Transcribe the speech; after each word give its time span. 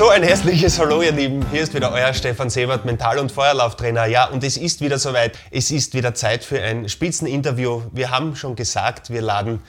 So 0.00 0.08
ein 0.08 0.22
herzliches 0.22 0.78
Hallo, 0.78 1.02
ihr 1.02 1.12
Lieben. 1.12 1.44
Hier 1.52 1.60
ist 1.60 1.74
wieder 1.74 1.92
euer 1.92 2.14
Stefan 2.14 2.48
Sebert, 2.48 2.86
Mental- 2.86 3.18
und 3.18 3.30
Feuerlauftrainer. 3.30 4.06
Ja, 4.06 4.24
und 4.30 4.42
es 4.42 4.56
ist 4.56 4.80
wieder 4.80 4.98
soweit. 4.98 5.38
Es 5.50 5.70
ist 5.70 5.92
wieder 5.92 6.14
Zeit 6.14 6.42
für 6.42 6.58
ein 6.58 6.88
Spitzeninterview. 6.88 7.82
Wir 7.92 8.10
haben 8.10 8.34
schon 8.34 8.56
gesagt, 8.56 9.10
wir 9.10 9.20
laden 9.20 9.60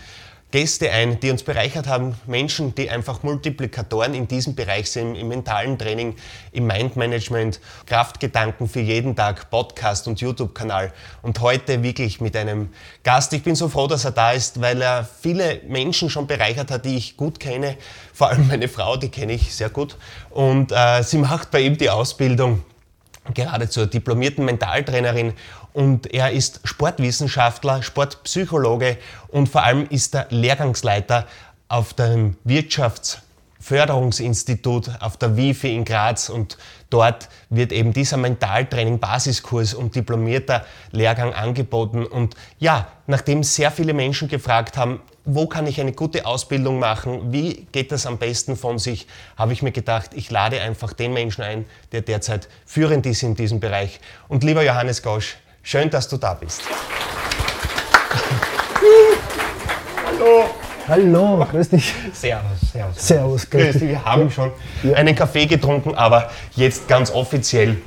Gäste 0.52 0.91
ein, 0.91 1.20
die 1.21 1.31
uns 1.31 1.43
bereichert 1.43 1.88
haben, 1.88 2.15
Menschen, 2.27 2.75
die 2.75 2.89
einfach 2.89 3.23
Multiplikatoren 3.23 4.13
in 4.13 4.27
diesem 4.27 4.54
Bereich 4.54 4.91
sind, 4.91 5.15
im 5.15 5.29
mentalen 5.29 5.79
Training, 5.79 6.15
im 6.51 6.68
Mindmanagement, 6.68 7.61
Kraftgedanken 7.86 8.68
für 8.68 8.82
jeden 8.82 9.15
Tag, 9.15 9.50
Podcast 9.50 10.09
und 10.09 10.19
YouTube-Kanal. 10.19 10.91
Und 11.21 11.39
heute 11.39 11.83
wirklich 11.83 12.19
mit 12.19 12.36
einem 12.36 12.69
Gast. 13.04 13.32
Ich 13.32 13.43
bin 13.43 13.55
so 13.55 13.69
froh, 13.69 13.87
dass 13.87 14.04
er 14.04 14.11
da 14.11 14.33
ist, 14.33 14.59
weil 14.59 14.82
er 14.82 15.05
viele 15.05 15.61
Menschen 15.68 16.09
schon 16.09 16.28
bereichert 16.28 16.70
hat, 16.70 16.83
die 16.83 16.97
ich 16.97 17.15
gut 17.15 17.39
kenne. 17.39 17.78
Vor 18.14 18.28
allem 18.28 18.47
meine 18.50 18.68
Frau, 18.68 18.97
die 18.97 19.09
kenne 19.09 19.33
ich 19.33 19.56
sehr 19.56 19.70
gut. 19.70 19.95
Und 20.29 20.73
äh, 20.73 21.01
sie 21.01 21.18
macht 21.18 21.50
bei 21.51 21.61
ihm 21.61 21.78
die 21.78 21.89
Ausbildung 21.89 22.61
gerade 23.33 23.70
zur 23.70 23.86
diplomierten 23.86 24.45
Mentaltrainerin 24.45 25.33
und 25.74 26.14
er 26.14 26.32
ist 26.32 26.61
Sportwissenschaftler, 26.64 27.84
Sportpsychologe 27.84 28.98
und 29.29 29.50
vor 29.50 29.64
allem 29.64 29.88
ist 29.89 30.16
er 30.16 30.28
Lehrgangsleiter 30.29 31.28
auf 31.71 31.93
dem 31.93 32.36
Wirtschaftsförderungsinstitut 32.44 34.92
auf 35.00 35.16
der 35.17 35.38
WIFI 35.38 35.76
in 35.76 35.86
Graz. 35.86 36.30
Und 36.30 36.58
dort 36.89 37.30
wird 37.50 37.72
eben 37.72 37.94
dieser 37.94 38.17
Mentaltraining 38.17 39.00
Basiskurs 39.00 39.73
und 39.73 39.95
diplomierter 39.95 40.66
Lehrgang 40.92 41.34
angeboten. 41.34 42.06
Und 42.06 42.36
ja, 42.59 42.90
nachdem 43.08 43.44
sehr 43.44 43.72
viele 43.72 43.94
Menschen 43.94 44.28
gefragt 44.28 44.76
haben, 44.78 45.00
wo 45.23 45.48
kann 45.48 45.66
ich 45.67 45.80
eine 45.80 45.94
gute 45.94 46.26
Ausbildung 46.26 46.80
machen, 46.80 47.32
wie 47.32 47.67
geht 47.72 47.92
das 47.92 48.06
am 48.06 48.17
besten 48.17 48.58
von 48.58 48.78
sich, 48.80 49.08
habe 49.38 49.54
ich 49.54 49.62
mir 49.62 49.72
gedacht, 49.72 50.12
ich 50.16 50.32
lade 50.32 50.60
einfach 50.62 50.94
den 50.94 51.14
Menschen 51.14 51.44
ein, 51.44 51.66
der 51.92 52.02
derzeit 52.02 52.50
führend 52.66 53.06
ist 53.06 53.22
in 53.23 53.36
diesem 53.36 53.60
Bereich. 53.60 54.00
Und 54.28 54.44
lieber 54.44 54.64
Johannes 54.64 55.04
Gosch, 55.04 55.38
Schön, 55.64 55.90
dass 55.90 56.08
du 56.08 56.17
da 56.17 56.34
bist. 56.34 56.64
Hallo. 60.06 60.45
Hallo, 60.88 61.48
grüß 61.50 61.70
dich. 61.70 61.94
Servus, 62.14 62.72
servus. 62.73 63.08
Servus, 63.08 63.50
grüß, 63.50 63.64
grüß 63.64 63.73
dich. 63.73 63.89
Wir 63.89 64.04
haben 64.04 64.32
schon 64.32 64.52
ja. 64.82 64.94
einen 64.94 65.16
Kaffee 65.16 65.45
getrunken, 65.45 65.94
aber 65.94 66.32
jetzt 66.56 66.88
ganz 66.88 67.12
offiziell. 67.12 67.78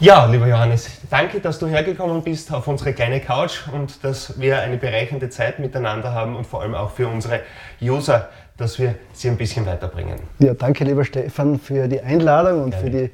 Ja, 0.00 0.24
lieber 0.26 0.46
Johannes, 0.46 0.90
danke, 1.10 1.40
dass 1.40 1.58
du 1.58 1.66
hergekommen 1.66 2.22
bist 2.22 2.52
auf 2.52 2.66
unsere 2.68 2.94
kleine 2.94 3.20
Couch 3.20 3.68
und 3.72 4.02
dass 4.02 4.40
wir 4.40 4.60
eine 4.60 4.78
bereichernde 4.78 5.28
Zeit 5.28 5.58
miteinander 5.58 6.12
haben 6.12 6.36
und 6.36 6.46
vor 6.46 6.62
allem 6.62 6.74
auch 6.74 6.90
für 6.90 7.06
unsere 7.06 7.40
User, 7.80 8.30
dass 8.56 8.78
wir 8.78 8.94
sie 9.12 9.28
ein 9.28 9.36
bisschen 9.36 9.66
weiterbringen. 9.66 10.18
Ja, 10.38 10.54
danke, 10.54 10.84
lieber 10.84 11.04
Stefan, 11.04 11.58
für 11.58 11.86
die 11.86 12.00
Einladung 12.00 12.64
und 12.64 12.70
Gerne. 12.70 12.84
für 12.84 12.90
die 12.90 13.10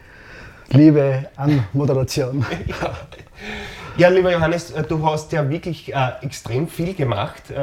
liebe 0.71 1.29
Anmoderation. 1.37 2.45
ja. 2.67 2.97
Ja, 3.99 4.09
lieber 4.09 4.33
Johannes, 4.33 4.71
äh, 4.71 4.83
du 4.85 5.05
hast 5.05 5.33
ja 5.33 5.51
wirklich 5.51 5.95
äh, 5.95 6.13
extrem 6.23 6.67
viel 6.67 6.95
gemacht. 6.95 7.51
Äh, 7.51 7.59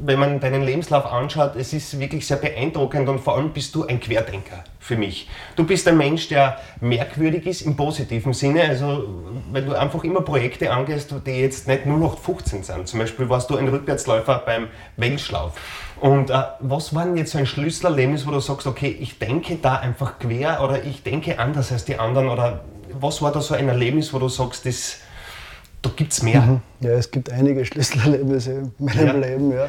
wenn 0.00 0.18
man 0.18 0.40
deinen 0.40 0.62
Lebenslauf 0.62 1.04
anschaut, 1.04 1.56
es 1.56 1.74
ist 1.74 2.00
wirklich 2.00 2.26
sehr 2.26 2.38
beeindruckend 2.38 3.06
und 3.06 3.20
vor 3.20 3.36
allem 3.36 3.50
bist 3.50 3.74
du 3.74 3.84
ein 3.84 4.00
Querdenker 4.00 4.64
für 4.80 4.96
mich. 4.96 5.28
Du 5.56 5.64
bist 5.64 5.86
ein 5.86 5.98
Mensch, 5.98 6.28
der 6.28 6.58
merkwürdig 6.80 7.44
ist 7.46 7.60
im 7.62 7.76
positiven 7.76 8.32
Sinne, 8.32 8.62
also 8.62 9.04
weil 9.52 9.62
du 9.62 9.74
einfach 9.74 10.04
immer 10.04 10.22
Projekte 10.22 10.72
angehst, 10.72 11.14
die 11.26 11.32
jetzt 11.32 11.68
nicht 11.68 11.84
0815 11.84 12.62
sind. 12.62 12.88
Zum 12.88 13.00
Beispiel 13.00 13.28
warst 13.28 13.50
du 13.50 13.56
ein 13.58 13.68
Rückwärtsläufer 13.68 14.42
beim 14.46 14.68
Weltschlauf. 14.96 15.52
Und 16.00 16.30
äh, 16.30 16.42
was 16.60 16.94
war 16.94 17.04
denn 17.04 17.16
jetzt 17.16 17.32
so 17.32 17.38
ein 17.38 17.46
Schlüsselerlebnis, 17.46 18.26
wo 18.26 18.30
du 18.30 18.40
sagst, 18.40 18.66
okay, 18.66 18.96
ich 19.00 19.18
denke 19.18 19.56
da 19.56 19.76
einfach 19.76 20.18
quer 20.18 20.62
oder 20.62 20.84
ich 20.84 21.02
denke 21.02 21.38
anders 21.38 21.72
als 21.72 21.84
die 21.84 21.98
anderen 21.98 22.28
oder 22.28 22.60
was 23.00 23.20
war 23.22 23.32
da 23.32 23.40
so 23.40 23.54
ein 23.54 23.68
Erlebnis, 23.68 24.12
wo 24.12 24.18
du 24.18 24.28
sagst, 24.28 24.66
das, 24.66 24.98
da 25.82 25.90
gibt 25.94 26.12
es 26.12 26.22
mehr? 26.22 26.40
Mhm. 26.40 26.60
Ja, 26.80 26.90
es 26.90 27.10
gibt 27.10 27.30
einige 27.30 27.64
Schlüsselerlebnisse 27.66 28.52
in 28.52 28.72
meinem 28.78 29.22
ja. 29.22 29.28
Leben, 29.28 29.52
ja. 29.52 29.64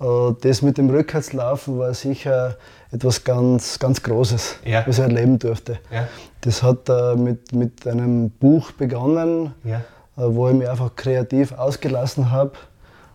Äh, 0.00 0.34
das 0.40 0.62
mit 0.62 0.78
dem 0.78 0.90
Rückwärtslaufen 0.90 1.78
war 1.78 1.94
sicher 1.94 2.56
etwas 2.90 3.24
ganz, 3.24 3.78
ganz 3.78 4.02
Großes, 4.02 4.58
ja. 4.64 4.84
was 4.86 4.98
ich 4.98 5.04
erleben 5.04 5.38
durfte. 5.38 5.78
Ja. 5.90 6.08
Das 6.42 6.62
hat 6.62 6.88
äh, 6.88 7.16
mit, 7.16 7.52
mit 7.52 7.86
einem 7.86 8.30
Buch 8.30 8.72
begonnen, 8.72 9.54
ja. 9.64 9.78
Äh, 10.16 10.22
wo 10.34 10.48
ich 10.48 10.54
mich 10.54 10.68
einfach 10.68 10.94
kreativ 10.94 11.52
ausgelassen 11.52 12.30
habe. 12.30 12.52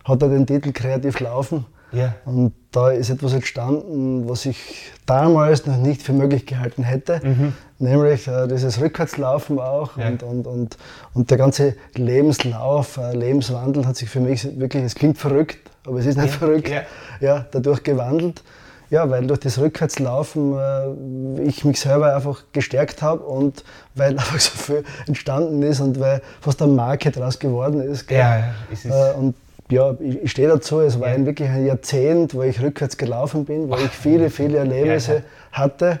Hat 0.04 0.22
er 0.22 0.28
den 0.28 0.46
Titel 0.46 0.72
Kreativ 0.72 1.20
Laufen. 1.20 1.64
Ja. 1.92 2.14
Und 2.24 2.52
da 2.72 2.90
ist 2.90 3.10
etwas 3.10 3.32
entstanden, 3.32 4.28
was 4.28 4.46
ich 4.46 4.90
damals 5.06 5.66
noch 5.66 5.76
nicht 5.76 6.02
für 6.02 6.12
möglich 6.12 6.46
gehalten 6.46 6.82
hätte, 6.82 7.20
mhm. 7.22 7.52
nämlich 7.78 8.28
äh, 8.28 8.46
dieses 8.46 8.80
Rückwärtslaufen 8.80 9.58
auch 9.58 9.96
ja. 9.96 10.08
und, 10.08 10.22
und, 10.22 10.46
und, 10.46 10.78
und 11.14 11.30
der 11.30 11.38
ganze 11.38 11.74
Lebenslauf, 11.94 12.96
äh, 12.96 13.14
Lebenswandel 13.16 13.86
hat 13.86 13.96
sich 13.96 14.08
für 14.08 14.20
mich 14.20 14.58
wirklich, 14.58 14.84
es 14.84 14.94
klingt 14.94 15.18
verrückt, 15.18 15.58
aber 15.84 15.98
es 15.98 16.06
ist 16.06 16.16
nicht 16.16 16.32
ja. 16.32 16.38
verrückt, 16.38 16.68
ja. 16.68 16.82
ja. 17.20 17.46
dadurch 17.50 17.82
gewandelt. 17.82 18.42
Ja, 18.90 19.08
weil 19.08 19.24
durch 19.24 19.38
das 19.38 19.56
Rückwärtslaufen 19.58 20.58
äh, 20.58 21.42
ich 21.42 21.64
mich 21.64 21.78
selber 21.78 22.14
einfach 22.14 22.42
gestärkt 22.52 23.02
habe 23.02 23.22
und 23.22 23.64
weil 23.94 24.10
einfach 24.18 24.40
so 24.40 24.50
viel 24.50 24.84
entstanden 25.06 25.62
ist 25.62 25.80
und 25.80 26.00
weil 26.00 26.22
fast 26.40 26.60
eine 26.60 26.72
Marke 26.72 27.12
daraus 27.12 27.38
geworden 27.38 27.80
ist. 27.80 28.10
Ja, 28.10 28.38
ja, 28.38 28.54
ist 28.72 28.86
äh, 28.86 29.12
und 29.16 29.36
ja, 29.70 29.94
ich, 30.00 30.22
ich 30.22 30.30
stehe 30.30 30.48
dazu, 30.48 30.80
es 30.80 31.00
war 31.00 31.08
ein, 31.08 31.26
wirklich 31.26 31.48
ein 31.48 31.66
Jahrzehnt, 31.66 32.34
wo 32.34 32.42
ich 32.42 32.60
rückwärts 32.60 32.96
gelaufen 32.96 33.44
bin, 33.44 33.70
wo 33.70 33.76
ich 33.76 33.90
viele, 33.90 34.30
viele 34.30 34.58
Erlebnisse 34.58 35.22
hatte, 35.52 36.00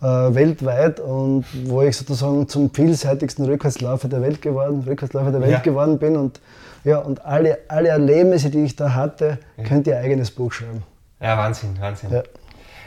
äh, 0.00 0.06
weltweit 0.06 1.00
und 1.00 1.44
wo 1.64 1.82
ich 1.82 1.96
sozusagen 1.96 2.48
zum 2.48 2.72
vielseitigsten 2.72 3.44
Rückwärtsläufer 3.44 4.08
der 4.08 4.22
Welt 4.22 4.40
geworden, 4.40 4.84
Rückwärtsläufer 4.86 5.32
der 5.32 5.40
Welt 5.40 5.52
ja. 5.52 5.58
geworden 5.58 5.98
bin 5.98 6.16
und, 6.16 6.40
ja, 6.84 6.98
und 6.98 7.24
alle, 7.24 7.58
alle 7.68 7.88
Erlebnisse, 7.88 8.50
die 8.50 8.64
ich 8.64 8.76
da 8.76 8.94
hatte, 8.94 9.38
ja. 9.56 9.64
könnt 9.64 9.86
ihr 9.86 9.98
eigenes 9.98 10.30
Buch 10.30 10.52
schreiben. 10.52 10.84
Ja, 11.20 11.36
Wahnsinn, 11.36 11.76
Wahnsinn. 11.80 12.10
Ja. 12.12 12.22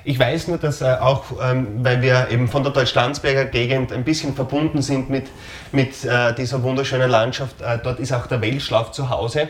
Ich 0.04 0.18
weiß 0.18 0.48
nur, 0.48 0.58
dass 0.58 0.82
äh, 0.82 0.96
auch, 1.00 1.26
ähm, 1.44 1.84
weil 1.84 2.02
wir 2.02 2.30
eben 2.32 2.48
von 2.48 2.64
der 2.64 2.72
Deutschlandsberger 2.72 3.46
Gegend 3.46 3.92
ein 3.92 4.04
bisschen 4.04 4.34
verbunden 4.34 4.82
sind 4.82 5.10
mit, 5.12 5.28
mit 5.72 6.04
äh, 6.06 6.34
dieser 6.34 6.64
wunderschönen 6.64 7.12
Landschaft, 7.12 7.62
äh, 7.62 7.78
dort 7.84 8.00
ist 8.00 8.12
auch 8.12 8.26
der 8.26 8.42
Weltschlaf 8.42 8.92
zu 8.92 9.10
Hause 9.12 9.50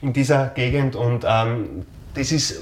in 0.00 0.12
dieser 0.12 0.46
Gegend 0.48 0.96
und 0.96 1.24
ähm, 1.26 1.86
das 2.14 2.32
ist, 2.32 2.60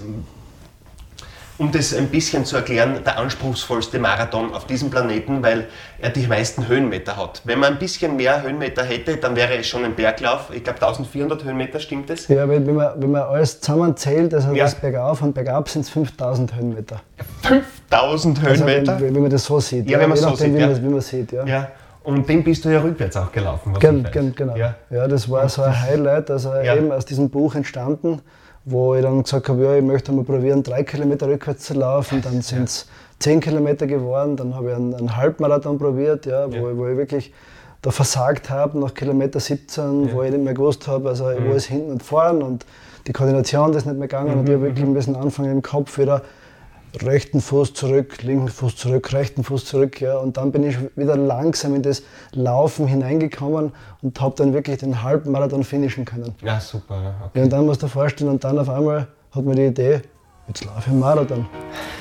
um 1.61 1.71
das 1.71 1.95
ein 1.95 2.09
bisschen 2.09 2.47
zu 2.47 2.57
erklären, 2.57 3.01
der 3.05 3.19
anspruchsvollste 3.19 3.99
Marathon 3.99 4.55
auf 4.55 4.67
diesem 4.67 4.89
Planeten, 4.89 5.43
weil 5.43 5.67
er 6.01 6.09
die 6.09 6.27
meisten 6.27 6.67
Höhenmeter 6.67 7.19
hat. 7.19 7.43
Wenn 7.45 7.59
man 7.59 7.75
ein 7.75 7.79
bisschen 7.79 8.17
mehr 8.17 8.43
Höhenmeter 8.43 8.83
hätte, 8.83 9.19
dann 9.19 9.37
wäre 9.37 9.59
es 9.59 9.67
schon 9.67 9.85
ein 9.85 9.95
Berglauf. 9.95 10.51
Ich 10.55 10.65
glaube 10.65 10.81
1400 10.81 11.45
Höhenmeter, 11.45 11.79
stimmt 11.79 12.09
das? 12.09 12.29
Ja, 12.29 12.49
wenn 12.49 12.65
man, 12.75 12.93
wenn 12.97 13.11
man 13.11 13.23
alles 13.23 13.61
zusammenzählt, 13.61 14.33
also 14.33 14.55
ja. 14.55 14.65
das 14.65 14.75
bergauf 14.75 15.21
und 15.21 15.35
bergab 15.35 15.69
sind 15.69 15.83
es 15.83 15.91
5000 15.91 16.55
Höhenmeter. 16.55 17.03
5000 17.43 18.41
Höhenmeter? 18.41 18.93
Also 18.93 19.05
wenn, 19.05 19.15
wenn, 19.15 19.23
man 19.23 19.31
das 19.31 19.45
so 19.45 19.61
sieht. 19.61 19.85
Ja, 19.85 19.93
ja 19.93 20.01
wenn 20.01 20.09
man 20.09 20.19
so 20.19 20.35
sieht. 20.35 20.55
Wie, 20.55 20.59
ja. 20.59 20.67
man, 20.67 20.83
wie 20.83 20.89
man 20.89 21.01
sieht, 21.03 21.33
ja. 21.33 21.45
ja. 21.45 21.69
Und 22.03 22.29
den 22.29 22.43
bist 22.43 22.65
du 22.65 22.71
ja 22.71 22.81
rückwärts 22.81 23.17
auch 23.17 23.31
gelaufen. 23.31 23.75
Gen, 23.79 24.07
gen, 24.11 24.35
genau. 24.35 24.57
Ja. 24.57 24.75
ja. 24.91 25.07
das 25.07 25.31
war 25.31 25.49
so 25.49 25.63
ein 25.63 25.83
Highlight, 25.83 26.31
also 26.31 26.55
ja. 26.55 26.75
eben 26.75 26.91
aus 26.93 27.05
diesem 27.05 27.29
Buch 27.29 27.55
entstanden, 27.55 28.23
wo 28.65 28.95
ich 28.95 29.03
dann 29.03 29.23
gesagt 29.23 29.49
habe, 29.49 29.63
ja, 29.63 29.75
ich 29.75 29.85
möchte 29.85 30.13
mal 30.13 30.25
probieren, 30.25 30.63
drei 30.63 30.83
Kilometer 30.83 31.29
rückwärts 31.29 31.65
zu 31.65 31.75
laufen. 31.75 32.23
Dann 32.23 32.41
sind 32.41 32.65
es 32.65 32.87
ja. 32.89 33.17
zehn 33.19 33.41
Kilometer 33.41 33.87
geworden. 33.87 34.37
Dann 34.37 34.55
habe 34.55 34.71
ich 34.71 34.77
einen, 34.77 34.95
einen 34.95 35.17
Halbmarathon 35.17 35.79
probiert, 35.79 36.27
ja, 36.27 36.51
wo, 36.51 36.77
wo 36.77 36.89
ich 36.89 36.97
wirklich 36.97 37.33
da 37.83 37.91
versagt 37.91 38.51
habe 38.51 38.79
nach 38.79 38.95
Kilometer 38.95 39.41
17, 39.41 40.13
wo 40.13 40.23
ich 40.23 40.31
nicht 40.31 40.45
mehr 40.45 40.55
gewusst 40.55 40.87
habe, 40.87 41.09
also 41.09 41.25
mhm. 41.25 41.49
wo 41.49 41.53
ist 41.55 41.67
hinten 41.67 41.93
und 41.93 42.03
vorn 42.03 42.43
und 42.43 42.67
die 43.07 43.13
Koordination 43.13 43.73
ist 43.73 43.87
nicht 43.87 43.99
mehr 43.99 44.09
gegangen 44.09 44.33
mhm. 44.33 44.41
und 44.41 44.49
ich 44.49 44.55
habe 44.55 44.65
wirklich 44.65 44.85
ein 44.85 44.95
bisschen 44.95 45.17
anfangen 45.17 45.51
im 45.51 45.63
Kopf 45.63 45.99
wieder 45.99 46.23
rechten 47.03 47.41
Fuß 47.41 47.75
zurück, 47.75 48.23
linken 48.23 48.49
Fuß 48.49 48.77
zurück, 48.77 49.13
rechten 49.13 49.45
Fuß 49.45 49.65
zurück. 49.65 50.01
Ja. 50.01 50.19
Und 50.19 50.37
dann 50.37 50.53
bin 50.53 50.65
ich 50.65 50.77
wieder 50.97 51.17
langsam 51.17 51.75
in 51.75 51.83
das 51.83 52.03
Laufen 52.33 52.87
hineingekommen 52.87 53.73
und 54.03 54.21
habe 54.21 54.35
dann 54.37 54.53
wirklich 54.53 54.79
den 54.79 55.03
Halbmarathon 55.03 55.65
finishen 55.65 56.05
können. 56.05 56.35
Ja, 56.43 56.61
super. 56.61 57.15
Okay. 57.27 57.39
Ja, 57.39 57.45
und 57.45 57.51
dann 57.51 57.67
musst 57.67 57.83
du 57.83 57.87
dir 57.87 57.93
vorstellen, 57.93 58.31
und 58.31 58.45
dann 58.45 58.59
auf 58.59 58.69
einmal 58.69 59.09
hat 59.31 59.45
mir 59.45 59.55
die 59.55 59.67
Idee, 59.67 60.03
jetzt 60.49 60.65
laufe 60.65 60.81
ich 60.81 60.89
einen 60.89 61.01
Marathon. 61.01 61.47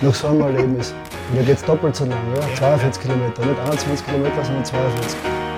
Noch 0.02 0.16
so 0.16 0.28
einmal 0.28 0.54
Erlebnis. 0.56 0.94
Und 1.30 1.40
da 1.40 1.44
geht 1.44 1.58
es 1.58 1.64
doppelt 1.64 1.96
so 1.96 2.06
lang, 2.06 2.18
ja. 2.36 2.56
42 2.56 3.04
Kilometer, 3.04 3.46
nicht 3.46 3.60
21 3.60 4.06
Kilometer, 4.06 4.44
sondern 4.44 4.66
42. 4.66 5.49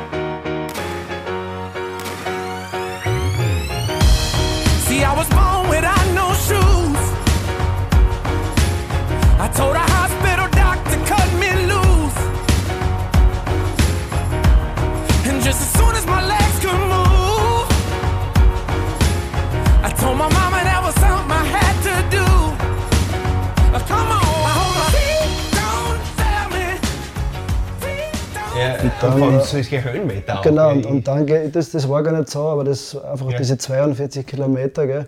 äh, 29.53 29.63
solchen 29.63 29.83
Höhenmeter 29.83 30.39
auch. 30.39 30.43
Genau, 30.43 30.71
und, 30.71 30.85
und 30.85 31.07
dann, 31.07 31.27
das, 31.51 31.71
das 31.71 31.87
war 31.87 32.03
gar 32.03 32.17
nicht 32.17 32.29
so, 32.29 32.41
aber 32.41 32.63
das 32.63 32.95
einfach 32.95 33.29
ja. 33.31 33.37
diese 33.37 33.57
42 33.57 34.25
Kilometer 34.25 34.87
gell, 34.87 35.07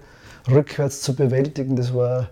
rückwärts 0.49 1.01
zu 1.01 1.15
bewältigen, 1.15 1.75
das 1.75 1.93
war 1.93 2.29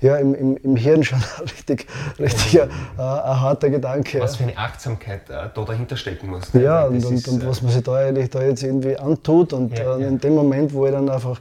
ja, 0.00 0.16
im, 0.16 0.34
im, 0.34 0.56
im 0.58 0.76
Hirn 0.76 1.02
schon 1.02 1.22
richtig, 1.42 1.86
richtig 2.18 2.60
ein, 2.60 2.68
ein, 2.98 3.40
harter 3.40 3.70
Gedanke. 3.70 4.20
Was 4.20 4.36
für 4.36 4.42
eine 4.42 4.56
Achtsamkeit 4.56 5.30
äh, 5.30 5.48
da 5.54 5.64
dahinter 5.64 5.96
stecken 5.96 6.28
muss. 6.28 6.52
Ne? 6.52 6.62
Ja, 6.62 6.84
und, 6.84 7.02
und, 7.04 7.26
und, 7.26 7.46
was 7.46 7.62
man 7.62 7.72
sich 7.72 7.82
da 7.82 7.94
eigentlich 7.94 8.28
da 8.28 8.42
jetzt 8.42 8.62
irgendwie 8.62 8.98
antut. 8.98 9.54
Und 9.54 9.78
ja, 9.78 9.96
äh, 9.96 10.02
ja. 10.02 10.08
in 10.08 10.18
dem 10.18 10.34
Moment, 10.34 10.74
wo 10.74 10.84
ich 10.84 10.92
dann 10.92 11.08
einfach 11.08 11.40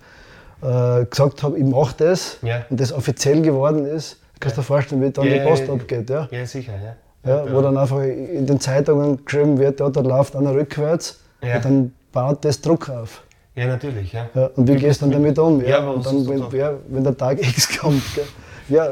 äh, 0.62 1.06
gesagt 1.06 1.44
habe, 1.44 1.58
ich 1.58 1.66
mache 1.66 1.96
das 1.98 2.38
ja. 2.42 2.66
und 2.70 2.80
das 2.80 2.94
offiziell 2.94 3.42
geworden 3.42 3.86
ist, 3.86 4.18
kannst 4.40 4.58
du 4.58 4.62
dir 4.62 4.66
vorstellen, 4.66 5.02
wie 5.02 5.12
dann 5.12 5.26
die 5.26 5.40
Post 5.40 5.70
abgeht. 5.70 6.10
Ja, 6.10 6.30
ja 6.32 6.46
sicher. 6.46 6.74
Ja. 6.74 6.96
Ja, 7.26 7.46
wo 7.52 7.62
dann 7.62 7.78
einfach 7.78 8.02
in 8.02 8.46
den 8.46 8.60
Zeitungen 8.60 9.24
geschrieben 9.24 9.58
wird, 9.58 9.80
ja, 9.80 9.90
da 9.90 10.02
läuft 10.02 10.36
einer 10.36 10.54
rückwärts 10.54 11.20
und 11.42 11.66
dann 11.66 11.94
baut 12.12 12.44
das 12.44 12.60
Druck 12.60 12.90
auf. 12.90 13.24
Ja, 13.56 13.68
natürlich. 13.68 14.12
Ja. 14.12 14.30
ja 14.34 14.50
und 14.56 14.68
wie 14.68 14.76
gehst 14.76 15.02
du 15.02 15.06
dann 15.06 15.14
damit 15.14 15.38
um? 15.40 15.62
Ja, 15.62 15.68
ja 15.68 15.90
und 15.90 16.06
dann, 16.06 16.28
wenn, 16.28 16.60
ja, 16.60 16.74
wenn 16.88 17.04
der 17.04 17.16
Tag 17.16 17.40
X 17.42 17.78
kommt. 17.80 18.02
Gell? 18.16 18.26
ja, 18.70 18.92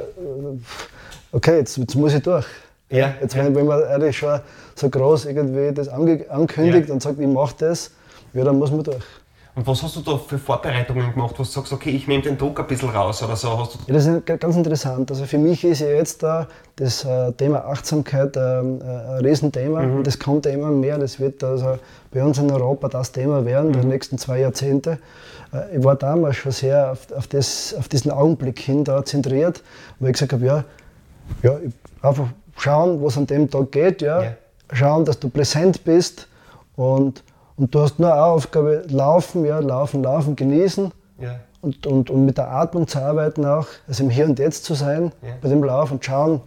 okay, 1.31 1.57
jetzt, 1.57 1.77
jetzt 1.77 1.95
muss 1.95 2.13
ich 2.13 2.21
durch. 2.21 2.45
Ja, 2.89 3.15
jetzt, 3.21 3.35
wenn, 3.35 3.55
wenn 3.55 3.65
man 3.65 3.83
eigentlich 3.83 4.17
schon 4.17 4.39
so 4.75 4.89
groß 4.89 5.25
irgendwie 5.25 5.73
das 5.73 5.87
ankündigt 5.87 6.87
ja. 6.89 6.93
und 6.93 7.01
sagt, 7.01 7.19
ich 7.19 7.27
mache 7.27 7.55
das, 7.57 7.91
ja, 8.33 8.43
dann 8.43 8.59
muss 8.59 8.71
man 8.71 8.83
durch. 8.83 9.03
Und 9.53 9.67
was 9.67 9.83
hast 9.83 9.97
du 9.97 9.99
da 9.99 10.17
für 10.17 10.37
Vorbereitungen 10.37 11.11
gemacht, 11.13 11.33
wo 11.37 11.43
du 11.43 11.49
sagst, 11.49 11.73
okay, 11.73 11.89
ich 11.89 12.07
nehme 12.07 12.23
den 12.23 12.37
Druck 12.37 12.57
ein 12.61 12.67
bisschen 12.67 12.89
raus 12.89 13.21
oder 13.21 13.35
so? 13.35 13.57
Hast 13.57 13.75
du 13.75 13.79
ja, 13.87 13.93
das 13.93 14.05
ist 14.05 14.25
ganz 14.25 14.55
interessant. 14.55 15.11
Also 15.11 15.25
für 15.25 15.37
mich 15.37 15.65
ist 15.65 15.81
ja 15.81 15.87
jetzt 15.87 16.23
da 16.23 16.47
das 16.77 17.03
äh, 17.03 17.33
Thema 17.33 17.65
Achtsamkeit 17.65 18.37
ähm, 18.37 18.79
äh, 18.81 18.85
ein 18.85 19.25
Riesenthema 19.25 19.81
mhm. 19.81 19.97
und 19.97 20.07
das 20.07 20.19
kommt 20.19 20.45
ja 20.45 20.51
immer 20.51 20.71
mehr. 20.71 20.97
Das 20.97 21.19
wird 21.19 21.43
also 21.43 21.77
bei 22.11 22.23
uns 22.23 22.37
in 22.37 22.49
Europa 22.49 22.87
das 22.87 23.11
Thema 23.11 23.43
werden, 23.43 23.71
mhm. 23.71 23.81
die 23.81 23.87
nächsten 23.87 24.17
zwei 24.17 24.39
Jahrzehnte. 24.39 24.99
Äh, 25.53 25.77
ich 25.77 25.83
war 25.83 25.95
damals 25.97 26.37
schon 26.37 26.53
sehr 26.53 26.93
auf, 26.93 27.11
auf, 27.11 27.27
das, 27.27 27.75
auf 27.77 27.89
diesen 27.89 28.09
Augenblick 28.09 28.57
hin 28.57 28.85
da 28.85 29.03
zentriert, 29.03 29.63
wo 29.99 30.07
ich 30.07 30.13
gesagt 30.13 30.31
habe, 30.31 30.45
ja, 30.45 30.63
ja 31.43 31.57
einfach 32.01 32.27
schauen, 32.55 33.03
was 33.03 33.17
an 33.17 33.27
dem 33.27 33.49
Tag 33.49 33.73
geht, 33.73 34.01
ja, 34.01 34.23
ja. 34.23 34.33
schauen, 34.71 35.03
dass 35.03 35.19
du 35.19 35.29
präsent 35.29 35.83
bist 35.83 36.29
und, 36.77 37.21
und 37.57 37.73
du 37.73 37.81
hast 37.81 37.99
nur 37.99 38.11
eine 38.11 38.21
Aufgabe, 38.23 38.83
laufen, 38.87 39.45
ja, 39.45 39.59
laufen, 39.59 40.03
laufen, 40.03 40.35
genießen 40.35 40.91
ja. 41.19 41.39
und, 41.61 41.85
und, 41.85 42.09
und 42.09 42.25
mit 42.25 42.37
der 42.37 42.51
Atmung 42.51 42.87
zu 42.87 42.99
arbeiten 42.99 43.45
auch, 43.45 43.67
also 43.87 44.03
im 44.03 44.09
Hier 44.09 44.25
und 44.25 44.39
Jetzt 44.39 44.65
zu 44.65 44.73
sein 44.73 45.11
ja. 45.21 45.29
bei 45.41 45.49
dem 45.49 45.63
Lauf 45.63 45.91
und 45.91 46.03
schauen, 46.03 46.41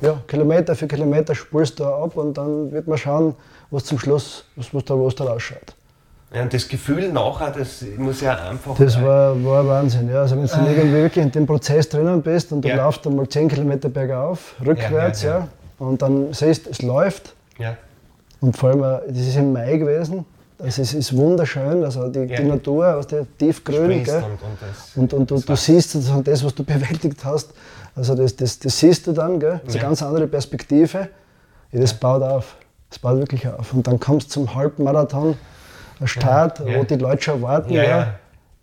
ja, 0.00 0.20
Kilometer 0.26 0.76
für 0.76 0.86
Kilometer 0.86 1.34
spulst 1.34 1.80
du 1.80 1.84
ab 1.84 2.16
und 2.16 2.38
dann 2.38 2.70
wird 2.70 2.86
man 2.86 2.98
schauen, 2.98 3.34
was 3.70 3.84
zum 3.84 3.98
Schluss, 3.98 4.44
was, 4.56 4.72
was 4.72 4.84
da, 4.84 4.94
was 4.94 5.14
da 5.14 5.24
rausschaut. 5.24 5.74
Ja, 6.32 6.42
und 6.42 6.52
das 6.52 6.68
Gefühl 6.68 7.10
nachher, 7.10 7.50
das 7.50 7.82
muss 7.96 8.20
ja 8.20 8.36
einfach. 8.36 8.76
Das 8.76 9.00
war, 9.02 9.42
war 9.44 9.66
Wahnsinn. 9.66 10.10
Ja. 10.10 10.20
Also, 10.20 10.36
wenn 10.36 10.42
du 10.42 10.48
dann 10.48 10.66
irgendwie 10.66 10.92
wirklich 10.92 11.24
in 11.24 11.32
dem 11.32 11.46
Prozess 11.46 11.88
drinnen 11.88 12.20
bist 12.20 12.52
und 12.52 12.62
du 12.62 12.68
ja. 12.68 12.76
laufst 12.76 13.06
dann 13.06 13.16
mal 13.16 13.26
10 13.26 13.48
Kilometer 13.48 13.88
bergauf, 13.88 14.54
rückwärts, 14.64 15.22
ja, 15.22 15.30
ja, 15.30 15.38
ja, 15.38 15.86
und 15.86 16.02
dann 16.02 16.32
siehst, 16.34 16.66
es 16.66 16.82
läuft. 16.82 17.34
Ja. 17.58 17.76
Und 18.40 18.56
vor 18.56 18.70
allem, 18.70 18.82
äh, 18.82 19.08
das 19.08 19.18
ist 19.18 19.36
im 19.36 19.54
Mai 19.54 19.78
gewesen. 19.78 20.26
Also 20.60 20.82
es 20.82 20.92
ist 20.92 21.16
wunderschön, 21.16 21.84
also 21.84 22.08
die, 22.08 22.26
die 22.26 22.42
Natur 22.42 22.96
aus 22.96 23.06
der 23.06 23.26
tiefgrün. 23.38 24.02
Gell? 24.02 24.24
Und, 24.96 25.12
und, 25.12 25.14
und, 25.14 25.30
du, 25.30 25.40
du 25.40 25.56
siehst 25.56 25.92
sozusagen 25.92 26.24
das, 26.24 26.44
was 26.44 26.54
du 26.54 26.64
bewältigt 26.74 27.24
hast. 27.24 27.50
Also 27.94 28.14
das, 28.14 28.34
das, 28.34 28.58
das 28.58 28.78
siehst 28.78 29.06
du 29.06 29.12
dann, 29.12 29.38
gell? 29.38 29.60
Das 29.64 29.74
ist 29.74 29.80
eine 29.80 29.88
ganz 29.88 30.02
andere 30.02 30.26
Perspektive. 30.26 31.08
Ja, 31.70 31.80
das 31.80 31.94
baut 31.94 32.22
auf. 32.22 32.56
Das 32.90 32.98
baut 32.98 33.18
wirklich 33.18 33.46
auf. 33.46 33.72
Und 33.72 33.86
dann 33.86 34.00
kommst 34.00 34.28
du 34.28 34.40
zum 34.40 34.54
Halbmarathon 34.54 35.36
Start, 36.04 36.60
ja. 36.60 36.78
wo 36.78 36.84
die 36.84 36.94
Leute 36.94 37.22
schon 37.22 37.42
warten 37.42 37.72
ja, 37.72 37.82
ja. 37.82 38.14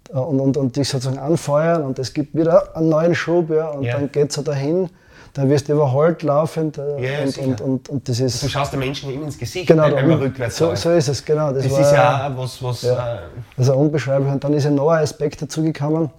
Und, 0.10 0.40
und, 0.40 0.58
und 0.58 0.76
dich 0.76 0.88
sozusagen 0.88 1.18
anfeuern 1.18 1.84
und 1.84 2.00
es 2.00 2.14
gibt 2.14 2.36
wieder 2.36 2.76
einen 2.76 2.90
neuen 2.90 3.16
Schub 3.16 3.50
ja, 3.50 3.70
und 3.70 3.86
dann 3.86 4.12
geht 4.12 4.30
es 4.30 4.36
so 4.36 4.42
dahin. 4.42 4.90
Dann 5.36 5.50
wirst 5.50 5.68
du 5.68 5.74
überholt 5.74 6.24
laufend 6.24 6.78
äh, 6.78 6.82
und, 6.82 7.38
und, 7.38 7.62
und, 7.62 7.90
und, 7.90 8.10
das 8.10 8.22
ist. 8.22 8.42
Du 8.42 8.48
schaust 8.48 8.72
den 8.72 8.80
Menschen 8.80 9.12
eben 9.12 9.24
ins 9.24 9.38
Gesicht, 9.38 9.68
genau, 9.68 9.84
wenn 9.94 10.08
man 10.08 10.20
rückwärts 10.20 10.56
so, 10.56 10.74
so 10.76 10.92
ist 10.92 11.10
es, 11.10 11.26
genau. 11.26 11.52
Das, 11.52 11.64
das 11.64 11.74
war, 11.74 11.80
ist 11.82 11.92
ja 11.92 12.34
was. 12.38 12.64
was 12.64 12.82
ja, 12.84 13.16
äh, 13.16 13.20
also 13.58 13.76
unbeschreiblich. 13.76 14.32
Und 14.32 14.42
dann 14.42 14.54
ist 14.54 14.66
ein 14.66 14.76
neuer 14.76 15.00
Aspekt 15.00 15.42
dazugekommen. 15.42 16.10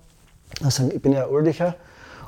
Also 0.63 0.91
ich 0.95 1.01
bin 1.01 1.13
ja 1.13 1.27
Urlicher 1.29 1.77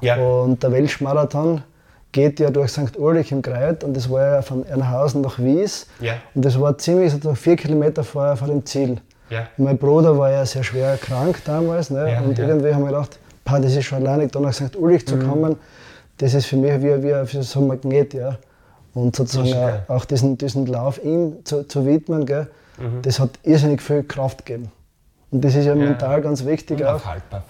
ja. 0.01 0.17
und 0.17 0.63
der 0.63 0.73
Welschmarathon 0.73 1.63
geht 2.11 2.41
ja 2.41 2.51
durch 2.51 2.71
St. 2.71 2.97
Ulrich 2.97 3.33
im 3.33 3.43
Greit 3.43 3.85
und 3.85 3.95
das 3.95 4.11
war 4.11 4.37
ja 4.37 4.43
von 4.43 4.65
Ernhausen 4.65 5.21
nach 5.21 5.39
Wies. 5.39 5.89
Ja. 6.01 6.15
Und 6.35 6.43
das 6.43 6.59
war 6.59 6.79
ziemlich 6.79 7.13
so 7.23 7.35
vier 7.35 7.57
Kilometer 7.57 8.03
vor, 8.03 8.35
vor 8.35 8.49
dem 8.49 8.65
Ziel. 8.65 8.99
Ja. 9.29 9.47
Mein 9.59 9.77
Bruder 9.77 10.17
war 10.17 10.31
ja 10.31 10.47
sehr 10.47 10.65
schwer 10.65 10.97
krank 10.97 11.43
damals 11.45 11.91
ne? 11.91 12.13
Ja, 12.13 12.21
und 12.23 12.39
irgendwie 12.39 12.73
haben 12.73 12.83
wir 12.85 12.93
gedacht, 12.93 13.19
das 13.45 13.77
ist 13.77 13.85
schon 13.85 13.99
alleine 14.07 14.29
da 14.29 14.41
nach 14.41 14.55
St. 14.55 14.75
Ulrich 14.75 15.07
zu 15.07 15.17
mhm. 15.17 15.57
Das 16.19 16.35
ist 16.35 16.47
für 16.47 16.57
mich 16.57 16.83
wie, 16.83 17.03
wie, 17.03 17.43
so 17.43 17.61
ein 17.61 17.67
Magnet. 17.67 18.15
Ja? 18.15 18.39
Und 18.95 19.17
sozusagen 19.17 19.83
auch 19.89 20.05
diesen, 20.05 20.37
diesen 20.37 20.67
Lauf 20.67 21.03
ihm 21.03 21.45
zu, 21.45 21.67
zu 21.67 21.87
widmen, 21.87 22.27
gell? 22.27 22.49
Mhm. 22.79 23.03
das 23.03 23.19
hat 23.19 23.31
irrsinnig 23.43 23.83
viel 23.83 24.05
Kraft 24.05 24.45
gegeben. 24.45 24.71
Und 25.31 25.45
das 25.45 25.55
ist 25.55 25.67
ja, 25.67 25.75
ja. 25.75 25.85
mental 25.85 26.23
ganz 26.23 26.45
wichtig. 26.45 26.85
Auch. 26.85 27.03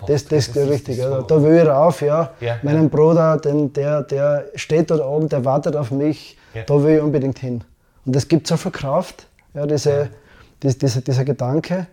Das, 0.06 0.24
das, 0.24 0.24
das 0.24 0.48
ist 0.48 0.68
richtig. 0.68 0.98
Ja. 0.98 1.22
Da 1.22 1.42
will 1.42 1.56
ich 1.56 1.68
rauf, 1.68 2.02
ja. 2.02 2.32
ja 2.40 2.58
Meinen 2.62 2.90
Bruder, 2.90 3.36
den, 3.36 3.72
der, 3.72 4.02
der 4.02 4.46
steht 4.54 4.90
dort 4.90 5.00
oben, 5.00 5.28
der 5.28 5.44
wartet 5.44 5.76
auf 5.76 5.90
mich, 5.90 6.36
da 6.66 6.82
will 6.82 6.96
ich 6.96 7.02
unbedingt 7.02 7.38
hin. 7.38 7.62
Und 8.04 8.16
das 8.16 8.26
gibt 8.26 8.46
so 8.46 8.56
viel 8.56 8.72
Kraft, 8.72 9.26
ja, 9.54 9.66
diese, 9.66 10.08
diese, 10.62 11.02
dieser, 11.02 11.24
Gedanke, 11.24 11.86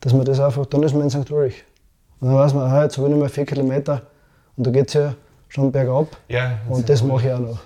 dass 0.00 0.12
man 0.12 0.24
das 0.24 0.40
einfach, 0.40 0.64
dann 0.66 0.82
ist 0.82 0.94
man 0.94 1.02
in 1.02 1.10
St. 1.10 1.30
Ulrich. 1.30 1.64
Und 2.20 2.28
dann 2.28 2.36
weiß 2.36 2.54
man, 2.54 2.64
aha, 2.64 2.84
jetzt 2.84 2.96
habe 2.96 3.08
ich 3.08 3.14
nicht 3.14 3.20
mehr 3.20 3.28
vier 3.28 3.44
Kilometer 3.44 4.02
und 4.56 4.66
da 4.66 4.70
geht 4.70 4.88
es 4.88 4.94
ja 4.94 5.14
schon 5.48 5.72
bergab. 5.72 6.16
Ja, 6.28 6.58
und 6.68 6.88
das 6.88 7.02
mache 7.02 7.26
ich 7.26 7.32
auch 7.32 7.38
noch. 7.38 7.58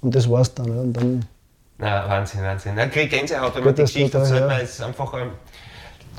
Und 0.00 0.14
das 0.14 0.28
war's 0.30 0.54
dann. 0.54 0.70
Und 0.70 0.92
dann 0.92 1.26
Na, 1.78 2.08
Wahnsinn, 2.08 2.42
Wahnsinn. 2.42 2.78
Ich 2.78 2.90
kriege 2.90 3.08
Gänsehaut, 3.08 3.54
wenn 3.56 3.64
man 3.64 3.74
die 3.74 3.82
Geschichte 3.82 4.18
erzählt, 4.18 4.48
weil 4.48 4.62
es 4.62 4.80
einfach 4.80 5.14
ähm, 5.14 5.30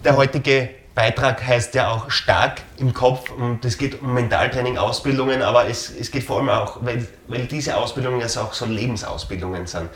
der 0.03 0.15
heutige 0.15 0.69
Beitrag 0.95 1.45
heißt 1.45 1.75
ja 1.75 1.91
auch 1.91 2.09
stark 2.09 2.61
im 2.77 2.93
Kopf 2.93 3.31
und 3.31 3.63
es 3.63 3.77
geht 3.77 4.01
um 4.01 4.13
Mentaltraining, 4.13 4.77
Ausbildungen, 4.77 5.41
aber 5.41 5.67
es, 5.69 5.89
es 5.89 6.11
geht 6.11 6.23
vor 6.23 6.39
allem 6.39 6.49
auch, 6.49 6.79
weil, 6.81 7.07
weil 7.27 7.45
diese 7.45 7.77
Ausbildungen 7.77 8.19
ja 8.19 8.41
auch 8.41 8.53
so 8.53 8.65
Lebensausbildungen 8.65 9.65
sind 9.65 9.89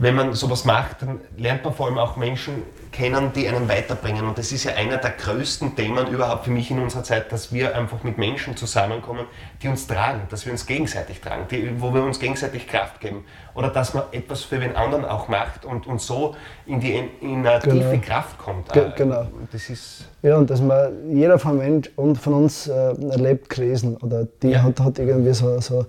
wenn 0.00 0.14
man 0.14 0.32
sowas 0.32 0.64
macht, 0.64 1.02
dann 1.02 1.20
lernt 1.36 1.62
man 1.62 1.74
vor 1.74 1.86
allem 1.86 1.98
auch 1.98 2.16
Menschen 2.16 2.62
kennen, 2.90 3.32
die 3.34 3.46
einen 3.46 3.68
weiterbringen. 3.68 4.26
Und 4.26 4.38
das 4.38 4.50
ist 4.50 4.64
ja 4.64 4.72
einer 4.72 4.96
der 4.96 5.10
größten 5.10 5.76
Themen 5.76 6.06
überhaupt 6.08 6.44
für 6.44 6.50
mich 6.50 6.70
in 6.70 6.78
unserer 6.78 7.04
Zeit, 7.04 7.30
dass 7.30 7.52
wir 7.52 7.76
einfach 7.76 8.02
mit 8.02 8.16
Menschen 8.16 8.56
zusammenkommen, 8.56 9.26
die 9.62 9.68
uns 9.68 9.86
tragen, 9.86 10.22
dass 10.30 10.46
wir 10.46 10.52
uns 10.52 10.64
gegenseitig 10.64 11.20
tragen, 11.20 11.44
die, 11.50 11.78
wo 11.78 11.92
wir 11.92 12.02
uns 12.02 12.18
gegenseitig 12.18 12.66
Kraft 12.66 13.00
geben. 13.00 13.24
Oder 13.54 13.68
dass 13.68 13.92
man 13.92 14.04
etwas 14.12 14.42
für 14.42 14.58
den 14.58 14.74
anderen 14.74 15.04
auch 15.04 15.28
macht 15.28 15.66
und, 15.66 15.86
und 15.86 16.00
so 16.00 16.34
in, 16.64 16.80
die, 16.80 17.10
in 17.20 17.46
eine 17.46 17.60
genau. 17.60 17.74
tiefe 17.74 17.98
Kraft 17.98 18.38
kommt. 18.38 18.72
Ge 18.72 18.90
genau. 18.96 19.26
Das 19.52 19.68
ist 19.68 20.08
ja, 20.22 20.36
und 20.36 20.48
dass 20.48 20.62
man, 20.62 21.14
jeder 21.14 21.38
von, 21.38 21.58
Mensch, 21.58 21.90
und 21.96 22.16
von 22.16 22.32
uns 22.32 22.68
äh, 22.68 22.72
erlebt 22.72 23.50
Krisen 23.50 23.98
oder 23.98 24.26
die 24.42 24.50
ja. 24.50 24.62
hat, 24.62 24.80
hat 24.80 24.98
irgendwie 24.98 25.34
so, 25.34 25.60
so 25.60 25.84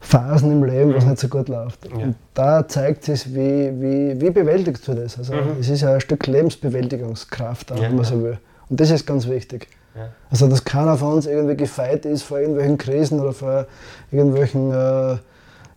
Phasen 0.00 0.50
im 0.50 0.64
Leben, 0.64 0.90
mhm. 0.90 0.94
was 0.94 1.04
nicht 1.04 1.18
so 1.18 1.28
gut 1.28 1.48
läuft. 1.48 1.86
Ja. 1.86 2.04
Und 2.04 2.16
da 2.34 2.66
zeigt 2.66 3.04
sich, 3.04 3.32
wie, 3.34 3.70
wie, 3.80 4.20
wie 4.20 4.30
bewältigst 4.30 4.88
du 4.88 4.94
das. 4.94 5.18
Also 5.18 5.34
mhm. 5.34 5.60
es 5.60 5.68
ist 5.68 5.82
ja 5.82 5.94
ein 5.94 6.00
Stück 6.00 6.26
Lebensbewältigungskraft, 6.26 7.70
ja. 7.70 7.80
wenn 7.80 7.96
man 7.96 8.04
so 8.04 8.22
will. 8.22 8.38
Und 8.68 8.80
das 8.80 8.90
ist 8.90 9.06
ganz 9.06 9.28
wichtig. 9.28 9.68
Ja. 9.94 10.08
Also 10.30 10.48
dass 10.48 10.64
keiner 10.64 10.96
von 10.96 11.14
uns 11.14 11.26
irgendwie 11.26 11.56
gefeit 11.56 12.06
ist 12.06 12.22
vor 12.22 12.38
irgendwelchen 12.38 12.78
Krisen 12.78 13.20
oder 13.20 13.32
vor 13.32 13.66
irgendwelchen 14.10 14.72
äh, 14.72 15.16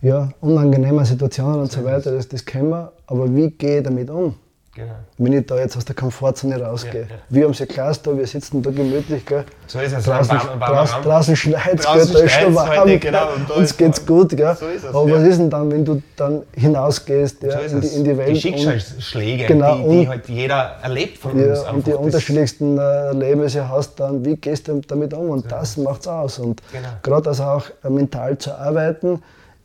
ja, 0.00 0.30
unangenehmen 0.40 1.04
Situationen 1.04 1.60
und 1.60 1.72
so 1.72 1.84
weiter, 1.84 2.12
das, 2.12 2.28
das 2.28 2.44
kennen 2.44 2.70
wir. 2.70 2.92
Aber 3.06 3.34
wie 3.34 3.50
gehe 3.50 3.78
ich 3.78 3.84
damit 3.84 4.10
um? 4.10 4.34
Genau. 4.74 4.94
Wenn 5.18 5.32
ich 5.32 5.46
da 5.46 5.56
jetzt 5.56 5.76
aus 5.76 5.84
der 5.84 5.94
Komfortzone 5.94 6.60
rausgehe. 6.60 7.02
Ja, 7.02 7.06
ja. 7.06 7.14
Wir 7.28 7.44
haben 7.44 7.52
es 7.52 7.60
ja 7.60 7.66
klasse 7.66 8.00
da, 8.02 8.18
wir 8.18 8.26
sitzen 8.26 8.60
da 8.60 8.70
gemütlich. 8.70 9.24
Gell? 9.24 9.44
So 9.68 9.78
ist 9.78 9.92
es. 9.92 10.04
Draußen, 10.04 10.36
warm, 10.36 10.58
draußen, 10.58 11.02
draußen 11.02 11.36
schneit 11.36 11.78
es, 11.78 11.84
da 11.84 11.94
ist 11.94 12.32
schon 12.32 12.54
warm. 12.56 12.70
Heute, 12.70 12.98
genau, 12.98 13.34
und 13.36 13.50
uns 13.52 13.76
geht 13.76 13.92
es 13.92 14.04
gut. 14.04 14.30
Gell? 14.30 14.56
So 14.58 14.66
ist 14.66 14.82
es, 14.82 14.92
Aber 14.92 15.08
ja. 15.08 15.14
was 15.14 15.22
ist 15.28 15.38
denn 15.38 15.48
dann, 15.48 15.70
wenn 15.70 15.84
du 15.84 16.02
dann 16.16 16.42
hinausgehst 16.56 17.40
ja, 17.44 17.68
so 17.68 17.76
in, 17.76 17.80
die, 17.82 17.86
in, 17.86 18.04
die, 18.04 18.18
Welt? 18.18 18.30
Die 18.30 18.40
Schicksalsschläge, 18.40 19.46
genau, 19.46 19.76
die, 19.88 20.00
die 20.00 20.08
halt 20.08 20.28
jeder 20.28 20.76
erlebt 20.82 21.18
von 21.18 21.32
uns. 21.40 21.60
und 21.60 21.86
die 21.86 21.92
unterschiedlichsten 21.92 22.76
äh, 22.76 22.80
Erlebnisse 22.80 23.68
hast 23.68 24.00
dann, 24.00 24.24
wie 24.24 24.34
gehst 24.34 24.66
du 24.66 24.80
damit 24.80 25.14
um? 25.14 25.30
Und 25.30 25.52
das 25.52 25.76
macht 25.76 26.00
es 26.00 26.08
aus. 26.08 26.40
Und 26.40 26.60
genau. 26.72 26.88
gerade 27.00 27.28
also 27.28 27.44
auch 27.44 27.64
äh, 27.84 27.90
mental 27.90 28.38
zu 28.38 28.52
arbeiten, 28.52 29.22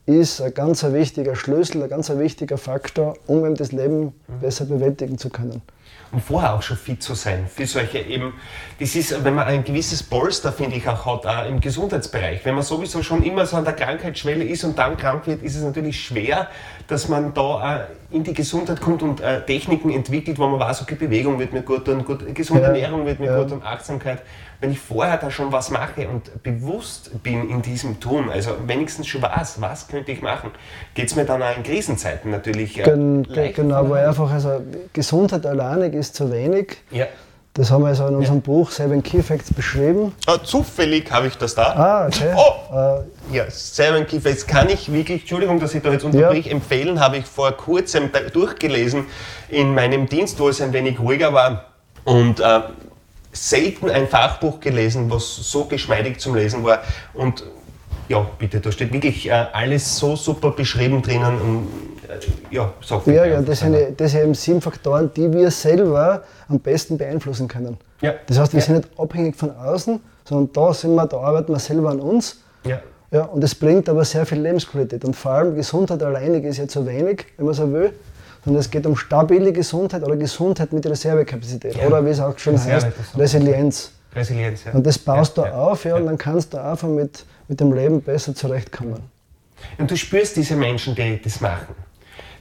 ist 0.10 0.42
ein 0.42 0.54
ganz 0.54 0.84
wichtiger 0.84 1.36
Schlüssel, 1.36 1.84
ein 1.84 1.90
ganz 1.90 2.10
wichtiger 2.10 2.58
Faktor, 2.58 3.16
um 3.28 3.54
das 3.54 3.72
Leben 3.72 4.14
besser 4.42 4.66
bewältigen 4.66 5.18
zu 5.20 5.30
können. 5.30 5.62
Und 6.12 6.24
vorher 6.24 6.56
auch 6.56 6.64
schon 6.64 6.78
fit 6.78 7.04
zu 7.04 7.14
sein 7.14 7.46
für 7.48 7.68
solche 7.68 8.00
eben, 8.00 8.34
das 8.80 8.96
ist, 8.96 9.24
wenn 9.24 9.36
man 9.36 9.46
ein 9.46 9.64
gewisses 9.64 10.02
Polster, 10.02 10.52
finde 10.52 10.78
ich, 10.78 10.88
auch 10.88 11.06
hat, 11.06 11.28
auch 11.28 11.48
im 11.48 11.62
Gesundheitsbereich. 11.62 12.44
Wenn 12.44 12.56
man 12.56 12.64
sowieso 12.64 13.04
schon 13.04 13.22
immer 13.22 13.46
so 13.46 13.58
an 13.58 13.64
der 13.64 13.74
Krankheitsschwelle 13.74 14.44
ist 14.44 14.64
und 14.64 14.80
dann 14.80 14.98
krank 14.98 15.28
wird, 15.28 15.44
ist 15.44 15.56
es 15.56 15.62
natürlich 15.62 16.04
schwer, 16.04 16.48
dass 16.88 17.08
man 17.08 17.32
da 17.36 17.88
in 18.12 18.24
die 18.24 18.34
Gesundheit 18.34 18.82
kommt 18.82 19.04
und 19.04 19.22
äh, 19.22 19.46
Techniken 19.46 19.92
entwickelt, 19.92 20.40
wo 20.40 20.48
man 20.48 20.60
weiß, 20.60 20.82
okay, 20.82 20.96
Bewegung 20.96 21.38
wird 21.38 21.54
mir 21.54 21.62
gut 21.62 21.86
tun, 21.86 22.04
gut, 22.04 22.34
gesunde 22.34 22.64
ja. 22.64 22.70
Ernährung 22.70 23.06
wird 23.06 23.20
mir 23.20 23.28
ja. 23.28 23.38
gut 23.40 23.50
tun, 23.50 23.62
Achtsamkeit. 23.64 24.24
Wenn 24.60 24.72
ich 24.72 24.80
vorher 24.80 25.18
da 25.18 25.30
schon 25.30 25.52
was 25.52 25.70
mache 25.70 26.10
und 26.10 26.44
bewusst 26.44 27.24
bin 27.24 27.50
in 27.50 27.62
diesem 27.62 28.00
Tun, 28.00 28.30
also 28.30 28.52
wenigstens 28.66 29.08
schon 29.08 29.22
weiß, 29.22 29.62
was 29.62 29.88
könnte 29.88 30.12
ich 30.12 30.22
machen, 30.22 30.52
geht 30.96 31.08
es 31.08 31.16
mir 31.16 31.26
dann 31.26 31.42
auch 31.42 31.56
in 31.56 31.64
Krisenzeiten 31.64 32.32
natürlich 32.32 32.80
äh, 32.80 32.84
Gen, 32.84 33.28
Genau, 33.56 33.90
weil 33.90 34.08
einfach, 34.08 34.32
also 34.32 34.62
Gesundheit 34.92 35.46
alleinig 35.46 35.94
ist 35.94 36.16
zu 36.16 36.32
wenig. 36.32 36.78
Ja. 36.92 37.06
Das 37.54 37.72
haben 37.72 37.82
wir 37.82 37.88
also 37.90 38.08
in 38.08 38.16
unserem 38.16 38.38
ja. 38.38 38.44
Buch 38.46 38.72
Seven 38.72 39.02
Key 39.02 39.22
Facts 39.24 39.54
beschrieben. 39.54 40.14
Oh, 40.28 40.38
zufällig 40.38 41.12
habe 41.12 41.28
ich 41.28 41.36
das 41.36 41.56
da. 41.56 41.64
Ah, 41.64 42.08
okay. 42.08 42.34
Oh, 42.36 42.76
äh, 42.76 43.36
ja, 43.36 43.50
Seven 43.50 44.06
Key 44.06 44.20
Facts 44.20 44.46
kann 44.46 44.70
ich 44.70 44.92
wirklich, 44.92 45.22
Entschuldigung, 45.22 45.60
dass 45.60 45.74
ich 45.74 45.82
da 45.82 45.92
jetzt 45.92 46.04
unterbrich, 46.06 46.46
ja. 46.46 46.52
empfehlen, 46.52 47.00
habe 47.00 47.18
ich 47.18 47.26
vor 47.26 47.52
kurzem 47.54 48.12
durchgelesen 48.34 49.08
in 49.50 49.74
meinem 49.74 50.08
Dienst, 50.08 50.40
wo 50.40 50.48
es 50.48 50.62
ein 50.62 50.74
wenig 50.74 51.00
ruhiger 51.00 51.34
war 51.34 51.66
und 52.06 52.40
äh, 52.40 52.62
selten 53.32 53.90
ein 53.90 54.08
Fachbuch 54.08 54.60
gelesen, 54.60 55.10
was 55.10 55.36
so 55.36 55.66
geschmeidig 55.66 56.20
zum 56.20 56.36
Lesen 56.36 56.64
war 56.64 56.84
und 57.14 57.44
ja, 58.10 58.28
bitte, 58.38 58.60
da 58.60 58.72
steht 58.72 58.92
wirklich 58.92 59.28
äh, 59.28 59.32
alles 59.32 59.98
so 59.98 60.16
super 60.16 60.52
beschrieben 60.52 61.02
drinnen 61.02 61.40
und 61.40 61.68
äh, 62.10 62.56
ja, 62.56 62.74
sag 62.82 63.06
Ja, 63.08 63.24
ja, 63.24 63.42
das 63.42 63.60
sind, 63.60 63.78
das 63.98 64.12
sind 64.12 64.22
eben 64.22 64.34
sieben 64.34 64.62
Faktoren, 64.62 65.12
die 65.16 65.32
wir 65.32 65.52
selber 65.52 66.24
am 66.48 66.60
besten 66.60 66.98
beeinflussen 66.98 67.48
können. 67.48 67.78
Ja. 68.02 68.16
Das 68.26 68.40
heißt, 68.40 68.54
wir 68.54 68.60
ja. 68.60 68.66
sind 68.66 68.76
nicht 68.78 68.90
abhängig 69.00 69.36
von 69.36 69.56
außen, 69.56 70.00
sondern 70.26 70.52
da 70.54 70.74
sind 70.74 70.96
wir, 70.96 71.06
da 71.06 71.18
arbeiten 71.18 71.54
wir 71.54 71.60
selber 71.60 71.92
an 71.92 72.00
uns. 72.00 72.42
Ja. 72.66 72.80
Ja, 73.12 73.24
und 73.24 73.44
es 73.44 73.56
bringt 73.56 73.90
aber 73.90 74.06
sehr 74.06 74.26
viel 74.26 74.40
Lebensqualität. 74.40 75.04
Und 75.04 75.16
vor 75.16 75.32
allem 75.32 75.56
Gesundheit 75.56 76.02
alleinig 76.04 76.44
ist 76.46 76.58
ja 76.58 76.68
zu 76.68 76.86
wenig, 76.86 77.26
wenn 77.38 77.46
man 77.46 77.56
so 77.56 77.72
will. 77.72 77.92
Sondern 78.46 78.60
es 78.60 78.70
geht 78.70 78.86
um 78.86 78.96
stabile 78.96 79.52
Gesundheit 79.52 80.04
oder 80.04 80.16
Gesundheit 80.16 80.72
mit 80.72 80.86
Reservekapazität. 80.86 81.76
Ja. 81.76 81.88
Oder 81.88 82.06
wie 82.06 82.10
es 82.10 82.20
auch 82.20 82.38
schon 82.38 82.54
Reserve, 82.54 82.86
heißt, 82.86 83.18
Resilienz. 83.18 83.92
Resilienz, 84.16 84.64
ja. 84.66 84.72
Und 84.74 84.86
das 84.86 84.98
baust 84.98 85.38
ja, 85.38 85.44
du 85.44 85.54
auf, 85.56 85.86
ja, 85.86 85.96
und 85.96 86.06
dann 86.06 86.18
kannst 86.18 86.54
du 86.54 86.62
einfach 86.62 86.88
mit, 86.88 87.26
mit 87.48 87.60
dem 87.60 87.74
Leben 87.74 88.02
besser 88.02 88.34
zurechtkommen. 88.34 89.00
Und 89.78 89.92
du 89.92 89.98
spürst 89.98 90.36
diese 90.36 90.56
Menschen, 90.56 90.96
die 90.96 91.22
das 91.22 91.42
machen. 91.42 91.76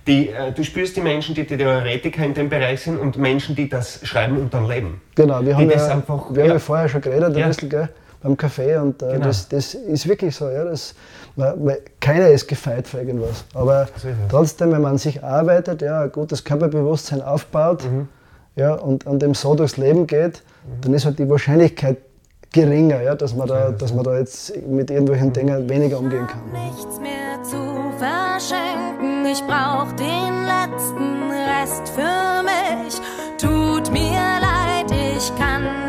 Die, 0.06 0.30
äh, 0.30 0.52
du 0.52 0.64
spürst 0.64 0.96
die 0.96 1.02
Menschen, 1.02 1.34
die, 1.34 1.46
die 1.46 1.56
Theoretiker 1.56 2.24
in 2.24 2.32
dem 2.32 2.48
Bereich 2.48 2.80
sind 2.80 2.98
und 2.98 3.18
Menschen, 3.18 3.54
die 3.54 3.68
das 3.68 4.00
schreiben 4.06 4.38
und 4.38 4.54
dann 4.54 4.66
leben. 4.66 5.02
Genau, 5.14 5.44
wir 5.44 5.54
haben, 5.54 5.68
ja, 5.68 5.86
einfach, 5.88 6.30
wir 6.30 6.38
ja. 6.38 6.42
haben 6.44 6.56
ja 6.56 6.58
vorher 6.58 6.88
schon 6.88 7.02
geredet, 7.02 7.36
ein 7.36 7.48
bisschen, 7.48 7.68
gell, 7.68 7.90
beim 8.22 8.36
Kaffee 8.36 8.76
und 8.76 9.02
äh, 9.02 9.12
genau. 9.12 9.26
das, 9.26 9.48
das 9.48 9.74
ist 9.74 10.08
wirklich 10.08 10.34
so. 10.34 10.48
Ja, 10.48 10.64
das, 10.64 10.94
weil 11.36 11.82
keiner 12.00 12.28
ist 12.28 12.48
gefeit 12.48 12.88
für 12.88 12.98
irgendwas. 12.98 13.44
Aber 13.54 13.88
trotzdem, 14.28 14.72
wenn 14.72 14.82
man 14.82 14.98
sich 14.98 15.22
arbeitet, 15.22 15.82
ja, 15.82 16.02
ein 16.02 16.12
gutes 16.12 16.42
Körperbewusstsein 16.42 17.22
aufbaut 17.22 17.84
mhm. 17.84 18.08
ja, 18.56 18.74
und, 18.74 19.06
und 19.06 19.20
dem 19.20 19.34
so 19.34 19.54
durchs 19.54 19.76
Leben 19.76 20.06
geht, 20.06 20.42
mhm. 20.68 20.80
dann 20.80 20.94
ist 20.94 21.04
halt 21.04 21.18
die 21.18 21.28
Wahrscheinlichkeit 21.28 21.98
geringer, 22.52 23.02
ja, 23.02 23.14
dass, 23.14 23.34
man 23.34 23.46
da, 23.46 23.70
dass 23.70 23.92
man 23.92 24.04
da 24.04 24.18
jetzt 24.18 24.56
mit 24.66 24.90
irgendwelchen 24.90 25.32
Dingen 25.32 25.68
weniger 25.68 25.98
umgehen 25.98 26.26
kann. 26.26 26.40
Nichts 26.52 26.98
mehr 27.00 27.42
zu 27.42 27.58
verschenken, 27.98 29.26
ich 29.26 29.42
brauch 29.42 29.92
den 29.92 30.46
letzten 30.46 31.30
Rest 31.30 31.88
für 31.90 32.42
mich. 32.42 33.00
Tut 33.38 33.92
mir 33.92 34.40
leid, 34.40 34.90
ich 34.90 35.34
kann 35.36 35.87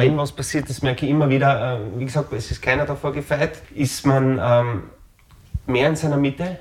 wenn 0.00 0.16
was 0.16 0.32
passiert, 0.32 0.68
das 0.68 0.82
merke 0.82 1.06
ich 1.06 1.10
immer 1.10 1.28
wieder, 1.28 1.76
äh, 1.76 1.98
wie 1.98 2.04
gesagt, 2.04 2.32
es 2.32 2.50
ist 2.50 2.62
keiner 2.62 2.86
davor 2.86 3.12
gefeit, 3.12 3.62
ist 3.74 4.06
man 4.06 4.40
ähm, 4.42 4.82
mehr 5.66 5.88
in 5.88 5.96
seiner 5.96 6.16
Mitte, 6.16 6.58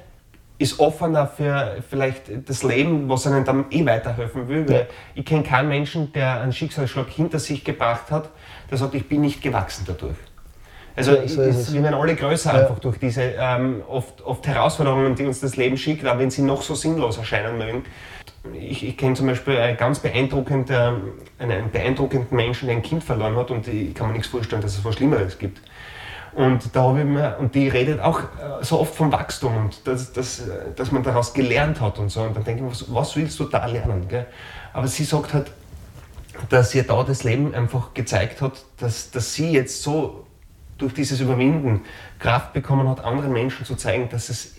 ist 0.57 0.79
offener 0.79 1.25
für 1.25 1.77
vielleicht 1.89 2.23
das 2.47 2.63
Leben, 2.63 3.07
was 3.07 3.25
einem 3.25 3.45
dann 3.45 3.65
eh 3.71 3.85
weiterhelfen 3.85 4.47
will. 4.49 4.65
Ja. 4.69 4.81
ich 5.15 5.25
kenne 5.25 5.43
keinen 5.43 5.69
Menschen, 5.69 6.11
der 6.11 6.41
einen 6.41 6.51
Schicksalsschlag 6.51 7.07
hinter 7.07 7.39
sich 7.39 7.63
gebracht 7.63 8.11
hat, 8.11 8.29
der 8.69 8.77
sagt, 8.77 8.93
ich 8.93 9.07
bin 9.07 9.21
nicht 9.21 9.41
gewachsen 9.41 9.85
dadurch. 9.87 10.17
Also 10.95 11.15
ja, 11.15 11.27
so 11.27 11.41
ist, 11.43 11.73
wir 11.73 11.81
werden 11.81 11.95
alle 11.95 12.13
größer 12.13 12.53
ja. 12.53 12.61
einfach 12.61 12.79
durch 12.79 12.97
diese 12.97 13.21
ähm, 13.39 13.83
oft, 13.87 14.21
oft 14.21 14.45
Herausforderungen, 14.45 15.15
die 15.15 15.25
uns 15.25 15.39
das 15.39 15.55
Leben 15.55 15.77
schickt, 15.77 16.05
auch 16.05 16.17
wenn 16.17 16.29
sie 16.29 16.41
noch 16.41 16.61
so 16.61 16.75
sinnlos 16.75 17.17
erscheinen 17.17 17.57
mögen 17.57 17.83
ich, 18.53 18.85
ich 18.85 18.97
kenne 18.97 19.15
zum 19.15 19.27
Beispiel 19.27 19.57
einen 19.57 19.77
ganz 19.77 19.99
beeindruckenden, 19.99 21.01
einen 21.37 21.71
beeindruckenden 21.71 22.35
Menschen, 22.35 22.67
der 22.67 22.77
ein 22.77 22.81
Kind 22.81 23.03
verloren 23.03 23.35
hat 23.35 23.51
und 23.51 23.67
ich 23.67 23.93
kann 23.93 24.07
mir 24.07 24.13
nichts 24.13 24.29
vorstellen, 24.29 24.61
dass 24.61 24.77
es 24.77 24.85
was 24.85 24.95
Schlimmeres 24.95 25.37
gibt. 25.37 25.61
Und, 26.33 26.75
da 26.75 26.95
ich 26.95 27.05
mir, 27.05 27.37
und 27.39 27.55
die 27.55 27.67
redet 27.67 27.99
auch 27.99 28.19
äh, 28.19 28.23
so 28.61 28.79
oft 28.79 28.93
vom 28.93 29.11
Wachstum 29.11 29.57
und 29.57 29.87
dass, 29.87 30.13
dass, 30.13 30.43
dass 30.75 30.91
man 30.91 31.03
daraus 31.03 31.33
gelernt 31.33 31.81
hat 31.81 31.97
und 31.97 32.09
so. 32.09 32.21
Und 32.21 32.35
dann 32.35 32.43
denke 32.43 32.59
ich 32.59 32.65
mir, 32.65 32.71
was, 32.71 32.93
was 32.93 33.15
willst 33.15 33.39
du 33.39 33.45
da 33.45 33.65
lernen? 33.65 34.07
Gell? 34.07 34.27
Aber 34.71 34.87
sie 34.87 35.03
sagt 35.05 35.33
halt, 35.33 35.51
dass 36.49 36.73
ihr 36.75 36.83
da 36.83 37.03
das 37.03 37.23
Leben 37.23 37.53
einfach 37.55 37.95
gezeigt 37.95 38.41
hat, 38.41 38.63
dass, 38.77 39.09
dass 39.09 39.33
sie 39.33 39.51
jetzt 39.51 39.81
so 39.81 40.27
durch 40.77 40.93
dieses 40.93 41.19
Überwinden 41.19 41.81
Kraft 42.19 42.53
bekommen 42.53 42.87
hat, 42.87 43.03
anderen 43.03 43.33
Menschen 43.33 43.65
zu 43.65 43.75
zeigen, 43.75 44.07
dass 44.09 44.29
es 44.29 44.55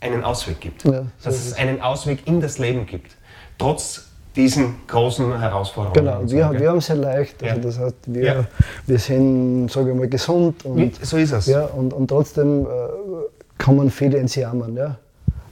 einen 0.00 0.24
Ausweg 0.24 0.60
gibt. 0.60 0.84
Ja, 0.84 1.02
so 1.02 1.06
dass 1.22 1.36
es 1.36 1.54
einen 1.54 1.80
Ausweg 1.80 2.26
in 2.26 2.40
das 2.40 2.58
Leben 2.58 2.84
gibt 2.84 3.16
trotz 3.62 4.04
diesen 4.34 4.76
großen 4.86 5.38
Herausforderungen. 5.38 6.26
Genau, 6.26 6.52
wir, 6.52 6.60
wir 6.60 6.70
haben 6.70 6.78
es 6.78 6.86
sehr 6.86 6.96
leicht. 6.96 7.42
Also 7.42 7.60
das 7.60 7.78
heißt, 7.78 7.96
wir, 8.06 8.24
ja. 8.24 8.44
wir 8.86 8.98
sind, 8.98 9.70
sage 9.70 9.90
ich 9.90 9.96
mal, 9.96 10.08
gesund. 10.08 10.64
Und, 10.64 11.04
so 11.04 11.16
ist 11.16 11.32
es. 11.32 11.46
Ja, 11.46 11.66
und, 11.66 11.92
und 11.92 12.08
trotzdem 12.08 12.64
äh, 12.64 12.68
kommen 13.58 13.90
viele 13.90 14.18
ins 14.18 14.34
Jammern. 14.34 14.74
Ja. 14.76 14.96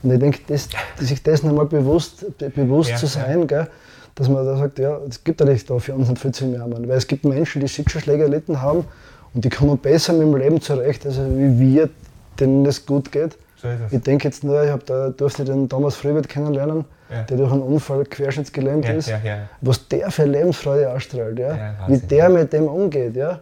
Und 0.01 0.11
ich 0.11 0.19
denke, 0.19 0.39
das, 0.47 0.67
sich 0.99 1.21
dessen 1.21 1.49
einmal 1.49 1.67
bewusst, 1.67 2.25
bewusst 2.55 2.91
ja, 2.91 2.97
zu 2.97 3.05
sein, 3.05 3.41
ja. 3.41 3.45
Gell, 3.45 3.67
dass 4.15 4.27
man 4.27 4.45
da 4.45 4.57
sagt, 4.57 4.79
ja, 4.79 4.97
es 5.07 5.23
gibt 5.23 5.41
eigentlich 5.41 5.65
da 5.65 5.77
für 5.79 5.93
uns 5.93 6.09
nicht 6.09 6.19
viel 6.19 6.31
zu 6.31 6.45
jammern. 6.45 6.87
Weil 6.87 6.97
es 6.97 7.07
gibt 7.07 7.23
Menschen, 7.23 7.61
die 7.61 7.67
Schicksalsschläge 7.67 8.23
erlitten 8.23 8.61
haben 8.61 8.85
und 9.33 9.45
die 9.45 9.49
kommen 9.49 9.77
besser 9.77 10.13
mit 10.13 10.23
dem 10.23 10.35
Leben 10.35 10.59
zurecht, 10.59 11.05
also 11.05 11.21
wie 11.37 11.59
wir, 11.59 11.89
denen 12.39 12.65
es 12.65 12.85
gut 12.85 13.11
geht. 13.11 13.37
So 13.61 13.67
ich 13.91 14.01
denke 14.01 14.27
jetzt 14.27 14.43
nur, 14.43 14.63
ich 14.63 14.83
da, 14.85 15.09
durfte 15.09 15.45
den 15.45 15.69
Thomas 15.69 15.95
Fröbert 15.95 16.27
kennenlernen, 16.27 16.85
ja. 17.11 17.23
der 17.23 17.37
durch 17.37 17.51
einen 17.51 17.61
Unfall 17.61 18.05
querschnittsgelähmt 18.05 18.85
ja, 18.85 18.93
ist, 18.93 19.11
was 19.61 19.87
der 19.87 20.11
für 20.11 20.25
Lebensfreude 20.25 20.91
ausstrahlt, 20.91 21.37
ja? 21.39 21.75
wie 21.87 21.97
der 21.97 22.29
mit 22.29 22.53
dem 22.53 22.67
umgeht. 22.67 23.15
Ja? 23.15 23.41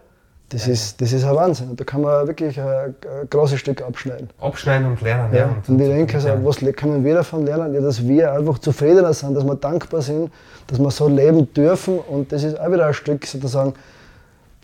Das, 0.50 0.66
ist, 0.66 1.00
das 1.00 1.12
ist 1.12 1.24
ein 1.24 1.34
Wahnsinn. 1.36 1.76
da 1.76 1.84
kann 1.84 2.00
man 2.00 2.26
wirklich 2.26 2.60
ein, 2.60 2.66
ein 2.66 2.94
großes 3.30 3.60
Stück 3.60 3.82
abschneiden. 3.82 4.28
Abschneiden 4.40 4.88
und 4.88 5.00
lernen. 5.00 5.32
Ja. 5.32 5.44
Und, 5.44 5.68
und 5.68 5.80
ich 5.80 5.88
denke, 5.88 6.16
also, 6.16 6.44
was 6.44 6.58
können 6.74 7.04
wir 7.04 7.14
davon 7.14 7.46
lernen? 7.46 7.72
Ja, 7.72 7.80
dass 7.80 8.06
wir 8.06 8.32
einfach 8.32 8.58
zufriedener 8.58 9.14
sind, 9.14 9.34
dass 9.34 9.44
wir 9.44 9.54
dankbar 9.54 10.02
sind, 10.02 10.32
dass 10.66 10.80
wir 10.80 10.90
so 10.90 11.06
leben 11.06 11.54
dürfen. 11.54 12.00
Und 12.00 12.32
das 12.32 12.42
ist 12.42 12.58
auch 12.58 12.70
wieder 12.72 12.86
ein 12.86 12.94
Stück 12.94 13.24
sozusagen 13.26 13.74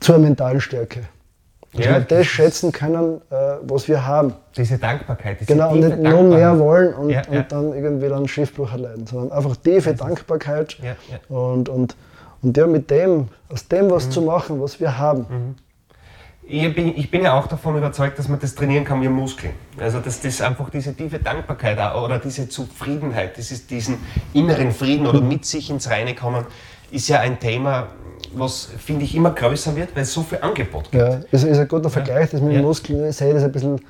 zur 0.01 0.19
mentalen 0.19 0.61
Stärke. 0.61 1.03
Dass 1.77 1.85
ja, 1.85 1.93
wir 1.95 2.01
das, 2.01 2.27
schätzen 2.27 2.73
können, 2.73 3.21
äh, 3.31 3.35
was 3.63 3.89
wir 3.89 4.07
haben. 4.07 4.35
Diese 4.57 4.79
Dankbarkeit. 4.79 5.41
Diese 5.41 5.53
genau, 5.53 5.73
und 5.73 5.81
nicht 5.81 5.99
nur 5.99 6.23
mehr 6.23 6.59
wollen 6.59 6.95
und, 6.95 7.11
ja, 7.11 7.23
ja. 7.31 7.41
und 7.41 7.53
dann 7.53 7.73
irgendwie 7.73 8.09
dann 8.09 8.27
Schiffbruch 8.27 8.73
erleiden, 8.73 9.07
sondern 9.07 9.37
einfach 9.37 9.57
tiefe 9.57 9.95
Dankbarkeit 9.95 10.77
Und, 11.29 11.69
und, 11.69 11.97
und 12.43 12.57
ja, 12.57 12.67
mit 12.67 12.91
dem, 12.91 13.29
aus 13.49 13.69
dem 13.69 13.91
was 13.91 14.07
mhm. 14.07 14.11
zu 14.11 14.23
machen, 14.23 14.61
was 14.61 14.81
wir 14.81 14.97
haben. 14.97 15.27
Mhm. 15.29 15.55
Ich 16.49 16.75
bin, 16.75 16.97
ich 16.97 17.11
bin, 17.11 17.25
ja 17.25 17.37
auch 17.37 17.49
davon 17.49 17.77
überzeugt, 17.77 18.21
dass 18.21 18.29
man 18.29 18.39
das 18.39 18.55
trainieren 18.55 18.85
kann 18.85 19.03
wie 19.03 19.09
Muskeln. 19.09 19.53
Also 19.81 19.99
dass 19.99 20.21
das 20.21 20.41
einfach 20.41 20.71
diese 20.71 20.95
tiefe 20.95 21.19
Dankbarkeit 21.19 21.77
oder 21.97 22.21
diese 22.21 22.49
Zufriedenheit, 22.49 23.37
dieses, 23.37 23.67
diesen 23.67 23.99
inneren 24.33 24.71
Frieden 24.71 25.09
oder 25.09 25.21
mhm. 25.21 25.29
mit 25.29 25.45
sich 25.45 25.71
ins 25.71 25.91
Reine 25.91 26.15
kommen, 26.15 26.47
ist 26.93 27.09
ja 27.09 27.19
ein 27.19 27.41
Thema, 27.41 27.89
was 28.39 28.69
finde 28.79 29.05
ich 29.05 29.15
immer 29.15 29.31
größer 29.31 29.75
wird, 29.77 29.95
weil 29.95 30.03
es 30.03 30.13
so 30.13 30.23
viel 30.23 30.39
Angebot 30.41 30.91
gibt. 30.91 31.03
Ja, 31.03 31.21
es 31.31 31.45
ist 31.45 31.59
ein 31.59 31.69
guter 31.69 31.91
Vergleich, 31.91 32.31
das 32.31 32.41
mit 32.41 32.55
dem 32.55 32.63
Muskel, 32.63 33.09
ich 33.09 33.17
sehe 33.17 33.33
das 33.33 33.43
ein 33.43 33.53
bisschen, 33.53 33.81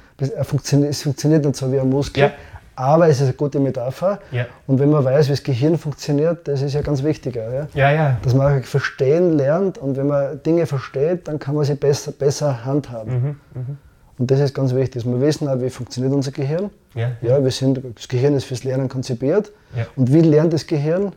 funktioniert, 0.43 0.91
es 0.91 1.03
funktioniert 1.03 1.45
nicht 1.45 1.57
so 1.57 1.71
wie 1.73 1.81
ein 1.81 1.89
Muskel. 1.89 2.25
Ja. 2.25 2.33
Aber 2.79 3.09
es 3.09 3.17
ist 3.17 3.29
eine 3.29 3.33
gute 3.33 3.59
Metapher. 3.59 4.21
Ja. 4.31 4.45
Und 4.67 4.79
wenn 4.79 4.91
man 4.91 5.03
weiß, 5.03 5.29
wie 5.29 5.33
das 5.33 5.43
Gehirn 5.43 5.79
funktioniert, 5.79 6.47
das 6.47 6.61
ist 6.61 6.75
ja 6.75 6.83
ganz 6.83 7.03
wichtig. 7.03 7.35
Ja? 7.37 7.67
Ja, 7.73 7.91
ja. 7.91 8.19
Dass 8.23 8.35
man 8.35 8.63
verstehen 8.65 9.33
lernt 9.39 9.79
und 9.79 9.97
wenn 9.97 10.07
man 10.07 10.43
Dinge 10.43 10.67
versteht, 10.67 11.27
dann 11.27 11.39
kann 11.39 11.55
man 11.55 11.65
sie 11.65 11.75
besser, 11.75 12.13
besser 12.13 12.67
handhaben. 12.67 13.13
Mhm, 13.13 13.41
mh. 13.55 13.77
Und 14.19 14.31
das 14.31 14.41
ist 14.41 14.55
ganz 14.55 14.75
wichtig. 14.75 15.05
Wir 15.05 15.21
wissen 15.21 15.49
auch, 15.49 15.61
wie 15.61 15.71
funktioniert 15.71 16.15
unser 16.15 16.33
Gehirn. 16.33 16.71
Ja, 16.95 17.13
ja. 17.21 17.43
wir 17.43 17.51
sind, 17.51 17.81
das 17.95 18.09
Gehirn 18.09 18.35
ist 18.35 18.45
fürs 18.45 18.65
Lernen 18.65 18.89
konzipiert. 18.89 19.53
Ja. 19.77 19.87
Und 19.97 20.13
wie 20.13 20.21
lernt 20.21 20.53
das 20.53 20.67
Gehirn? 20.67 21.13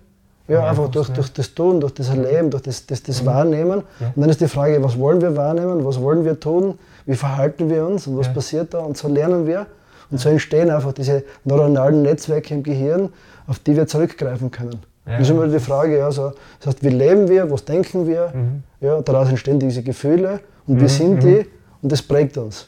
Ja, 0.50 0.68
einfach 0.68 0.90
durch, 0.90 1.10
durch 1.10 1.32
das 1.32 1.54
Tun, 1.54 1.80
durch 1.80 1.94
das 1.94 2.10
Erleben, 2.10 2.50
durch 2.50 2.64
das, 2.64 2.86
das, 2.86 3.04
das 3.04 3.22
mhm. 3.22 3.28
Wahrnehmen. 3.28 3.84
Und 4.00 4.22
dann 4.22 4.30
ist 4.30 4.42
die 4.42 4.48
Frage, 4.48 4.84
was 4.84 4.98
wollen 4.98 5.22
wir 5.22 5.38
wahrnehmen, 5.38 5.86
was 5.86 6.02
wollen 6.02 6.26
wir 6.26 6.40
tun, 6.40 6.78
wie 7.06 7.16
verhalten 7.16 7.70
wir 7.70 7.86
uns 7.86 8.08
und 8.08 8.18
was 8.18 8.34
passiert 8.34 8.74
da? 8.74 8.80
Und 8.80 8.98
so 8.98 9.08
lernen 9.08 9.46
wir. 9.46 9.68
Und 10.12 10.20
so 10.20 10.30
entstehen 10.30 10.72
einfach 10.72 10.92
diese 10.94 11.24
neuronalen 11.44 12.02
Netzwerke 12.02 12.54
im 12.54 12.64
Gehirn, 12.64 13.10
auf 13.48 13.60
die 13.60 13.76
wir 13.76 13.86
zurückgreifen 13.86 14.50
können. 14.50 14.80
Ja. 15.06 15.14
Das 15.14 15.22
ist 15.22 15.30
immer 15.30 15.48
die 15.48 15.60
Frage, 15.60 15.98
ja, 15.98 16.12
so, 16.12 16.34
das 16.60 16.68
heißt, 16.68 16.84
wie 16.84 16.90
leben 16.90 17.28
wir, 17.30 17.50
was 17.50 17.66
denken 17.66 18.08
wir, 18.08 18.32
mhm. 18.34 18.64
ja, 18.82 19.02
daraus 19.02 19.30
entstehen 19.30 19.60
diese 19.60 19.84
Gefühle 19.84 20.40
und 20.68 20.76
mhm. 20.76 20.82
wie 20.82 20.88
sind 20.88 21.16
mhm. 21.16 21.20
die 21.20 21.46
und 21.82 21.92
das 21.92 22.02
prägt 22.02 22.38
uns. 22.38 22.68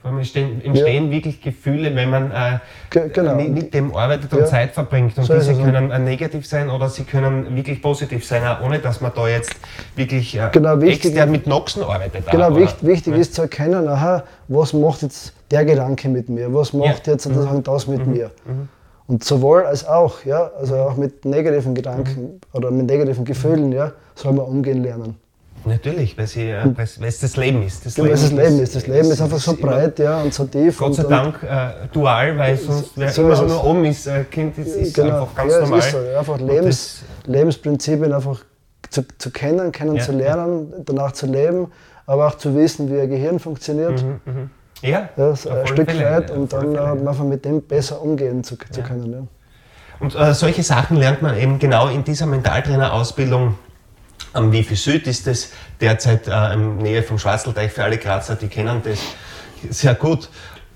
Vor 0.00 0.10
allem 0.10 0.18
entstehen, 0.20 0.64
entstehen 0.64 1.06
ja. 1.06 1.10
wirklich 1.10 1.42
Gefühle, 1.42 1.94
wenn 1.96 2.10
man 2.10 2.30
äh, 2.30 2.58
genau. 3.08 3.34
mit 3.34 3.74
dem 3.74 3.94
arbeitet 3.96 4.32
und 4.32 4.40
ja. 4.40 4.46
Zeit 4.46 4.70
verbringt. 4.70 5.18
Und 5.18 5.24
so 5.24 5.34
diese 5.34 5.54
können 5.54 5.90
äh, 5.90 5.98
negativ 5.98 6.46
sein 6.46 6.70
oder 6.70 6.88
sie 6.88 7.02
können 7.02 7.56
wirklich 7.56 7.82
positiv 7.82 8.24
sein, 8.24 8.46
auch 8.46 8.60
ohne 8.64 8.78
dass 8.78 9.00
man 9.00 9.10
da 9.12 9.26
jetzt 9.26 9.56
wirklich 9.96 10.36
äh, 10.36 10.50
genau, 10.52 10.80
wichtig, 10.80 11.06
extern 11.06 11.32
mit 11.32 11.48
Noxen 11.48 11.82
arbeitet. 11.82 12.30
Genau, 12.30 12.50
auch, 12.50 12.56
wichtig, 12.56 12.86
wichtig 12.86 13.14
ist 13.14 13.34
zu 13.34 13.42
erkennen, 13.42 13.88
aha, 13.88 14.22
was 14.46 14.72
macht 14.72 15.02
jetzt 15.02 15.32
der 15.50 15.64
Gedanke 15.64 16.08
mit 16.08 16.28
mir, 16.28 16.54
was 16.54 16.72
macht 16.72 17.08
ja. 17.08 17.14
jetzt 17.14 17.24
sozusagen 17.24 17.58
mhm. 17.58 17.64
das 17.64 17.88
mit 17.88 18.06
mhm. 18.06 18.12
mir. 18.12 18.30
Mhm. 18.46 18.68
Und 19.08 19.24
sowohl 19.24 19.64
als 19.64 19.84
auch, 19.84 20.24
ja, 20.24 20.52
also 20.60 20.76
auch 20.76 20.96
mit 20.96 21.24
negativen 21.24 21.74
Gedanken 21.74 22.22
mhm. 22.22 22.40
oder 22.52 22.70
mit 22.70 22.86
negativen 22.86 23.24
Gefühlen, 23.24 23.72
ja, 23.72 23.92
soll 24.14 24.32
man 24.32 24.46
umgehen 24.46 24.84
lernen. 24.84 25.16
Natürlich, 25.64 26.16
weil, 26.16 26.26
sie, 26.26 26.50
äh, 26.50 26.64
weil 26.64 27.08
es 27.08 27.20
das 27.20 27.36
Leben 27.36 27.62
ist. 27.62 27.84
Das 27.84 27.96
Leben, 27.96 28.08
weil 28.08 28.14
es 28.14 28.22
das 28.22 28.32
Leben 28.32 28.60
ist. 28.60 28.74
Das 28.76 28.86
Leben 28.86 29.10
ist 29.10 29.20
einfach 29.20 29.38
so 29.38 29.54
breit 29.54 29.98
ja, 29.98 30.22
und 30.22 30.32
so 30.32 30.44
tief. 30.44 30.78
Gott 30.78 30.94
sei 30.94 31.02
Dank 31.04 31.42
äh, 31.42 31.88
dual, 31.92 32.38
weil 32.38 32.56
sonst, 32.56 32.92
wer 32.96 33.10
so 33.10 33.22
immer 33.22 33.42
nur 33.42 33.64
oben 33.64 33.84
ist, 33.84 34.06
äh, 34.06 34.24
Kind, 34.24 34.56
das 34.58 34.68
ist 34.68 34.94
genau. 34.94 35.22
einfach 35.22 35.34
ganz 35.34 35.52
ja, 35.52 35.60
normal. 35.60 35.78
Ist 35.78 35.90
so, 35.90 35.98
ja, 35.98 36.18
einfach 36.18 36.40
Lebens, 36.40 37.02
Lebensprinzipien 37.26 38.12
einfach 38.12 38.40
zu, 38.90 39.02
zu 39.18 39.30
kennen, 39.30 39.72
kennenzulernen, 39.72 40.70
ja. 40.70 40.78
danach 40.84 41.12
zu 41.12 41.26
leben, 41.26 41.68
aber 42.06 42.28
auch 42.28 42.36
zu 42.36 42.54
wissen, 42.56 42.90
wie 42.90 43.00
ein 43.00 43.10
Gehirn 43.10 43.38
funktioniert. 43.38 44.02
Mhm, 44.02 44.20
mh. 44.24 44.50
Ja, 44.82 45.08
ja 45.16 45.34
so 45.34 45.50
ein 45.50 45.66
Stück 45.66 45.90
Fälle, 45.90 46.04
weit 46.04 46.30
und 46.30 46.52
dann 46.52 46.74
äh, 46.74 46.78
einfach 46.78 47.24
mit 47.24 47.44
dem 47.44 47.62
besser 47.62 48.00
umgehen 48.00 48.44
zu, 48.44 48.56
zu 48.70 48.82
können. 48.82 49.12
Ja. 49.12 49.18
Und 50.00 50.14
äh, 50.14 50.32
solche 50.32 50.62
Sachen 50.62 50.96
lernt 50.96 51.22
man 51.22 51.36
eben 51.36 51.58
genau 51.58 51.88
in 51.88 52.04
dieser 52.04 52.26
Mentaltrainerausbildung 52.26 53.56
am 54.32 54.52
Wifi 54.52 54.76
Süd 54.76 55.06
ist 55.06 55.26
es 55.26 55.52
derzeit 55.80 56.28
äh, 56.28 56.54
in 56.54 56.78
Nähe 56.78 57.02
vom 57.02 57.18
Schwarzelteich 57.18 57.72
für 57.72 57.84
alle 57.84 57.98
Grazer, 57.98 58.36
die 58.36 58.48
kennen 58.48 58.82
das 58.84 58.98
sehr 59.70 59.94
gut. 59.94 60.28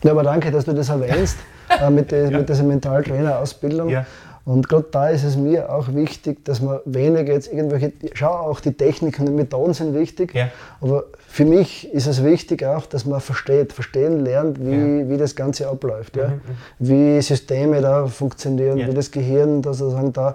Ja, 0.02 0.12
aber 0.12 0.22
danke, 0.22 0.50
dass 0.50 0.64
du 0.64 0.72
das 0.72 0.88
erwähnst 0.88 1.38
äh, 1.80 1.90
mit, 1.90 2.10
de, 2.10 2.30
ja. 2.30 2.38
mit 2.38 2.48
dieser 2.48 2.64
Mentaltrainer-Ausbildung. 2.64 3.88
Ja. 3.88 4.06
Und 4.44 4.68
gerade 4.68 4.86
da 4.90 5.08
ist 5.08 5.22
es 5.22 5.36
mir 5.36 5.72
auch 5.72 5.94
wichtig, 5.94 6.44
dass 6.44 6.60
man 6.60 6.80
weniger 6.84 7.32
jetzt 7.32 7.52
irgendwelche, 7.52 7.92
schau, 8.14 8.32
auch 8.32 8.58
die 8.58 8.72
Techniken 8.72 9.28
und 9.28 9.36
Methoden 9.36 9.72
sind 9.72 9.94
wichtig, 9.94 10.34
ja. 10.34 10.48
aber 10.80 11.04
für 11.28 11.44
mich 11.44 11.92
ist 11.92 12.08
es 12.08 12.24
wichtig 12.24 12.64
auch, 12.64 12.86
dass 12.86 13.06
man 13.06 13.20
versteht, 13.20 13.72
verstehen 13.72 14.24
lernt, 14.24 14.58
wie, 14.58 15.00
ja. 15.00 15.08
wie 15.08 15.16
das 15.16 15.36
Ganze 15.36 15.68
abläuft, 15.68 16.16
ja? 16.16 16.28
Mhm, 16.28 16.34
mhm. 16.34 16.40
wie 16.80 17.22
Systeme 17.22 17.80
da 17.80 18.08
funktionieren, 18.08 18.78
wie 18.78 18.94
das 18.94 19.12
Gehirn 19.12 19.62
da 19.62 19.72
sozusagen 19.72 20.12
da 20.12 20.34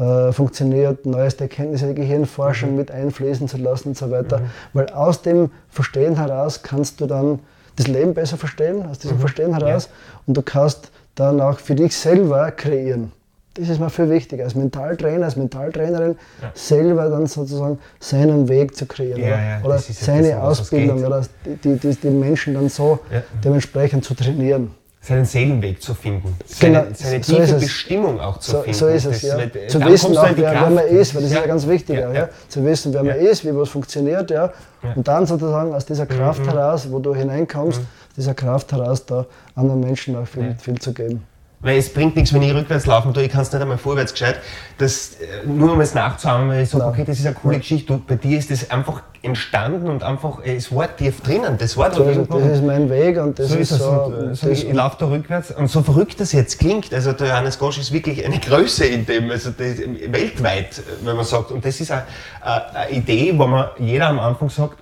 äh, 0.00 0.32
funktioniert, 0.32 1.04
neueste 1.04 1.44
Erkenntnisse 1.44 1.84
der 1.84 1.94
Gehirnforschung 1.94 2.70
mhm. 2.70 2.76
mit 2.76 2.90
einfließen 2.90 3.48
zu 3.48 3.58
lassen 3.58 3.88
und 3.88 3.98
so 3.98 4.10
weiter. 4.10 4.38
Mhm. 4.38 4.44
Weil 4.72 4.88
aus 4.90 5.20
dem 5.20 5.50
Verstehen 5.68 6.16
heraus 6.16 6.62
kannst 6.62 7.02
du 7.02 7.06
dann 7.06 7.40
das 7.76 7.86
Leben 7.86 8.14
besser 8.14 8.38
verstehen, 8.38 8.86
aus 8.86 8.98
diesem 8.98 9.18
mhm. 9.18 9.20
Verstehen 9.20 9.52
heraus 9.52 9.90
ja. 9.90 10.20
und 10.26 10.36
du 10.38 10.42
kannst 10.42 10.90
dann 11.16 11.40
auch 11.42 11.58
für 11.58 11.74
dich 11.74 11.94
selber 11.94 12.50
kreieren. 12.50 13.12
Das 13.54 13.68
ist 13.68 13.78
mir 13.78 13.90
viel 13.90 14.08
wichtiger, 14.08 14.44
als 14.44 14.54
Mentaltrainer, 14.54 15.26
als 15.26 15.36
Mentaltrainerin 15.36 16.16
ja. 16.40 16.50
selber 16.54 17.10
dann 17.10 17.26
sozusagen 17.26 17.78
seinen 17.98 18.48
Weg 18.48 18.74
zu 18.76 18.86
kreieren 18.86 19.20
ja, 19.20 19.60
oder, 19.62 19.78
seine 19.78 20.40
Ausbildung 20.40 21.04
oder 21.04 21.26
die, 21.44 21.76
die, 21.76 21.94
die, 21.94 22.08
Menschen 22.08 22.54
dann 22.54 22.70
so 22.70 23.00
dementsprechend 23.44 24.04
zu 24.04 24.14
trainieren 24.14 24.70
seinen 25.02 25.24
Seelenweg 25.24 25.82
zu 25.82 25.94
finden, 25.94 26.36
seine, 26.44 26.82
genau, 26.82 26.94
seine 26.94 27.20
tiefe 27.22 27.46
so 27.46 27.58
Bestimmung 27.58 28.20
auch 28.20 28.38
zu 28.38 28.50
so, 28.50 28.62
finden. 28.62 28.78
So 28.78 28.86
ist 28.86 29.04
es, 29.06 29.22
ja. 29.22 29.38
Weil, 29.38 29.50
zu 29.66 29.84
wissen 29.84 30.16
auch, 30.16 30.28
wer, 30.34 30.52
wer, 30.52 30.70
man 30.70 30.86
ist, 30.86 31.14
weil 31.14 31.22
das 31.22 31.32
ja. 31.32 31.38
ist 31.38 31.44
ja 31.44 31.48
ganz 31.48 31.66
wichtig, 31.66 31.98
ja, 31.98 32.12
ja. 32.12 32.28
zu 32.48 32.64
wissen, 32.64 32.92
wer 32.92 33.02
man 33.02 33.16
ist, 33.16 33.44
wie 33.44 33.56
was 33.56 33.70
funktioniert, 33.70 34.30
ja. 34.30 34.52
und 34.94 35.08
dann 35.08 35.24
sozusagen 35.24 35.72
aus 35.74 35.86
dieser 35.86 36.04
Kraft 36.06 36.42
mhm. 36.42 36.50
heraus, 36.50 36.86
wo 36.90 36.98
du 36.98 37.14
hineinkommst, 37.14 37.80
mhm. 37.80 37.86
dieser 38.16 38.34
Kraft 38.34 38.72
heraus 38.72 39.06
da 39.06 39.24
anderen 39.54 39.80
Menschen 39.80 40.16
auch 40.16 40.26
viel, 40.26 40.54
viel 40.58 40.78
zu 40.78 40.92
geben. 40.92 41.22
Weil 41.62 41.76
es 41.76 41.92
bringt 41.92 42.16
nichts, 42.16 42.32
wenn 42.32 42.40
ich 42.40 42.54
rückwärts 42.54 42.86
laufen 42.86 43.12
tue, 43.12 43.24
ich 43.24 43.32
kann 43.32 43.42
es 43.42 43.52
nicht 43.52 43.60
einmal 43.60 43.76
vorwärts 43.76 44.12
gescheit. 44.12 44.40
Das, 44.78 45.16
äh, 45.20 45.46
nur 45.46 45.72
um 45.72 45.80
es 45.82 45.94
nachzuhauen, 45.94 46.48
weil 46.48 46.62
ich 46.62 46.70
sage, 46.70 46.86
okay, 46.86 47.04
das 47.06 47.18
ist 47.18 47.26
eine 47.26 47.34
coole 47.34 47.58
Geschichte. 47.58 48.00
bei 48.06 48.14
dir 48.14 48.38
ist 48.38 48.50
das 48.50 48.70
einfach 48.70 49.02
entstanden 49.20 49.90
und 49.90 50.02
einfach, 50.02 50.42
äh, 50.42 50.56
es 50.56 50.74
war 50.74 50.96
tief 50.96 51.20
drinnen. 51.20 51.58
Das 51.58 51.76
war 51.76 51.92
so. 51.92 52.04
Das 52.04 52.16
ist 52.16 52.64
mein 52.64 52.88
Weg 52.88 53.18
und 53.18 53.38
das 53.38 53.48
so 53.48 53.56
ist, 53.56 53.72
ist 53.72 53.78
so. 53.78 53.90
Und, 53.90 54.34
so 54.34 54.48
ich, 54.48 54.66
ich 54.66 54.72
laufe 54.72 54.96
da 55.00 55.08
rückwärts 55.08 55.50
und 55.50 55.68
so 55.68 55.82
verrückt 55.82 56.18
das 56.18 56.32
jetzt 56.32 56.58
klingt, 56.58 56.94
also 56.94 57.12
der 57.12 57.28
Johannes 57.28 57.58
Gosch 57.58 57.78
ist 57.78 57.92
wirklich 57.92 58.24
eine 58.24 58.38
Größe 58.38 58.86
in 58.86 59.04
dem, 59.04 59.30
also 59.30 59.50
weltweit, 59.58 60.82
wenn 61.04 61.16
man 61.16 61.26
sagt. 61.26 61.50
Und 61.50 61.62
das 61.62 61.78
ist 61.78 61.90
eine, 61.90 62.04
eine 62.42 62.90
Idee, 62.90 63.34
wo 63.36 63.46
man 63.46 63.68
jeder 63.78 64.08
am 64.08 64.18
Anfang 64.18 64.48
sagt, 64.48 64.78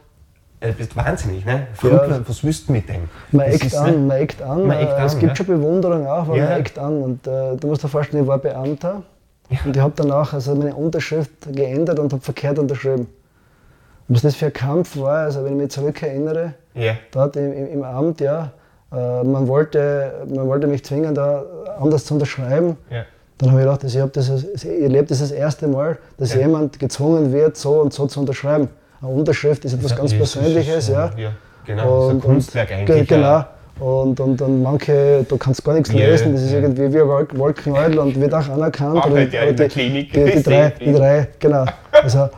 Du 0.60 0.72
bist 0.72 0.96
wahnsinnig, 0.96 1.44
ne? 1.44 1.68
Früher, 1.74 2.08
ja. 2.08 2.20
was 2.26 2.42
willst 2.42 2.68
du 2.68 2.72
mit 2.72 2.88
dem? 2.88 3.08
Man 3.30 3.46
eckt 3.46 3.74
an, 3.76 3.92
ne? 3.92 3.98
man 3.98 4.16
eckt 4.16 4.42
an. 4.42 4.66
Man 4.66 4.78
eckt 4.78 4.92
an 4.92 5.06
es 5.06 5.18
gibt 5.18 5.30
ja. 5.30 5.36
schon 5.36 5.46
Bewunderung 5.46 6.06
auch, 6.06 6.28
aber 6.28 6.36
ja. 6.36 6.44
man 6.44 6.60
eckt 6.60 6.78
an. 6.78 7.02
Und 7.02 7.26
äh, 7.26 7.56
du 7.56 7.68
musst 7.68 7.84
dir 7.84 7.88
vorstellen, 7.88 8.24
ich 8.24 8.28
war 8.28 8.38
Beamter 8.38 9.02
ja. 9.50 9.58
und 9.64 9.76
ich 9.76 9.82
habe 9.82 9.92
danach 9.94 10.32
also 10.32 10.56
meine 10.56 10.74
Unterschrift 10.74 11.30
geändert 11.52 12.00
und 12.00 12.12
habe 12.12 12.22
verkehrt 12.22 12.58
unterschrieben. 12.58 13.06
Und 14.08 14.14
was 14.14 14.22
das 14.22 14.34
für 14.34 14.46
ein 14.46 14.52
Kampf 14.52 14.96
war, 14.96 15.18
also 15.18 15.44
wenn 15.44 15.52
ich 15.52 15.62
mich 15.62 15.70
zurückerinnere, 15.70 16.54
ja. 16.74 16.94
dort 17.12 17.36
im, 17.36 17.52
im, 17.52 17.72
im 17.74 17.82
Amt, 17.84 18.20
ja, 18.20 18.50
äh, 18.92 19.22
man, 19.22 19.46
wollte, 19.46 20.26
man 20.28 20.48
wollte 20.48 20.66
mich 20.66 20.84
zwingen, 20.84 21.14
da 21.14 21.44
anders 21.78 22.04
zu 22.04 22.14
unterschreiben. 22.14 22.76
Ja. 22.90 23.04
Dann 23.36 23.50
habe 23.50 23.60
ich 23.60 23.66
gedacht, 23.66 23.84
ich, 23.84 23.98
hab 23.98 24.12
das, 24.12 24.28
ich 24.28 24.64
erlebe 24.64 25.04
das 25.04 25.20
das 25.20 25.30
erste 25.30 25.68
Mal, 25.68 25.98
dass 26.16 26.34
jemand 26.34 26.80
gezwungen 26.80 27.32
wird, 27.32 27.56
so 27.56 27.80
und 27.80 27.92
so 27.92 28.08
zu 28.08 28.18
unterschreiben 28.18 28.68
eine 29.00 29.10
Unterschrift 29.10 29.64
ist 29.64 29.74
etwas 29.74 29.96
ganz 29.96 30.12
Persönliches. 30.14 30.88
Ja. 30.88 31.10
ja 31.16 31.32
genau, 31.64 32.08
und, 32.08 32.16
ein 32.16 32.20
Kunstwerk 32.20 32.72
eigentlich. 32.72 33.08
Genau. 33.08 33.44
Und, 33.80 34.18
und, 34.18 34.42
und 34.42 34.62
manche, 34.62 35.24
du 35.28 35.36
kannst 35.36 35.64
gar 35.64 35.74
nichts 35.74 35.92
yeah, 35.94 36.08
lesen, 36.08 36.32
das 36.32 36.42
ist 36.42 36.50
yeah. 36.50 36.62
irgendwie 36.62 36.92
wie 36.92 37.00
ein 37.00 37.38
Wolkenäudel 37.38 38.00
und 38.00 38.20
wird 38.20 38.34
auch 38.34 38.48
anerkannt. 38.48 39.04
Halt 39.04 39.32
ja 39.32 39.42
in 39.42 39.54
der 39.54 39.68
Klinik. 39.68 40.12
Die, 40.12 40.24
die, 40.24 40.42
drei, 40.42 40.72
die 40.80 40.92
drei, 40.92 41.28
genau. 41.38 41.64
Also 41.92 42.28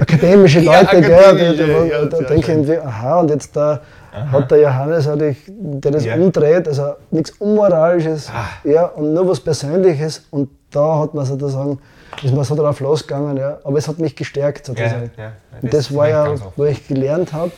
akademische 0.00 0.60
Leute, 0.60 0.98
ja, 0.98 1.32
gell, 1.32 1.56
die, 1.56 1.90
ja, 1.90 2.04
da 2.06 2.18
denke 2.18 2.34
ich 2.34 2.48
irgendwie, 2.48 2.78
aha, 2.78 3.20
und 3.20 3.30
jetzt 3.30 3.54
da 3.56 3.80
aha. 4.12 4.32
hat 4.32 4.50
der 4.50 4.58
Johannes, 4.58 5.08
der 5.08 5.92
das 5.92 6.06
umdreht, 6.06 6.66
also 6.66 6.94
nichts 7.10 7.30
Unmoralisches, 7.38 8.28
ah. 8.30 8.48
ja, 8.68 8.86
und 8.86 9.14
nur 9.14 9.28
was 9.28 9.40
Persönliches 9.40 10.26
und 10.30 10.48
da 10.70 11.00
hat 11.00 11.14
man 11.14 11.24
sozusagen 11.24 11.78
ist 12.22 12.34
man 12.34 12.44
so 12.44 12.54
darauf 12.54 12.80
losgegangen, 12.80 13.36
ja. 13.36 13.58
aber 13.64 13.78
es 13.78 13.88
hat 13.88 13.98
mich 13.98 14.16
gestärkt 14.16 14.66
sozusagen. 14.66 15.10
Ja, 15.16 15.24
ja, 15.24 15.32
das 15.52 15.62
und 15.62 15.74
das 15.74 15.94
war 15.94 16.08
ja, 16.08 16.34
wo 16.56 16.64
ich 16.64 16.86
gelernt 16.86 17.32
habe, 17.32 17.52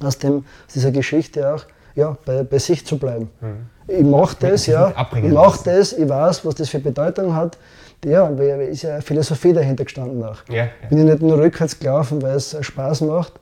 aus, 0.00 0.18
aus 0.24 0.42
dieser 0.74 0.90
Geschichte 0.90 1.54
auch, 1.54 1.64
ja, 1.94 2.16
bei, 2.24 2.42
bei 2.42 2.58
sich 2.58 2.84
zu 2.86 2.98
bleiben. 2.98 3.30
Mhm. 3.40 3.66
Ich 3.88 4.04
mache 4.04 4.36
das, 4.40 4.66
ja, 4.66 4.92
ich 5.14 5.30
mache 5.30 5.60
das, 5.64 5.92
ich 5.92 6.08
weiß, 6.08 6.44
was 6.44 6.54
das 6.56 6.68
für 6.68 6.80
Bedeutung 6.80 7.34
hat. 7.34 7.56
Ja, 8.04 8.30
weil 8.36 8.60
ist 8.62 8.82
ja 8.82 9.00
Philosophie 9.00 9.52
dahinter 9.52 9.84
gestanden 9.84 10.22
auch. 10.22 10.38
Ja, 10.48 10.68
Bin 10.88 10.98
ich 10.98 11.04
nicht 11.04 11.22
nur 11.22 11.38
rückwärts 11.38 11.78
gelaufen, 11.78 12.20
weil 12.20 12.36
es 12.36 12.56
Spaß 12.60 13.00
macht, 13.02 13.32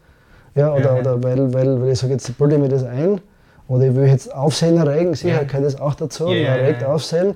ja, 0.55 0.73
oder, 0.73 0.99
oder 1.01 1.23
weil, 1.23 1.53
weil, 1.53 1.81
weil 1.83 1.91
ich 1.91 1.99
sage, 1.99 2.13
jetzt 2.13 2.39
bilde 2.39 2.55
ich 2.55 2.61
mir 2.63 2.69
das 2.69 2.85
ein, 2.85 3.21
oder 3.67 3.87
ich 3.87 3.95
will 3.95 4.07
jetzt 4.07 4.33
Aufsehen 4.33 4.77
erregen, 4.77 5.15
sicher 5.15 5.45
gehört 5.45 5.65
das 5.65 5.81
auch 5.81 5.95
dazu, 5.95 6.27
man 6.27 6.37
erregt 6.37 6.85
Aufsehen. 6.85 7.35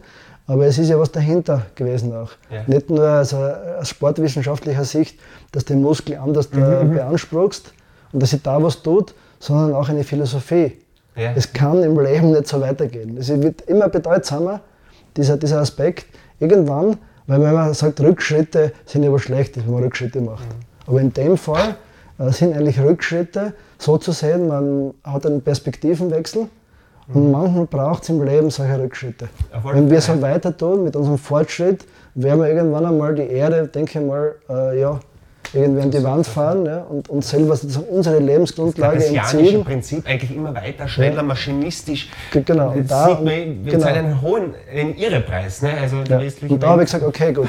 Aber 0.49 0.65
es 0.67 0.79
ist 0.79 0.89
ja 0.89 0.99
was 0.99 1.13
dahinter 1.13 1.67
gewesen 1.75 2.13
auch. 2.15 2.31
Ja. 2.51 2.63
Nicht 2.67 2.89
nur 2.89 3.05
also 3.05 3.37
aus 3.37 3.91
sportwissenschaftlicher 3.91 4.85
Sicht, 4.85 5.21
dass 5.53 5.67
du 5.67 5.75
den 5.75 5.83
Muskel 5.83 6.17
anders 6.17 6.51
mhm. 6.51 6.95
beanspruchst 6.95 7.73
und 8.13 8.23
dass 8.23 8.31
sich 8.31 8.43
da 8.43 8.61
was 8.61 8.83
tut, 8.83 9.15
sondern 9.39 9.75
auch 9.75 9.91
eine 9.91 10.05
Philosophie. 10.05 10.73
Ja. 11.15 11.33
Es 11.37 11.53
kann 11.53 11.83
im 11.83 12.01
Leben 12.01 12.33
nicht 12.33 12.49
so 12.49 12.61
weitergehen. 12.63 13.19
Es 13.19 13.29
wird 13.29 13.61
immer 13.63 13.91
bedeutsamer, 13.91 14.63
dieser, 15.17 15.37
dieser 15.37 15.61
Aspekt. 15.61 16.07
Irgendwann, 16.41 16.97
weil 17.27 17.43
wenn 17.43 17.53
man 17.53 17.75
sagt, 17.75 18.01
Rückschritte 18.01 18.73
sind 18.87 19.03
ja 19.03 19.13
was 19.13 19.23
Schlechtes, 19.23 19.65
wenn 19.67 19.75
man 19.75 19.83
Rückschritte 19.83 20.23
macht. 20.23 20.47
Mhm. 20.47 20.87
Aber 20.87 21.01
in 21.03 21.13
dem 21.13 21.37
Fall 21.37 21.77
äh, 22.19 22.31
sind 22.31 22.57
eigentlich 22.57 22.81
Rückschritte 22.81 23.53
so 23.77 23.99
zu 23.99 24.13
sehen, 24.13 24.49
man 24.49 24.95
hat 25.05 25.27
einen 25.27 25.43
Perspektivenwechsel 25.43 26.47
und 27.15 27.31
manchmal 27.31 27.67
braucht 27.67 28.03
es 28.03 28.09
im 28.11 28.23
Leben 28.23 28.51
solche 28.51 28.79
Rückschritte. 28.79 29.29
Erfolg 29.53 29.77
Wenn 29.77 29.91
wir 29.91 30.01
so 30.01 30.21
weiter 30.21 30.57
tun 30.57 30.85
mit 30.85 30.95
unserem 30.95 31.19
Fortschritt, 31.19 31.85
werden 32.15 32.41
wir 32.41 32.49
irgendwann 32.49 32.85
einmal 32.85 33.15
die 33.15 33.29
Erde, 33.29 33.67
denke 33.67 33.99
ich 33.99 34.07
mal, 34.07 34.35
äh, 34.49 34.81
ja, 34.81 35.01
irgendwie 35.55 35.83
an 35.83 35.91
die 35.91 36.03
Wand 36.03 36.27
fahren 36.27 36.67
ja, 36.67 36.83
und 36.83 37.09
uns 37.09 37.31
selber 37.31 37.57
sozusagen 37.57 37.87
unsere 37.87 38.19
Lebensgrundlage 38.19 38.99
das 38.99 39.33
entziehen. 39.33 39.65
Prinzip 39.65 40.07
eigentlich 40.07 40.37
immer 40.37 40.55
weiter, 40.55 40.87
schneller, 40.87 41.17
ja. 41.17 41.23
maschinistisch. 41.23 42.11
Genau. 42.33 42.73
Und 42.73 42.91
da, 42.91 43.09
sieht 43.09 43.25
man, 43.25 43.65
wir 43.65 43.73
genau. 43.73 43.87
einen 43.87 44.21
hohen, 44.21 44.55
einen 44.71 44.95
Irrepreis. 44.95 45.63
Ne? 45.63 45.73
Also 45.81 45.97
ja. 46.07 46.21
Und 46.49 46.63
da 46.63 46.69
habe 46.69 46.83
ich 46.83 46.87
gesagt, 46.87 47.05
okay, 47.05 47.33
gut, 47.33 47.49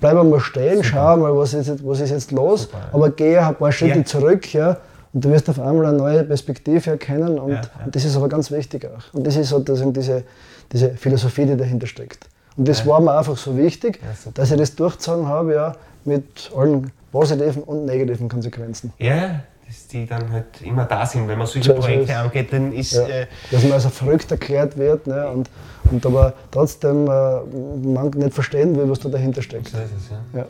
bleib 0.00 0.14
mal 0.22 0.40
stehen, 0.40 0.76
Super. 0.76 0.88
schau 0.88 1.16
mal, 1.16 1.36
was 1.36 1.54
ist 1.54 1.68
jetzt, 1.68 1.86
was 1.86 2.00
ist 2.00 2.10
jetzt 2.10 2.32
los, 2.32 2.62
Super. 2.62 2.78
aber 2.92 3.10
gehe 3.10 3.44
ein 3.44 3.54
paar 3.54 3.72
Schritte 3.72 3.98
ja. 3.98 4.04
zurück. 4.04 4.52
Ja, 4.52 4.76
und 5.12 5.24
du 5.24 5.30
wirst 5.30 5.48
auf 5.48 5.58
einmal 5.60 5.86
eine 5.86 5.96
neue 5.96 6.24
Perspektive 6.24 6.90
erkennen 6.90 7.38
und, 7.38 7.52
und 7.84 7.94
das 7.94 8.04
ist 8.04 8.16
aber 8.16 8.28
ganz 8.28 8.50
wichtig 8.50 8.86
auch. 8.86 9.14
Und 9.14 9.26
das 9.26 9.36
ist 9.36 9.48
sozusagen 9.48 9.92
diese, 9.92 10.24
diese 10.72 10.90
Philosophie, 10.90 11.46
die 11.46 11.56
dahinter 11.56 11.86
steckt. 11.86 12.28
Und 12.56 12.66
das 12.68 12.84
war 12.86 13.00
mir 13.00 13.16
einfach 13.16 13.36
so 13.36 13.56
wichtig, 13.56 14.00
dass 14.34 14.50
ich 14.50 14.56
das 14.58 14.74
durchgezogen 14.74 15.26
habe, 15.26 15.54
ja, 15.54 15.76
mit 16.04 16.50
allen 16.56 16.90
positiven 17.12 17.62
und 17.62 17.86
negativen 17.86 18.28
Konsequenzen. 18.28 18.92
Ja, 18.98 19.40
die 19.92 20.06
dann 20.06 20.30
halt 20.32 20.46
immer 20.62 20.84
da 20.84 21.04
sind, 21.04 21.28
wenn 21.28 21.38
man 21.38 21.46
solche 21.46 21.68
so, 21.68 21.74
Projekte 21.74 22.16
angeht, 22.16 22.52
dann 22.52 22.72
ist. 22.72 22.92
Ja, 22.92 23.06
äh, 23.06 23.26
dass 23.50 23.62
man 23.62 23.72
also 23.72 23.90
verrückt 23.90 24.30
erklärt 24.30 24.76
wird 24.78 25.06
ne, 25.06 25.28
und, 25.28 25.50
und 25.90 26.04
aber 26.06 26.32
trotzdem 26.50 27.06
äh, 27.06 27.40
man 27.86 28.10
nicht 28.10 28.34
verstehen 28.34 28.76
will, 28.76 28.88
was 28.88 29.00
da 29.00 29.08
dahinter 29.08 29.42
steckt. 29.42 29.68
So 29.68 29.78
ist 29.78 29.90
es, 29.96 30.10
ja. 30.10 30.40
ja. 30.40 30.46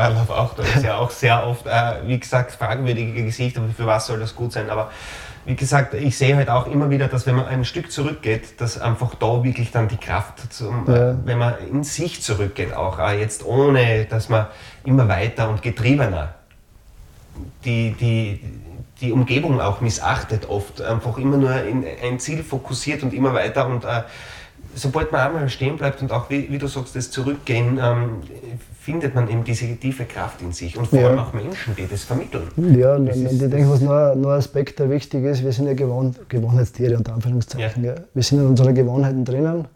Ja 0.00 0.08
Feuerlauf 0.08 0.30
auch, 0.30 0.54
da 0.54 0.62
ist 0.62 0.82
ja 0.82 0.98
auch 0.98 1.10
sehr 1.10 1.46
oft, 1.46 1.66
äh, 1.66 2.06
wie 2.06 2.18
gesagt, 2.18 2.52
fragwürdige 2.52 3.24
Gesichter, 3.24 3.62
für 3.76 3.86
was 3.86 4.06
soll 4.06 4.20
das 4.20 4.34
gut 4.34 4.52
sein, 4.52 4.70
aber 4.70 4.90
wie 5.44 5.56
gesagt, 5.56 5.94
ich 5.94 6.18
sehe 6.18 6.36
halt 6.36 6.50
auch 6.50 6.66
immer 6.66 6.90
wieder, 6.90 7.08
dass 7.08 7.26
wenn 7.26 7.34
man 7.34 7.46
ein 7.46 7.64
Stück 7.64 7.90
zurückgeht, 7.90 8.60
dass 8.60 8.78
einfach 8.78 9.14
da 9.14 9.42
wirklich 9.42 9.70
dann 9.70 9.88
die 9.88 9.96
Kraft, 9.96 10.52
zum, 10.52 10.84
ja. 10.86 11.12
äh, 11.12 11.14
wenn 11.24 11.38
man 11.38 11.54
in 11.70 11.84
sich 11.84 12.22
zurückgeht, 12.22 12.74
auch 12.74 12.98
äh, 12.98 13.18
jetzt 13.18 13.46
ohne, 13.46 14.04
dass 14.04 14.28
man 14.28 14.46
immer 14.84 15.08
weiter 15.08 15.48
und 15.48 15.62
getriebener 15.62 16.34
die, 17.64 17.92
die, 17.92 18.40
die 19.00 19.12
Umgebung 19.12 19.60
auch 19.60 19.80
missachtet, 19.80 20.48
oft 20.48 20.82
einfach 20.82 21.16
immer 21.18 21.38
nur 21.38 21.62
in 21.62 21.84
ein 22.02 22.18
Ziel 22.18 22.42
fokussiert 22.42 23.02
und 23.02 23.14
immer 23.14 23.32
weiter 23.32 23.66
und 23.68 23.84
äh, 23.84 24.02
sobald 24.74 25.12
man 25.12 25.20
einmal 25.20 25.48
stehen 25.48 25.76
bleibt 25.76 26.02
und 26.02 26.12
auch, 26.12 26.30
wie, 26.30 26.50
wie 26.50 26.58
du 26.58 26.66
sagst, 26.66 26.96
das 26.96 27.10
Zurückgehen, 27.10 27.78
ähm, 27.82 28.22
findet 28.80 29.14
man 29.14 29.28
eben 29.28 29.44
diese 29.44 29.66
tiefe 29.76 30.04
Kraft 30.04 30.40
in 30.40 30.52
sich 30.52 30.76
und 30.78 30.86
vor 30.86 30.98
ja. 30.98 31.08
allem 31.08 31.18
auch 31.18 31.32
Menschen, 31.32 31.76
die 31.76 31.86
das 31.86 32.04
vermitteln. 32.04 32.48
Ja, 32.56 32.96
und, 32.96 33.08
und 33.08 33.32
ich 33.32 33.38
denke, 33.38 33.68
was 33.70 33.80
noch, 33.80 34.14
noch 34.14 34.30
ein 34.30 34.38
Aspekt, 34.38 34.78
der 34.78 34.88
wichtig 34.88 35.24
ist, 35.24 35.44
wir 35.44 35.52
sind 35.52 35.66
ja 35.66 35.74
Gewohn 35.74 36.14
Gewohnheitstiere, 36.28 36.96
unter 36.96 37.12
Anführungszeichen. 37.14 37.84
Ja. 37.84 37.94
Ja. 37.94 38.00
Wir 38.14 38.22
sind 38.22 38.40
in 38.40 38.46
unseren 38.46 38.74
Gewohnheiten 38.74 39.24
drinnen 39.24 39.66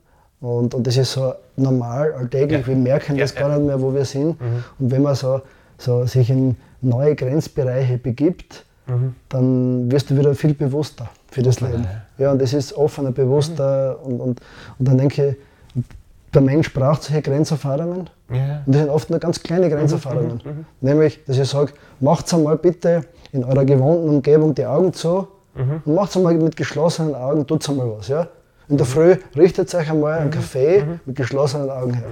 und, 0.41 0.75
und 0.75 0.87
das 0.87 0.97
ist 0.97 1.13
so 1.13 1.35
normal, 1.57 2.15
alltäglich, 2.15 2.67
wir 2.67 2.77
merken 2.77 3.19
das 3.19 3.35
gar 3.35 3.49
nicht 3.51 3.67
mehr, 3.67 3.81
wo 3.81 3.93
wir 3.93 4.05
sind. 4.05 4.41
Mhm. 4.41 4.65
Und 4.79 4.91
wenn 4.91 5.03
man 5.03 5.15
so, 5.15 5.43
so 5.79 6.07
sich 6.07 6.31
in 6.31 6.57
neue 6.81 7.15
Grenzbereiche 7.15 7.99
begibt, 7.99 8.65
mhm. 8.87 9.15
dann 9.29 9.91
wirst 9.91 10.11
du 10.11 10.17
wieder 10.17 10.35
viel 10.35 10.55
bewusster 10.55 11.09
für 11.31 11.43
das 11.43 11.61
Leben. 11.61 11.87
Ja, 12.19 12.33
und 12.33 12.41
das 12.41 12.53
ist 12.53 12.75
offener, 12.75 13.13
bewusster 13.13 13.99
mhm. 14.03 14.13
und, 14.13 14.21
und, 14.21 14.41
und 14.79 14.89
dann 14.89 14.99
denke 14.99 15.29
ich, 15.29 15.85
der 16.35 16.43
Mensch 16.43 16.73
braucht 16.73 17.03
solche 17.03 17.23
Grenzerfahrungen. 17.23 18.09
Ja. 18.31 18.63
Und 18.65 18.75
das 18.75 18.83
sind 18.83 18.91
oft 18.91 19.11
nur 19.11 19.19
ganz 19.19 19.43
kleine 19.43 19.69
Grenzerfahrungen. 19.69 20.41
Mhm, 20.45 20.51
mhm, 20.51 20.59
mhm. 20.59 20.65
Nämlich, 20.81 21.25
dass 21.27 21.39
ich 21.39 21.49
sage, 21.49 21.73
macht 22.01 22.33
einmal 22.33 22.57
bitte 22.57 23.03
in 23.33 23.45
eurer 23.45 23.65
gewohnten 23.65 24.09
Umgebung 24.09 24.55
die 24.55 24.65
Augen 24.65 24.93
zu 24.93 25.29
mhm. 25.55 25.83
und 25.85 25.95
macht 25.95 26.17
einmal 26.17 26.35
mit 26.35 26.57
geschlossenen 26.57 27.15
Augen, 27.15 27.47
tut 27.47 27.69
einmal 27.69 27.93
was. 27.99 28.09
Ja? 28.09 28.29
In 28.69 28.77
der 28.77 28.87
mhm. 28.87 28.91
Früh 28.91 29.17
richtet 29.37 29.75
euch 29.75 29.91
einmal 29.91 30.21
einen 30.21 30.31
Kaffee 30.31 30.85
mit 31.05 31.17
geschlossenen 31.17 31.69
Augen 31.71 31.95
her. 31.95 32.07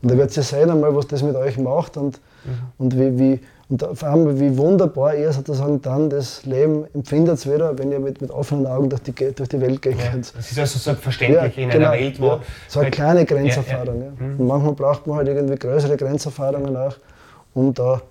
Und 0.00 0.10
da 0.10 0.16
werdet 0.16 0.36
ihr 0.36 0.42
sehen 0.42 0.70
einmal, 0.70 0.94
was 0.94 1.06
das 1.06 1.22
mit 1.22 1.36
euch 1.36 1.58
macht 1.58 1.96
und, 1.98 2.18
und 2.78 2.98
wie, 2.98 3.18
wie, 3.18 3.40
und 3.72 3.82
vor 3.94 4.08
allem, 4.08 4.38
wie 4.38 4.54
wunderbar 4.58 5.14
ihr 5.14 5.32
sozusagen 5.32 5.80
dann 5.80 6.10
das 6.10 6.44
Leben 6.44 6.84
empfindet 6.92 7.46
wieder, 7.46 7.78
wenn 7.78 7.90
ihr 7.90 8.00
mit, 8.00 8.20
mit 8.20 8.30
offenen 8.30 8.66
Augen 8.66 8.90
durch 8.90 9.00
die, 9.02 9.12
durch 9.12 9.48
die 9.48 9.60
Welt 9.62 9.80
geht. 9.80 9.98
Ja, 9.98 10.12
das 10.14 10.50
ist 10.50 10.58
also 10.58 10.78
selbstverständlich 10.78 11.56
ja, 11.56 11.62
in 11.62 11.70
genau, 11.70 11.88
einer 11.88 11.98
Welt, 11.98 12.20
wo. 12.20 12.26
Ja, 12.26 12.40
so 12.68 12.80
eine 12.80 12.90
kleine 12.90 13.24
Grenzerfahrung. 13.24 14.02
Ja, 14.02 14.10
mhm. 14.10 14.40
Und 14.40 14.46
manchmal 14.46 14.74
braucht 14.74 15.06
man 15.06 15.16
halt 15.16 15.28
irgendwie 15.28 15.56
größere 15.56 15.96
Grenzerfahrungen 15.96 16.76
auch, 16.76 16.96
um 17.54 17.72
da 17.72 18.02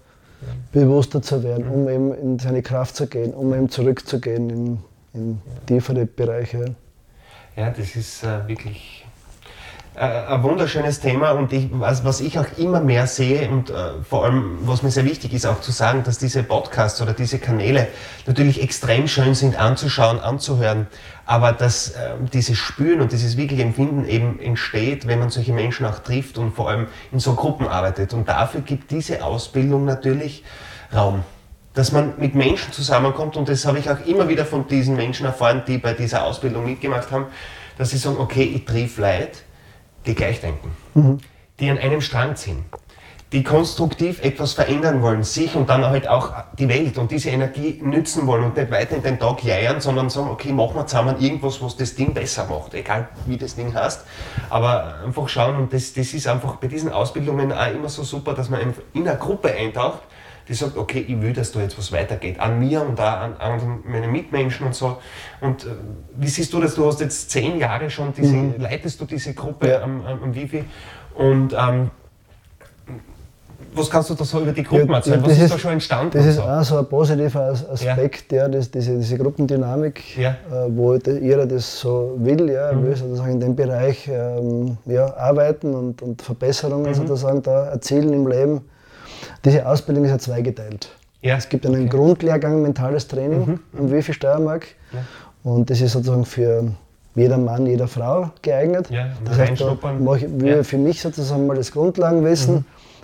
bewusster 0.71 1.21
zu 1.21 1.43
werden, 1.43 1.67
mhm. 1.67 1.73
um 1.73 1.89
eben 1.89 2.13
in 2.15 2.39
seine 2.39 2.63
Kraft 2.63 2.95
zu 2.95 3.05
gehen, 3.05 3.31
um 3.31 3.53
eben 3.53 3.69
zurückzugehen 3.69 4.49
in, 4.49 4.77
in 5.13 5.41
tiefere 5.67 6.07
Bereiche. 6.07 6.73
Ja, 7.55 7.69
das 7.69 7.95
ist 7.95 8.23
äh, 8.23 8.47
wirklich 8.47 9.05
ein 9.93 10.41
wunderschönes 10.41 11.01
Thema 11.01 11.31
und 11.31 11.51
ich, 11.51 11.67
was, 11.71 12.05
was, 12.05 12.21
ich 12.21 12.39
auch 12.39 12.45
immer 12.57 12.79
mehr 12.79 13.07
sehe 13.07 13.49
und 13.49 13.69
äh, 13.69 14.01
vor 14.07 14.23
allem, 14.23 14.59
was 14.61 14.83
mir 14.83 14.89
sehr 14.91 15.03
wichtig 15.03 15.33
ist, 15.33 15.45
auch 15.45 15.59
zu 15.59 15.71
sagen, 15.71 16.03
dass 16.03 16.17
diese 16.17 16.43
Podcasts 16.43 17.01
oder 17.01 17.11
diese 17.11 17.39
Kanäle 17.39 17.89
natürlich 18.25 18.63
extrem 18.63 19.09
schön 19.09 19.35
sind 19.35 19.59
anzuschauen, 19.59 20.21
anzuhören, 20.21 20.87
aber 21.25 21.51
dass 21.51 21.89
äh, 21.89 22.11
dieses 22.31 22.57
Spüren 22.57 23.01
und 23.01 23.11
dieses 23.11 23.35
wirkliche 23.35 23.63
Empfinden 23.63 24.05
eben 24.05 24.39
entsteht, 24.39 25.07
wenn 25.07 25.19
man 25.19 25.29
solche 25.29 25.51
Menschen 25.51 25.85
auch 25.85 25.99
trifft 25.99 26.37
und 26.37 26.55
vor 26.55 26.69
allem 26.69 26.87
in 27.11 27.19
so 27.19 27.33
Gruppen 27.33 27.67
arbeitet. 27.67 28.13
Und 28.13 28.29
dafür 28.29 28.61
gibt 28.61 28.91
diese 28.91 29.23
Ausbildung 29.25 29.83
natürlich 29.85 30.43
Raum 30.93 31.23
dass 31.73 31.93
man 31.93 32.15
mit 32.17 32.35
Menschen 32.35 32.73
zusammenkommt 32.73 33.37
und 33.37 33.47
das 33.47 33.65
habe 33.65 33.79
ich 33.79 33.89
auch 33.89 34.05
immer 34.05 34.27
wieder 34.27 34.45
von 34.45 34.67
diesen 34.67 34.97
Menschen 34.97 35.25
erfahren, 35.25 35.63
die 35.65 35.77
bei 35.77 35.93
dieser 35.93 36.25
Ausbildung 36.25 36.65
mitgemacht 36.65 37.11
haben, 37.11 37.27
dass 37.77 37.91
sie 37.91 37.97
sagen, 37.97 38.17
okay, 38.19 38.43
ich 38.43 38.65
triff 38.65 38.97
Leid, 38.97 39.43
die 40.05 40.15
gleich 40.15 40.41
denken, 40.41 40.71
mhm. 40.93 41.17
die 41.59 41.69
an 41.69 41.77
einem 41.77 42.01
Strang 42.01 42.35
ziehen, 42.35 42.65
die 43.31 43.43
konstruktiv 43.43 44.21
etwas 44.23 44.53
verändern 44.53 45.01
wollen, 45.01 45.23
sich 45.23 45.55
und 45.55 45.69
dann 45.69 45.85
halt 45.85 46.07
auch 46.07 46.33
die 46.59 46.67
Welt 46.67 46.97
und 46.97 47.11
diese 47.11 47.29
Energie 47.29 47.79
nützen 47.81 48.27
wollen 48.27 48.43
und 48.43 48.57
nicht 48.57 48.71
weiter 48.71 48.97
in 48.97 49.03
den 49.03 49.19
Tag 49.19 49.43
jeiern, 49.43 49.79
sondern 49.79 50.09
sagen, 50.09 50.29
okay, 50.29 50.51
machen 50.51 50.75
wir 50.75 50.85
zusammen 50.85 51.15
irgendwas, 51.19 51.61
was 51.61 51.77
das 51.77 51.95
Ding 51.95 52.13
besser 52.13 52.45
macht, 52.49 52.73
egal 52.73 53.07
wie 53.27 53.37
das 53.37 53.55
Ding 53.55 53.73
heißt, 53.73 54.05
aber 54.49 54.95
einfach 55.05 55.29
schauen 55.29 55.55
und 55.55 55.71
das, 55.71 55.93
das 55.93 56.13
ist 56.13 56.27
einfach 56.27 56.57
bei 56.57 56.67
diesen 56.67 56.91
Ausbildungen 56.91 57.53
auch 57.53 57.71
immer 57.73 57.89
so 57.89 58.03
super, 58.03 58.33
dass 58.33 58.49
man 58.49 58.73
in 58.93 59.07
eine 59.07 59.17
Gruppe 59.17 59.53
eintaucht, 59.53 59.99
die 60.51 60.57
sagt, 60.57 60.75
okay, 60.75 61.05
ich 61.07 61.21
will, 61.21 61.31
dass 61.31 61.53
da 61.53 61.61
jetzt 61.61 61.77
was 61.77 61.93
weitergeht, 61.93 62.37
an 62.39 62.59
mir 62.59 62.81
und 62.81 62.99
auch 62.99 63.05
an, 63.05 63.33
an 63.39 63.79
meinen 63.85 64.11
Mitmenschen 64.11 64.67
und 64.67 64.75
so. 64.75 64.97
Und 65.39 65.63
äh, 65.63 65.69
wie 66.17 66.27
siehst 66.27 66.51
du 66.51 66.59
das? 66.59 66.75
Du 66.75 66.85
hast 66.85 66.99
jetzt 66.99 67.31
zehn 67.31 67.57
Jahre 67.57 67.89
schon, 67.89 68.13
diese, 68.13 68.35
mhm. 68.35 68.55
leitest 68.57 68.99
du 68.99 69.05
diese 69.05 69.33
Gruppe 69.33 69.69
ja. 69.69 69.81
am, 69.81 70.05
am, 70.05 70.23
am 70.23 70.35
Wifi 70.35 70.65
und 71.15 71.53
ähm, 71.53 71.89
was 73.73 73.89
kannst 73.89 74.09
du 74.09 74.15
da 74.15 74.25
so 74.25 74.41
über 74.41 74.51
die 74.51 74.63
Gruppen 74.63 74.89
ja, 74.89 74.95
erzählen? 74.97 75.23
Was 75.23 75.31
ist, 75.31 75.43
ist, 75.43 75.53
da 75.53 75.57
schon 75.57 75.71
entstanden? 75.71 76.17
Das 76.17 76.25
ist 76.25 76.35
so? 76.35 76.41
auch 76.41 76.63
so 76.63 76.77
ein 76.79 76.85
positiver 76.85 77.55
Aspekt, 77.71 78.33
ja. 78.33 78.43
ja 78.43 78.49
das, 78.49 78.69
diese, 78.69 78.97
diese 78.97 79.17
Gruppendynamik, 79.17 80.17
ja. 80.17 80.31
äh, 80.31 80.35
wo 80.67 80.95
jeder 80.95 81.45
das 81.45 81.79
so 81.79 82.17
will, 82.17 82.49
ja, 82.49 82.73
mhm. 82.73 82.87
will 82.87 82.95
sozusagen 82.97 83.31
in 83.31 83.39
dem 83.39 83.55
Bereich 83.55 84.09
ähm, 84.09 84.77
ja, 84.85 85.15
arbeiten 85.15 85.73
und, 85.73 86.01
und 86.01 86.21
Verbesserungen 86.21 86.89
mhm. 86.89 86.95
sozusagen 86.95 87.41
da 87.41 87.69
erzielen 87.69 88.11
im 88.11 88.27
Leben. 88.27 88.61
Diese 89.43 89.65
Ausbildung 89.65 90.05
ist 90.05 90.11
ja 90.11 90.19
zweigeteilt. 90.19 90.89
Ja. 91.21 91.37
Es 91.37 91.49
gibt 91.49 91.65
einen 91.65 91.87
okay. 91.87 91.97
Grundlehrgang 91.97 92.61
Mentales 92.61 93.07
Training 93.07 93.45
mhm. 93.45 93.59
am 93.77 93.91
WIFI 93.91 94.13
Steiermark. 94.13 94.67
Ja. 94.91 94.99
Und 95.43 95.69
das 95.69 95.81
ist 95.81 95.93
sozusagen 95.93 96.25
für 96.25 96.71
jeder 97.15 97.37
Mann, 97.37 97.65
jeder 97.65 97.87
Frau 97.87 98.31
geeignet. 98.41 98.89
Ja, 98.89 99.09
das 99.25 99.37
heißt, 99.37 99.61
da 99.61 100.15
ich 100.15 100.27
ja. 100.43 100.63
für 100.63 100.77
mich 100.77 101.01
sozusagen 101.01 101.45
mal 101.45 101.55
das 101.55 101.71
Grundlagenwissen 101.71 102.55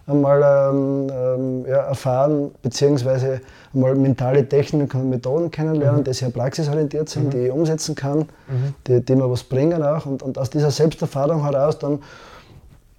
mhm. 0.06 0.13
einmal 0.13 0.41
ähm, 0.41 1.12
ähm, 1.12 1.65
ja, 1.67 1.78
erfahren, 1.78 2.52
beziehungsweise 2.62 3.41
mal 3.73 3.95
mentale 3.95 4.47
Techniken 4.47 5.02
und 5.02 5.10
Methoden 5.10 5.52
kennenlernen, 5.52 6.02
mhm. 6.02 6.06
die 6.06 6.13
sehr 6.13 6.30
praxisorientiert 6.30 7.10
sind, 7.10 7.26
mhm. 7.26 7.30
die 7.32 7.38
ich 7.47 7.52
umsetzen 7.52 7.95
kann, 7.95 8.19
mhm. 8.19 8.73
die, 8.88 9.02
die 9.02 9.15
mir 9.15 9.30
was 9.30 9.43
bringen 9.43 9.84
auch. 9.84 10.06
Und, 10.06 10.23
und 10.23 10.38
aus 10.38 10.50
dieser 10.50 10.71
Selbsterfahrung 10.71 11.43
heraus 11.43 11.78
dann 11.80 12.00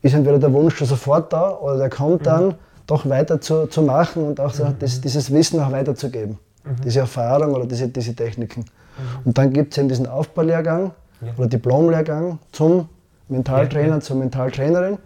ist 0.02 0.14
entweder 0.14 0.38
der 0.38 0.52
Wunsch 0.52 0.76
schon 0.76 0.86
sofort 0.86 1.32
da 1.32 1.50
oder 1.50 1.78
der 1.78 1.90
kommt 1.90 2.20
mhm. 2.20 2.24
dann, 2.24 2.54
doch 2.88 3.08
weiter 3.08 3.40
zu, 3.40 3.66
zu 3.68 3.82
machen 3.82 4.24
und 4.24 4.40
auch 4.40 4.52
so 4.52 4.64
mhm. 4.64 4.74
das, 4.80 5.00
dieses 5.00 5.32
Wissen 5.32 5.60
auch 5.60 5.70
weiterzugeben. 5.70 6.38
Mhm. 6.64 6.76
Diese 6.84 7.00
Erfahrung 7.00 7.54
oder 7.54 7.66
diese, 7.66 7.86
diese 7.88 8.14
Techniken. 8.14 8.60
Mhm. 8.60 9.26
Und 9.26 9.38
dann 9.38 9.52
gibt 9.52 9.72
es 9.72 9.78
eben 9.78 9.88
diesen 9.88 10.06
Aufbaulehrgang 10.06 10.90
ja. 11.20 11.28
oder 11.36 11.46
Diplomlehrgang 11.46 12.38
zum 12.50 12.88
Mentaltrainer, 13.28 13.96
ja, 13.96 14.00
zur 14.00 14.16
Mentaltrainerin. 14.16 14.98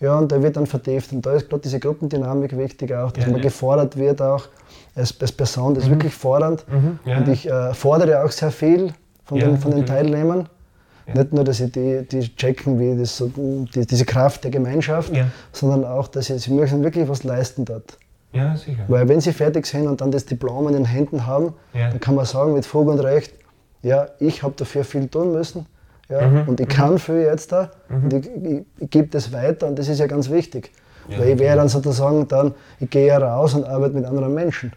Ja, 0.00 0.16
und 0.18 0.30
der 0.30 0.42
wird 0.42 0.56
dann 0.56 0.66
vertieft. 0.66 1.12
Und 1.12 1.26
da 1.26 1.32
ist 1.34 1.48
gerade 1.48 1.62
diese 1.62 1.80
Gruppendynamik 1.80 2.56
wichtig 2.56 2.94
auch, 2.94 3.10
dass 3.12 3.26
man 3.26 3.40
gefordert 3.40 3.96
wird 3.96 4.20
auch 4.20 4.46
als, 4.94 5.14
als 5.20 5.32
Person. 5.32 5.74
Das 5.74 5.84
ist 5.84 5.90
mhm. 5.90 5.94
wirklich 5.94 6.14
fordernd. 6.14 6.64
Mhm. 6.68 6.98
Und 7.04 7.28
ich 7.28 7.48
äh, 7.48 7.74
fordere 7.74 8.24
auch 8.24 8.30
sehr 8.30 8.50
viel 8.50 8.92
von 9.24 9.38
den, 9.38 9.58
von 9.58 9.72
den 9.72 9.86
Teilnehmern. 9.86 10.48
Ja. 11.08 11.14
Nicht 11.14 11.32
nur, 11.32 11.42
dass 11.42 11.56
sie 11.56 11.70
die, 11.70 12.06
die 12.06 12.36
checken, 12.36 12.78
wie 12.78 12.98
das 12.98 13.16
so, 13.16 13.28
die, 13.28 13.86
diese 13.86 14.04
Kraft 14.04 14.44
der 14.44 14.50
Gemeinschaft, 14.50 15.14
ja. 15.14 15.26
sondern 15.52 15.84
auch, 15.84 16.08
dass 16.08 16.26
sie, 16.26 16.38
sie 16.38 16.52
möchten 16.52 16.82
wirklich 16.84 17.08
was 17.08 17.24
leisten 17.24 17.64
dort. 17.64 17.96
Ja, 18.32 18.54
sicher. 18.56 18.84
Weil 18.88 19.08
wenn 19.08 19.20
sie 19.20 19.32
fertig 19.32 19.66
sind 19.66 19.86
und 19.86 20.00
dann 20.02 20.10
das 20.10 20.26
Diplom 20.26 20.68
in 20.68 20.74
den 20.74 20.84
Händen 20.84 21.26
haben, 21.26 21.54
ja. 21.72 21.88
dann 21.88 21.98
kann 21.98 22.14
man 22.14 22.26
sagen 22.26 22.52
mit 22.52 22.66
Fug 22.66 22.88
und 22.88 23.00
Recht, 23.00 23.32
ja, 23.82 24.08
ich 24.18 24.42
habe 24.42 24.54
dafür 24.56 24.84
viel 24.84 25.08
tun 25.08 25.32
müssen 25.32 25.66
ja, 26.10 26.26
mhm. 26.26 26.48
und 26.48 26.60
ich 26.60 26.68
mhm. 26.68 26.72
kann 26.72 26.98
viel 26.98 27.22
jetzt 27.22 27.52
da 27.52 27.70
mhm. 27.88 28.04
und 28.04 28.12
ich, 28.12 28.26
ich, 28.26 28.64
ich 28.78 28.90
gebe 28.90 29.08
das 29.08 29.32
weiter 29.32 29.66
und 29.66 29.78
das 29.78 29.88
ist 29.88 29.98
ja 30.00 30.06
ganz 30.06 30.28
wichtig. 30.30 30.72
Ja, 31.08 31.18
Weil 31.18 31.28
ich 31.30 31.38
wäre 31.38 31.56
dann 31.56 31.68
sozusagen 31.68 32.28
dann, 32.28 32.54
ich 32.80 32.90
gehe 32.90 33.06
ja 33.06 33.18
raus 33.18 33.54
und 33.54 33.64
arbeite 33.64 33.94
mit 33.94 34.04
anderen 34.04 34.34
Menschen. 34.34 34.72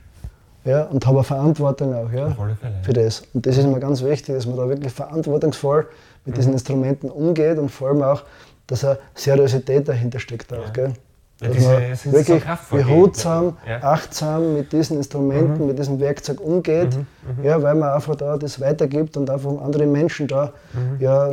Ja, 0.64 0.84
und 0.84 1.06
habe 1.08 1.18
eine 1.18 1.24
Verantwortung 1.24 1.94
auch 1.96 2.12
ja, 2.12 2.38
für 2.84 2.94
das. 2.94 3.24
Und 3.34 3.48
das 3.48 3.58
ist 3.58 3.66
mir 3.66 3.80
ganz 3.80 4.04
wichtig, 4.04 4.36
dass 4.36 4.46
man 4.46 4.58
da 4.58 4.70
wirklich 4.70 4.94
verantwortungsvoll 4.94 5.88
mit 6.26 6.38
diesen 6.38 6.50
mhm. 6.50 6.56
Instrumenten 6.56 7.10
umgeht 7.10 7.58
und 7.58 7.70
vor 7.70 7.90
allem 7.90 8.04
auch, 8.04 8.24
dass 8.68 8.86
eine 8.86 9.00
Seriosität 9.16 9.88
dahinter 9.88 10.20
steckt. 10.20 10.54
Auch, 10.54 10.72
gell? 10.74 10.94
Dass 11.40 11.54
diese, 11.54 11.70
man 11.72 12.14
wirklich 12.14 12.44
behutsam, 12.70 13.58
ja. 13.68 13.82
achtsam 13.82 14.54
mit 14.54 14.72
diesen 14.72 14.98
Instrumenten, 14.98 15.62
mhm. 15.62 15.68
mit 15.68 15.80
diesem 15.80 16.00
Werkzeug 16.00 16.40
umgeht, 16.40 16.96
mhm. 16.96 17.08
Mhm. 17.38 17.44
Ja, 17.44 17.62
weil 17.64 17.74
man 17.74 17.90
einfach 17.90 18.16
da 18.16 18.38
das 18.38 18.62
weitergibt 18.62 19.18
und 19.18 19.30
einfach 19.30 19.50
andere 19.60 19.88
Menschen 19.88 20.28
da 20.28 20.54
mhm. 20.74 21.02
ja, 21.02 21.32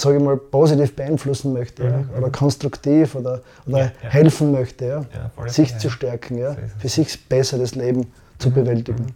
sage 0.00 0.16
ich 0.16 0.22
mal, 0.22 0.38
positiv 0.38 0.96
beeinflussen 0.96 1.52
möchte 1.52 1.84
ja, 1.84 2.04
oder 2.16 2.30
konstruktiv 2.30 3.14
oder, 3.14 3.42
oder 3.66 3.78
ja, 3.78 3.84
ja. 4.02 4.08
helfen 4.08 4.52
möchte, 4.52 4.86
ja, 4.86 5.48
sich 5.48 5.76
zu 5.78 5.90
stärken, 5.90 6.38
ja, 6.38 6.56
für 6.78 6.88
sich 6.88 7.28
besser 7.28 7.58
das 7.58 7.74
Leben 7.74 8.06
zu 8.38 8.50
bewältigen. 8.50 9.14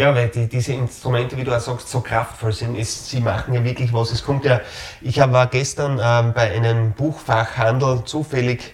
Ja, 0.00 0.14
weil 0.14 0.28
die, 0.28 0.46
diese 0.46 0.72
Instrumente, 0.72 1.36
wie 1.36 1.44
du 1.44 1.54
auch 1.54 1.60
sagst, 1.60 1.90
so 1.90 2.00
kraftvoll 2.00 2.52
sind, 2.52 2.74
ist, 2.74 3.10
sie 3.10 3.20
machen 3.20 3.52
ja 3.52 3.62
wirklich 3.62 3.92
was. 3.92 4.10
Es 4.10 4.24
kommt 4.24 4.46
ja, 4.46 4.62
ich 5.02 5.18
war 5.18 5.46
gestern 5.48 6.00
ähm, 6.02 6.32
bei 6.32 6.52
einem 6.52 6.92
Buchfachhandel 6.92 8.02
zufällig 8.06 8.72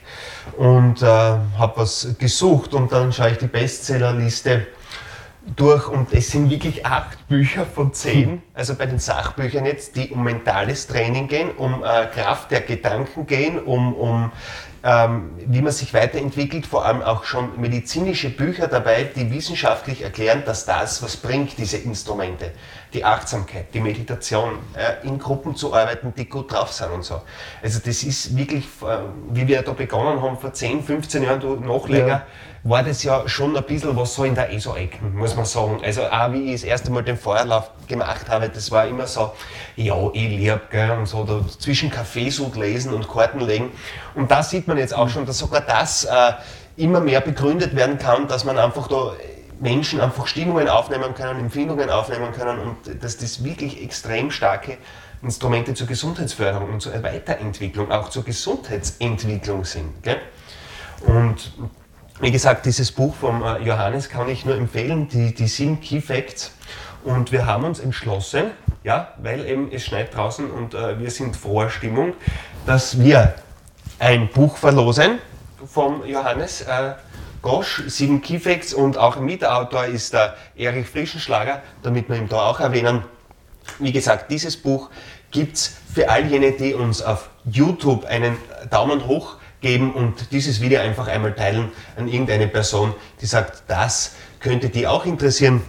und 0.57 1.03
äh, 1.03 1.07
habe 1.07 1.73
was 1.75 2.15
gesucht 2.21 2.75
und 2.75 2.93
dann 2.93 3.12
schaue 3.12 3.31
ich 3.31 3.39
die 3.39 3.49
Bestsellerliste 3.49 4.69
durch 5.54 5.88
und 5.88 6.12
es 6.12 6.30
sind 6.30 6.50
wirklich 6.50 6.85
acht 6.85 7.28
Bücher 7.28 7.64
von 7.64 7.92
zehn, 7.94 8.42
also 8.54 8.74
bei 8.74 8.87
den 8.87 8.98
Sachbüchern 8.98 9.64
jetzt, 9.64 9.96
die 9.96 10.11
um 10.11 10.24
mentales 10.24 10.87
Training 10.87 11.28
gehen, 11.28 11.50
um 11.56 11.85
äh, 11.85 12.06
Kraft 12.06 12.50
der 12.50 12.62
Gedanken 12.62 13.26
gehen, 13.26 13.59
um, 13.61 13.94
um 13.94 14.32
ähm, 14.82 15.32
wie 15.38 15.62
man 15.62 15.72
sich 15.72 15.92
weiterentwickelt, 15.94 16.66
vor 16.66 16.85
allem 16.85 17.02
auch 17.02 17.24
schon 17.24 17.61
medizinische 17.61 18.30
Bücher 18.30 18.68
dabei, 18.68 19.04
die 19.04 19.32
wissenschaftlich 19.32 20.02
erklären, 20.02 20.42
dass 20.46 20.64
das 20.64 21.02
was 21.02 21.16
bringt, 21.16 21.59
diese 21.59 21.76
Instrumente. 21.78 22.52
Die 22.92 23.04
Achtsamkeit, 23.04 23.74
die 23.74 23.80
Meditation, 23.80 24.59
äh, 24.74 25.06
in 25.06 25.18
Gruppen 25.18 25.56
zu 25.56 25.74
arbeiten, 25.74 26.14
die 26.16 26.28
gut 26.28 26.52
drauf 26.52 26.72
sind 26.72 26.90
und 26.90 27.04
so. 27.04 27.20
Also 27.62 27.80
das 27.85 28.04
ist 28.04 28.37
wirklich, 28.37 28.64
äh, 28.82 28.98
wie 29.30 29.48
wir 29.48 29.62
da 29.62 29.72
begonnen 29.72 30.22
haben, 30.22 30.38
vor 30.38 30.52
10, 30.52 30.85
15 30.85 31.24
Jahren, 31.24 31.40
du 31.40 31.56
noch 31.56 31.88
länger, 31.88 32.09
ja 32.09 32.26
war 32.68 32.83
das 32.83 33.02
ja 33.02 33.29
schon 33.29 33.57
ein 33.57 33.62
bisschen 33.64 33.96
was 33.96 34.14
so 34.14 34.24
in 34.24 34.35
der 34.35 34.52
ESO-Ecken, 34.52 35.16
muss 35.16 35.37
man 35.37 35.44
sagen. 35.44 35.81
Also 35.85 36.02
auch 36.02 36.33
wie 36.33 36.52
ich 36.52 36.61
das 36.61 36.64
erste 36.64 36.90
Mal 36.90 37.02
den 37.02 37.16
Feuerlauf 37.16 37.70
gemacht 37.87 38.29
habe, 38.29 38.48
das 38.48 38.70
war 38.70 38.87
immer 38.87 39.07
so, 39.07 39.33
ja, 39.76 39.94
ich 40.12 40.29
lieb, 40.29 40.61
gell, 40.70 40.90
und 40.90 41.07
so 41.07 41.24
da 41.24 41.40
zwischen 41.59 41.90
Kaffeesud 41.90 42.57
lesen 42.57 42.92
und 42.92 43.09
Karten 43.09 43.40
legen. 43.40 43.70
Und 44.14 44.31
da 44.31 44.42
sieht 44.42 44.66
man 44.66 44.79
jetzt 44.79 44.94
auch 44.94 45.09
schon, 45.09 45.26
dass 45.26 45.38
sogar 45.38 45.61
das 45.61 46.05
äh, 46.05 46.33
immer 46.76 47.00
mehr 47.00 47.20
begründet 47.20 47.76
werden 47.76 47.98
kann, 47.98 48.26
dass 48.26 48.44
man 48.44 48.59
einfach 48.59 48.88
da 48.88 49.12
Menschen 49.61 50.00
einfach 50.00 50.26
Stimmungen 50.26 50.68
aufnehmen 50.68 51.14
können, 51.14 51.40
Empfindungen 51.40 51.88
aufnehmen 51.88 52.33
können 52.33 52.59
und 52.59 53.02
dass 53.02 53.16
das 53.16 53.44
wirklich 53.44 53.83
extrem 53.83 54.31
starke 54.31 54.76
Instrumente 55.22 55.72
zur 55.72 55.87
Gesundheitsförderung 55.87 56.74
und 56.74 56.83
zur 56.83 57.02
Weiterentwicklung, 57.02 57.90
auch 57.90 58.11
zur 58.11 58.24
Gesundheitsentwicklung 58.24 59.64
sind. 59.64 60.02
Gell? 60.02 60.20
Und 61.07 61.52
wie 62.20 62.31
gesagt, 62.31 62.64
dieses 62.64 62.92
Buch 62.92 63.14
von 63.14 63.42
äh, 63.42 63.59
Johannes 63.59 64.09
kann 64.09 64.29
ich 64.29 64.46
nur 64.46 64.57
empfehlen, 64.57 65.09
die, 65.09 65.35
die 65.35 65.46
sieben 65.46 65.81
Key 65.81 66.00
Facts. 66.00 66.52
Und 67.05 67.31
wir 67.31 67.46
haben 67.46 67.64
uns 67.64 67.79
entschlossen, 67.79 68.50
ja, 68.85 69.09
weil 69.18 69.46
eben 69.46 69.70
es 69.70 69.85
schneit 69.85 70.14
draußen 70.14 70.50
und 70.50 70.74
äh, 70.74 70.98
wir 70.98 71.11
sind 71.11 71.37
froher 71.37 71.68
Stimmung, 71.68 72.14
dass 72.64 72.98
wir 73.00 73.35
ein 73.98 74.29
Buch 74.29 74.57
verlosen 74.57 75.18
vom 75.66 76.05
Johannes 76.07 76.62
äh, 76.62 76.94
Gosch, 77.42 77.83
sieben 77.87 78.22
Key 78.22 78.38
Facts 78.38 78.72
und 78.72 78.96
auch 78.96 79.20
Mitautor 79.20 79.85
ist 79.85 80.14
der 80.14 80.37
Erich 80.57 80.88
Frischenschlager, 80.88 81.62
damit 81.83 82.09
wir 82.09 82.16
ihn 82.16 82.29
da 82.29 82.46
auch 82.46 82.61
erwähnen. 82.61 83.05
Wie 83.79 83.92
gesagt, 83.92 84.31
dieses 84.31 84.57
Buch 84.57 84.90
gibt 85.31 85.57
es 85.57 85.76
für 85.94 86.09
all 86.09 86.26
jene, 86.26 86.52
die 86.52 86.74
uns 86.74 87.02
auf 87.02 87.29
YouTube 87.44 88.05
einen 88.07 88.37
Daumen 88.70 89.07
hoch 89.07 89.37
geben 89.66 89.92
und 89.92 90.31
dieses 90.31 90.61
Video 90.61 90.81
einfach 90.81 91.09
einmal 91.09 91.33
teilen 91.35 91.70
an 91.96 92.07
irgendeine 92.07 92.46
Person, 92.46 92.94
die 93.20 93.26
sagt, 93.26 93.64
das 93.66 94.14
könnte 94.38 94.68
die 94.68 94.87
auch 94.87 95.05
interessieren. 95.05 95.61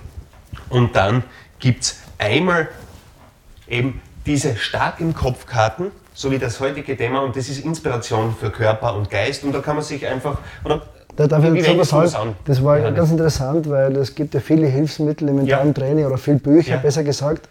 Und 0.69 0.95
dann 0.95 1.23
gibt 1.57 1.83
es 1.83 1.95
einmal 2.19 2.67
eben 3.67 3.99
diese 4.27 4.55
starken 4.55 5.15
Kopfkarten, 5.15 5.87
so 6.13 6.29
wie 6.29 6.37
das 6.37 6.59
heutige 6.59 6.95
Thema, 6.95 7.21
und 7.21 7.35
das 7.35 7.49
ist 7.49 7.65
Inspiration 7.65 8.35
für 8.39 8.51
Körper 8.51 8.95
und 8.95 9.09
Geist. 9.09 9.43
Und 9.43 9.53
da 9.53 9.59
kann 9.59 9.75
man 9.75 9.83
sich 9.83 10.05
einfach, 10.05 10.37
oder 10.63 10.83
da 11.15 11.25
darf 11.25 11.43
ich 11.43 11.65
jetzt 11.65 11.93
was 11.93 12.11
sagen. 12.11 12.35
Das 12.45 12.63
war 12.63 12.77
ja, 12.77 12.91
ganz 12.91 13.09
interessant, 13.09 13.67
weil 13.67 13.95
es 13.95 14.13
gibt 14.13 14.35
ja 14.35 14.39
viele 14.39 14.67
Hilfsmittel 14.67 15.27
im 15.29 15.37
mentalen 15.37 15.69
ja. 15.69 15.73
Training 15.73 16.05
oder 16.05 16.19
viele 16.19 16.37
Bücher, 16.37 16.75
ja. 16.75 16.77
besser 16.77 17.03
gesagt. 17.03 17.49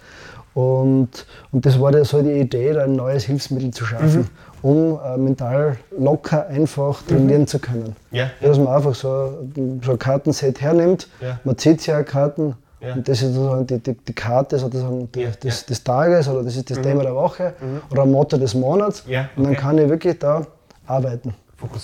Und, 0.55 1.27
und 1.51 1.67
das 1.67 1.79
war 1.81 2.05
so 2.05 2.23
die 2.23 2.31
Idee, 2.31 2.79
ein 2.79 2.95
neues 2.95 3.25
Hilfsmittel 3.25 3.73
zu 3.73 3.85
schaffen. 3.85 4.21
Mhm 4.21 4.46
um 4.67 4.99
äh, 4.99 5.17
mental 5.17 5.77
locker 5.97 6.49
einfach 6.49 7.01
trainieren 7.03 7.43
mhm. 7.43 7.47
zu 7.47 7.61
können. 7.61 7.95
Ja, 8.11 8.31
ja. 8.41 8.49
Dass 8.49 8.59
man 8.59 8.67
einfach 8.67 8.97
so, 8.97 9.49
so 9.81 9.93
ein 9.93 9.99
Kartenset 9.99 10.61
hernimmt, 10.61 11.07
ja. 11.21 11.39
man 11.45 11.57
zieht 11.57 11.79
sich 11.79 11.87
ja 11.87 12.03
Karten 12.03 12.57
ja. 12.81 12.95
und 12.95 13.09
das 13.09 13.23
ist 13.23 13.35
sozusagen 13.35 13.65
die, 13.69 13.79
die, 13.79 13.93
die 13.95 14.13
Karte 14.13 14.59
sozusagen 14.59 15.09
die, 15.13 15.29
des, 15.41 15.67
des, 15.67 15.85
Tages 15.85 16.27
oder 16.29 16.43
das 16.43 16.57
ist 16.57 16.69
das 16.69 16.79
mhm. 16.79 16.83
Thema 16.83 17.03
der 17.05 17.15
Woche 17.15 17.55
mhm. 17.61 17.81
oder 17.91 18.03
ein 18.03 18.11
Motto 18.11 18.39
des 18.39 18.55
Monats 18.55 19.05
okay. 19.07 19.27
und 19.37 19.45
dann 19.45 19.55
kann 19.55 19.79
ich 19.79 19.89
wirklich 19.89 20.19
da 20.19 20.45
arbeiten, 20.89 21.33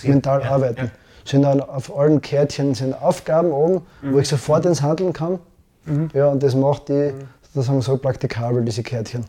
mental 0.02 0.42
arbeiten. 0.42 0.90
Sind 1.24 1.42
dann 1.42 1.60
auf 1.60 1.96
allen 1.96 2.20
Kärtchen 2.20 2.74
sind 2.74 3.00
Aufgaben 3.00 3.52
oben, 3.52 3.82
wo 4.02 4.18
ich 4.18 4.26
mhm. 4.26 4.36
sofort 4.36 4.66
ins 4.66 4.82
Handeln 4.82 5.12
kann. 5.12 5.38
Mhm. 5.84 6.10
Ja, 6.14 6.26
und 6.26 6.42
das 6.42 6.56
macht 6.56 6.88
die 6.88 7.12
mhm. 7.12 7.28
sozusagen 7.54 7.80
so 7.80 7.96
praktikabel, 7.96 8.64
diese 8.64 8.82
Kärtchen. 8.82 9.24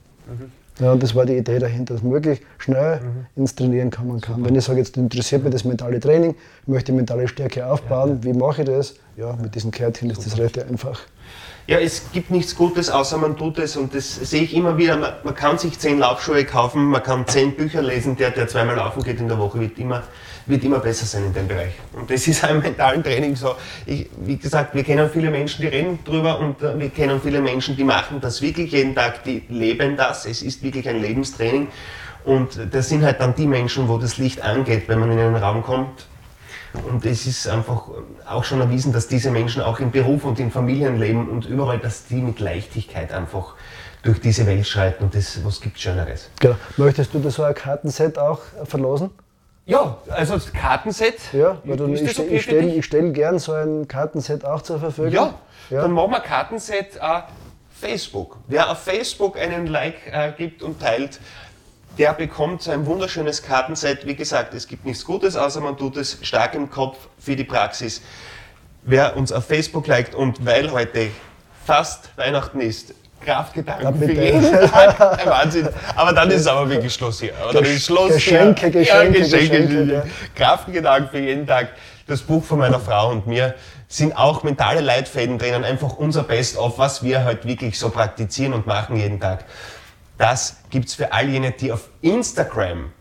Ja, 0.79 0.95
das 0.95 1.13
war 1.13 1.25
die 1.25 1.37
Idee 1.37 1.59
dahinter, 1.59 1.93
dass 1.93 2.03
man 2.03 2.13
wirklich 2.13 2.41
schnell 2.57 2.99
mhm. 2.99 3.25
ins 3.35 3.53
Trainieren 3.53 3.91
kommen 3.91 4.19
kann. 4.19 4.35
Super. 4.35 4.47
Wenn 4.47 4.55
ich 4.55 4.63
sage, 4.63 4.79
jetzt 4.79 4.97
interessiert 4.97 5.43
mich 5.43 5.53
das 5.53 5.63
mentale 5.63 5.99
Training, 5.99 6.35
ich 6.63 6.67
möchte 6.67 6.91
mentale 6.91 7.27
Stärke 7.27 7.65
aufbauen, 7.67 8.09
ja, 8.09 8.15
ja. 8.15 8.23
wie 8.23 8.37
mache 8.37 8.63
ich 8.63 8.67
das? 8.67 8.95
Ja, 9.15 9.35
mit 9.39 9.53
diesen 9.53 9.69
Kärtchen 9.69 10.09
ist 10.09 10.25
das 10.25 10.37
recht 10.37 10.57
einfach. 10.57 10.99
Ja, 11.67 11.79
es 11.79 12.11
gibt 12.11 12.29
nichts 12.31 12.55
Gutes, 12.55 12.89
außer 12.89 13.17
man 13.17 13.37
tut 13.37 13.57
es 13.59 13.77
und 13.77 13.95
das 13.95 14.15
sehe 14.15 14.41
ich 14.41 14.53
immer 14.55 14.77
wieder. 14.77 14.97
Man, 14.97 15.13
man 15.23 15.35
kann 15.35 15.57
sich 15.57 15.79
zehn 15.79 15.99
Laufschuhe 15.99 16.43
kaufen, 16.43 16.85
man 16.85 17.01
kann 17.03 17.25
zehn 17.27 17.55
Bücher 17.55 17.81
lesen, 17.81 18.17
der, 18.17 18.31
der 18.31 18.47
zweimal 18.47 18.75
laufen 18.75 19.03
geht 19.03 19.19
in 19.19 19.27
der 19.29 19.37
Woche, 19.37 19.59
wird 19.61 19.77
immer 19.77 20.03
wird 20.45 20.63
immer 20.63 20.79
besser 20.79 21.05
sein 21.05 21.25
in 21.25 21.33
dem 21.33 21.47
Bereich. 21.47 21.73
Und 21.93 22.09
das 22.09 22.27
ist 22.27 22.43
auch 22.43 22.49
im 22.49 22.59
mentalen 22.59 23.03
Training 23.03 23.35
so. 23.35 23.55
Ich, 23.85 24.09
wie 24.21 24.37
gesagt, 24.37 24.75
wir 24.75 24.83
kennen 24.83 25.09
viele 25.09 25.29
Menschen, 25.29 25.61
die 25.61 25.67
reden 25.67 25.99
drüber 26.03 26.39
und 26.39 26.61
äh, 26.61 26.77
wir 26.77 26.89
kennen 26.89 27.21
viele 27.21 27.41
Menschen, 27.41 27.75
die 27.75 27.83
machen 27.83 28.19
das 28.21 28.41
wirklich 28.41 28.71
jeden 28.71 28.95
Tag, 28.95 29.23
die 29.23 29.43
leben 29.49 29.95
das. 29.95 30.25
Es 30.25 30.41
ist 30.41 30.63
wirklich 30.63 30.87
ein 30.87 31.01
Lebenstraining. 31.01 31.67
Und 32.25 32.59
das 32.71 32.89
sind 32.89 33.03
halt 33.03 33.19
dann 33.19 33.35
die 33.35 33.47
Menschen, 33.47 33.87
wo 33.87 33.97
das 33.97 34.17
Licht 34.17 34.41
angeht, 34.41 34.83
wenn 34.87 34.99
man 34.99 35.11
in 35.11 35.19
einen 35.19 35.35
Raum 35.35 35.61
kommt. 35.63 36.07
Und 36.89 37.05
es 37.05 37.27
ist 37.27 37.47
einfach 37.47 37.83
auch 38.25 38.43
schon 38.43 38.59
erwiesen, 38.59 38.93
dass 38.93 39.07
diese 39.07 39.29
Menschen 39.29 39.61
auch 39.61 39.79
im 39.79 39.91
Beruf 39.91 40.25
und 40.25 40.39
in 40.39 40.49
Familien 40.49 40.97
leben 40.97 41.29
und 41.29 41.45
überall, 41.45 41.77
dass 41.77 42.05
die 42.05 42.15
mit 42.15 42.39
Leichtigkeit 42.39 43.13
einfach 43.13 43.53
durch 44.01 44.19
diese 44.19 44.45
Welt 44.45 44.67
schreiten 44.67 45.03
und 45.03 45.15
das, 45.15 45.43
was 45.45 45.61
gibt 45.61 45.79
Schöneres. 45.79 46.29
Genau. 46.39 46.55
Möchtest 46.77 47.13
du 47.13 47.19
da 47.19 47.29
so 47.29 47.43
ein 47.43 47.53
Kartenset 47.53 48.17
auch 48.17 48.41
verlosen? 48.65 49.11
Ja, 49.65 49.97
also 50.09 50.33
das 50.33 50.51
Kartenset. 50.51 51.19
Ja, 51.31 51.57
weil 51.63 51.77
du, 51.77 51.87
ich, 51.87 52.19
okay 52.19 52.35
ich 52.35 52.43
stelle 52.43 52.83
stell 52.83 53.11
gern 53.11 53.39
so 53.39 53.53
ein 53.53 53.87
Kartenset 53.87 54.43
auch 54.43 54.61
zur 54.61 54.79
Verfügung. 54.79 55.13
Ja, 55.13 55.33
ja. 55.69 55.81
dann 55.81 55.91
machen 55.91 56.11
wir 56.11 56.19
Kartenset 56.19 56.97
äh, 56.97 57.21
Facebook. 57.79 58.37
Wer 58.47 58.69
auf 58.69 58.79
Facebook 58.79 59.37
einen 59.37 59.67
Like 59.67 60.07
äh, 60.11 60.33
gibt 60.37 60.63
und 60.63 60.81
teilt, 60.81 61.19
der 61.97 62.13
bekommt 62.13 62.67
ein 62.67 62.85
wunderschönes 62.85 63.41
Kartenset. 63.41 64.05
Wie 64.05 64.15
gesagt, 64.15 64.53
es 64.53 64.67
gibt 64.67 64.85
nichts 64.85 65.05
Gutes, 65.05 65.37
außer 65.37 65.61
man 65.61 65.77
tut 65.77 65.95
es 65.95 66.17
stark 66.23 66.55
im 66.55 66.69
Kopf 66.69 66.97
für 67.17 67.35
die 67.35 67.43
Praxis. 67.43 68.01
Wer 68.81 69.15
uns 69.15 69.31
auf 69.31 69.45
Facebook 69.45 69.87
liked 69.87 70.13
und 70.13 70.45
weil 70.45 70.71
heute 70.71 71.09
fast 71.65 72.17
Weihnachten 72.17 72.59
ist, 72.59 72.95
Kraftgedanken 73.23 73.99
für 73.99 74.11
jeden 74.11 74.51
Tag. 74.71 75.25
Wahnsinn. 75.25 75.69
Aber 75.95 76.13
dann 76.13 76.29
ist 76.29 76.41
es 76.41 76.47
aber 76.47 76.69
wirklich 76.69 76.93
Schluss 76.93 77.19
hier. 77.19 77.33
Aber 77.41 77.53
dann 77.53 77.63
ist 77.63 77.85
Schluss 77.85 78.13
Geschenke, 78.13 78.67
hier. 78.67 78.81
Geschenke, 78.81 79.17
ja, 79.19 79.23
Geschenke, 79.23 79.67
Geschenke. 79.67 79.93
Ja. 79.93 80.03
Kraftgedanken 80.35 81.09
für 81.09 81.19
jeden 81.19 81.47
Tag. 81.47 81.69
Das 82.07 82.21
Buch 82.21 82.43
von 82.43 82.59
meiner 82.59 82.79
Frau 82.79 83.11
und 83.11 83.27
mir 83.27 83.55
sind 83.87 84.17
auch 84.17 84.43
mentale 84.43 84.81
Leitfäden 84.81 85.37
drinnen. 85.37 85.63
Einfach 85.63 85.93
unser 85.93 86.23
Best-of, 86.23 86.77
was 86.77 87.03
wir 87.03 87.23
halt 87.23 87.45
wirklich 87.45 87.79
so 87.79 87.89
praktizieren 87.89 88.53
und 88.53 88.67
machen 88.67 88.97
jeden 88.97 89.19
Tag. 89.19 89.45
Das 90.17 90.57
gibt 90.69 90.89
es 90.89 90.95
für 90.95 91.13
all 91.13 91.29
jene, 91.29 91.51
die 91.51 91.71
auf 91.71 91.89
Instagram 92.01 92.91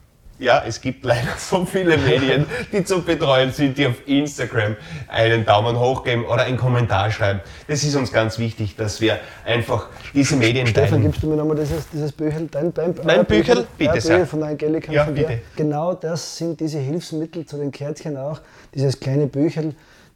ja, 0.42 0.62
es 0.66 0.80
gibt 0.80 1.04
leider 1.04 1.28
so 1.38 1.64
viele 1.64 1.96
Medien, 1.96 2.46
die 2.72 2.84
zu 2.84 3.02
betreuen 3.02 3.52
sind, 3.52 3.78
die 3.78 3.86
auf 3.86 4.06
Instagram 4.06 4.76
einen 5.08 5.44
Daumen 5.44 5.78
hoch 5.78 6.02
geben 6.04 6.24
oder 6.24 6.42
einen 6.42 6.56
Kommentar 6.56 7.10
schreiben. 7.10 7.40
Das 7.68 7.84
ist 7.84 7.94
uns 7.94 8.12
ganz 8.12 8.38
wichtig, 8.38 8.76
dass 8.76 9.00
wir 9.00 9.18
einfach 9.44 9.88
diese 10.12 10.36
Medien 10.36 10.66
Stefan, 10.66 10.90
teilen. 10.90 11.02
gibst 11.02 11.22
du 11.22 11.28
mir 11.28 11.36
nochmal 11.36 11.56
dieses, 11.56 11.88
dieses 11.90 12.12
Büchel, 12.12 12.48
dein, 12.50 12.74
dein, 12.74 12.94
Mein 13.04 13.24
Büchel? 13.24 13.66
Bitte 13.78 13.94
ja, 13.94 14.00
sehr. 14.00 14.16
Büchel 14.16 14.26
von 14.26 14.42
Angelika 14.42 14.92
Ja, 14.92 15.04
bitte. 15.04 15.40
Genau 15.56 15.94
das 15.94 16.36
sind 16.36 16.58
diese 16.60 16.78
Hilfsmittel 16.78 17.46
zu 17.46 17.56
den 17.56 17.70
Kärtchen 17.70 18.16
auch, 18.16 18.40
dieses 18.74 18.98
kleine 18.98 19.26
Büchel, 19.28 19.74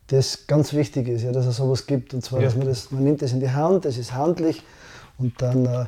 das 0.09 0.47
ganz 0.47 0.73
wichtig 0.73 1.09
ist, 1.09 1.23
ja, 1.23 1.33
dass 1.33 1.47
es 1.47 1.57
sowas 1.57 1.87
gibt. 1.87 2.15
Und 2.15 2.25
zwar, 2.25 2.41
Ja. 2.41 2.47
dass 2.47 2.57
man 2.57 2.67
das, 2.67 2.91
man 2.91 3.05
nimmt 3.05 3.23
das 3.23 3.33
in 3.33 3.41
die 3.41 3.51
Hand, 3.51 3.85
das 3.85 3.97
ist 3.97 4.13
handlich 4.13 4.63
und 5.19 5.41
dann 5.41 5.67
äh, 5.67 5.85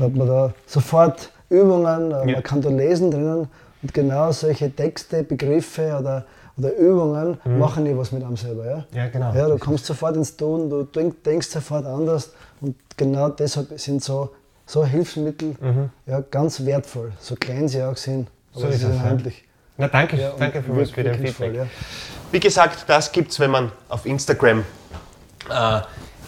hat 0.00 0.14
man 0.14 0.26
da 0.26 0.54
sofort 0.66 1.30
Übungen, 1.48 2.10
äh, 2.10 2.14
Ja. 2.14 2.24
man 2.34 2.42
kann 2.42 2.60
da 2.60 2.68
lesen 2.68 3.10
drinnen 3.10 3.48
und 3.82 3.92
genau 3.94 4.32
solche 4.32 4.70
Texte, 4.74 5.22
Begriffe 5.22 5.96
oder, 5.98 6.24
oder 6.58 6.74
Übungen 6.76 7.38
machen 7.44 7.84
die 7.84 7.96
was 7.96 8.12
mit 8.12 8.22
einem 8.24 8.36
selber. 8.36 8.64
Ja, 8.66 8.76
Mhm. 8.76 8.84
Ja, 8.96 9.08
genau. 9.08 9.34
Ja, 9.34 9.48
du 9.48 9.58
kommst 9.58 9.86
sofort 9.86 10.16
ins 10.16 10.36
Tun, 10.36 10.68
du 10.70 10.82
denk, 10.84 11.22
denkst 11.24 11.48
sofort 11.48 11.84
anders 11.86 12.32
und 12.60 12.74
genau 12.96 13.28
deshalb 13.28 13.78
sind 13.78 14.02
so, 14.02 14.30
so 14.64 14.84
Hilfsmittel 14.84 15.54
ja, 16.06 16.20
ganz 16.30 16.64
wertvoll, 16.64 17.12
so 17.20 17.34
klein 17.36 17.68
sie 17.68 17.82
auch 17.82 17.96
sind, 17.96 18.28
aber 18.54 18.66
Mhm. 18.66 18.66
So 18.66 18.68
sie 18.68 18.74
ist 18.74 18.80
sind 18.80 18.94
es, 18.94 19.00
handlich. 19.00 19.44
Na 19.78 19.88
danke, 19.88 20.16
Ja, 20.16 20.32
danke 20.38 20.62
für, 20.62 20.72
wirk- 20.74 20.94
für 20.94 21.04
den 21.04 21.14
Feedback. 21.26 21.54
ja. 21.54 21.66
Wie 22.32 22.40
gesagt, 22.40 22.84
das 22.88 23.12
gibt 23.12 23.30
es, 23.30 23.38
wenn 23.38 23.50
man 23.50 23.70
auf 23.90 24.06
Instagram 24.06 24.64
äh, 25.50 25.80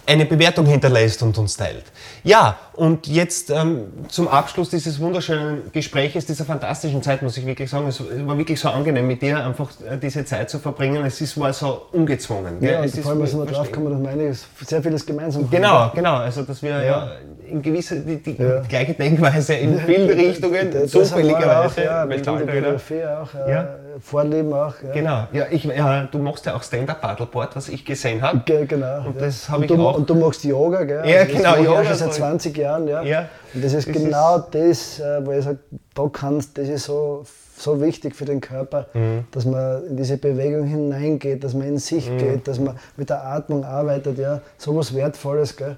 eine 0.06 0.26
Bewertung 0.26 0.66
hinterlässt 0.66 1.22
und 1.22 1.36
uns 1.38 1.56
teilt. 1.56 1.84
Ja, 2.22 2.58
und 2.78 3.06
jetzt 3.08 3.50
ähm, 3.50 3.84
zum 4.08 4.28
Abschluss 4.28 4.70
dieses 4.70 5.00
wunderschönen 5.00 5.70
Gespräches, 5.72 6.26
dieser 6.26 6.44
fantastischen 6.44 7.02
Zeit, 7.02 7.22
muss 7.22 7.36
ich 7.36 7.44
wirklich 7.44 7.68
sagen, 7.68 7.86
es 7.88 8.00
war 8.00 8.38
wirklich 8.38 8.58
so 8.60 8.68
angenehm 8.68 9.06
mit 9.06 9.20
dir, 9.20 9.44
einfach 9.44 9.68
äh, 9.90 9.96
diese 9.98 10.24
Zeit 10.24 10.48
zu 10.48 10.58
verbringen. 10.58 11.04
Es 11.04 11.20
ist, 11.20 11.38
war 11.38 11.52
so 11.52 11.82
ungezwungen. 11.92 12.60
gell? 12.60 12.72
Ja, 12.72 12.84
es 12.84 12.98
vor 12.98 13.10
allem 13.12 13.20
wir 13.20 13.26
verstehen. 13.26 13.52
drauf 13.54 13.66
gekommen, 13.72 13.90
dass 13.92 14.00
wir 14.02 14.08
einiges, 14.10 14.46
sehr 14.64 14.82
vieles 14.82 15.04
gemeinsam 15.04 15.42
haben. 15.42 15.50
Genau, 15.50 15.90
genau. 15.94 16.14
Also, 16.16 16.42
dass 16.42 16.62
wir 16.62 16.70
ja, 16.70 16.82
Ja. 16.82 17.08
in 17.50 17.60
gewisse, 17.62 18.00
die, 18.00 18.16
die 18.22 18.36
Ja. 18.42 18.60
gleiche 18.60 18.94
Denkweise 18.94 19.54
in 19.54 19.78
viele 19.80 20.14
Richtungen, 20.16 20.86
zufälligerweise, 20.88 21.80
auch, 21.82 21.84
ja, 21.84 22.06
mit 22.06 22.24
der 22.24 22.32
Biografie 22.32 23.04
auch, 23.04 23.34
äh, 23.46 23.50
Ja. 23.52 23.68
Vorleben 24.00 24.52
auch. 24.52 24.74
Ja. 24.86 24.92
Genau. 24.92 25.26
Ja, 25.32 25.46
ich, 25.50 25.64
ja, 25.64 26.04
du 26.04 26.18
machst 26.18 26.46
ja 26.46 26.54
auch 26.54 26.62
Stand-Up-Paddleboard, 26.62 27.56
was 27.56 27.68
ich 27.68 27.84
gesehen 27.84 28.22
habe. 28.22 28.42
Ge- 28.44 28.64
Genau. 28.64 28.98
Und 29.06 29.16
ja. 29.16 29.26
das 29.26 29.48
habe 29.50 29.64
ich 29.64 29.68
du, 29.72 29.84
auch. 29.84 29.96
Und 29.96 30.08
du 30.08 30.14
machst 30.14 30.44
Yoga, 30.44 30.84
gell? 30.84 31.02
Ja, 31.04 31.24
das 31.24 31.32
genau, 31.36 31.56
Yoga 31.56 31.82
seit 31.84 31.98
soll- 31.98 32.12
20 32.12 32.56
Jahren, 32.56 32.67
ja. 32.86 33.02
Ja. 33.02 33.28
Und 33.54 33.64
das 33.64 33.72
ist 33.72 33.88
Das 33.88 33.96
genau 33.96 34.38
das, 34.38 35.00
äh, 35.00 35.24
wo 35.24 35.32
ich 35.32 35.44
sage, 35.44 35.58
da 35.94 36.08
kannst, 36.12 36.58
das 36.58 36.68
ist 36.68 36.84
so, 36.84 37.24
so 37.58 37.80
wichtig 37.80 38.14
für 38.14 38.24
den 38.24 38.40
Körper, 38.40 38.86
Mhm. 38.94 39.24
dass 39.32 39.44
man 39.44 39.84
in 39.86 39.96
diese 39.96 40.16
Bewegung 40.16 40.64
hineingeht, 40.66 41.42
dass 41.44 41.54
man 41.54 41.66
in 41.68 41.78
sich 41.78 42.10
Mhm. 42.10 42.18
geht, 42.18 42.48
dass 42.48 42.58
man 42.58 42.76
mit 42.96 43.10
der 43.10 43.24
Atmung 43.24 43.64
arbeitet, 43.64 44.18
ja. 44.18 44.40
So 44.56 44.76
was 44.76 44.94
Wertvolles, 44.94 45.56
gell? 45.56 45.76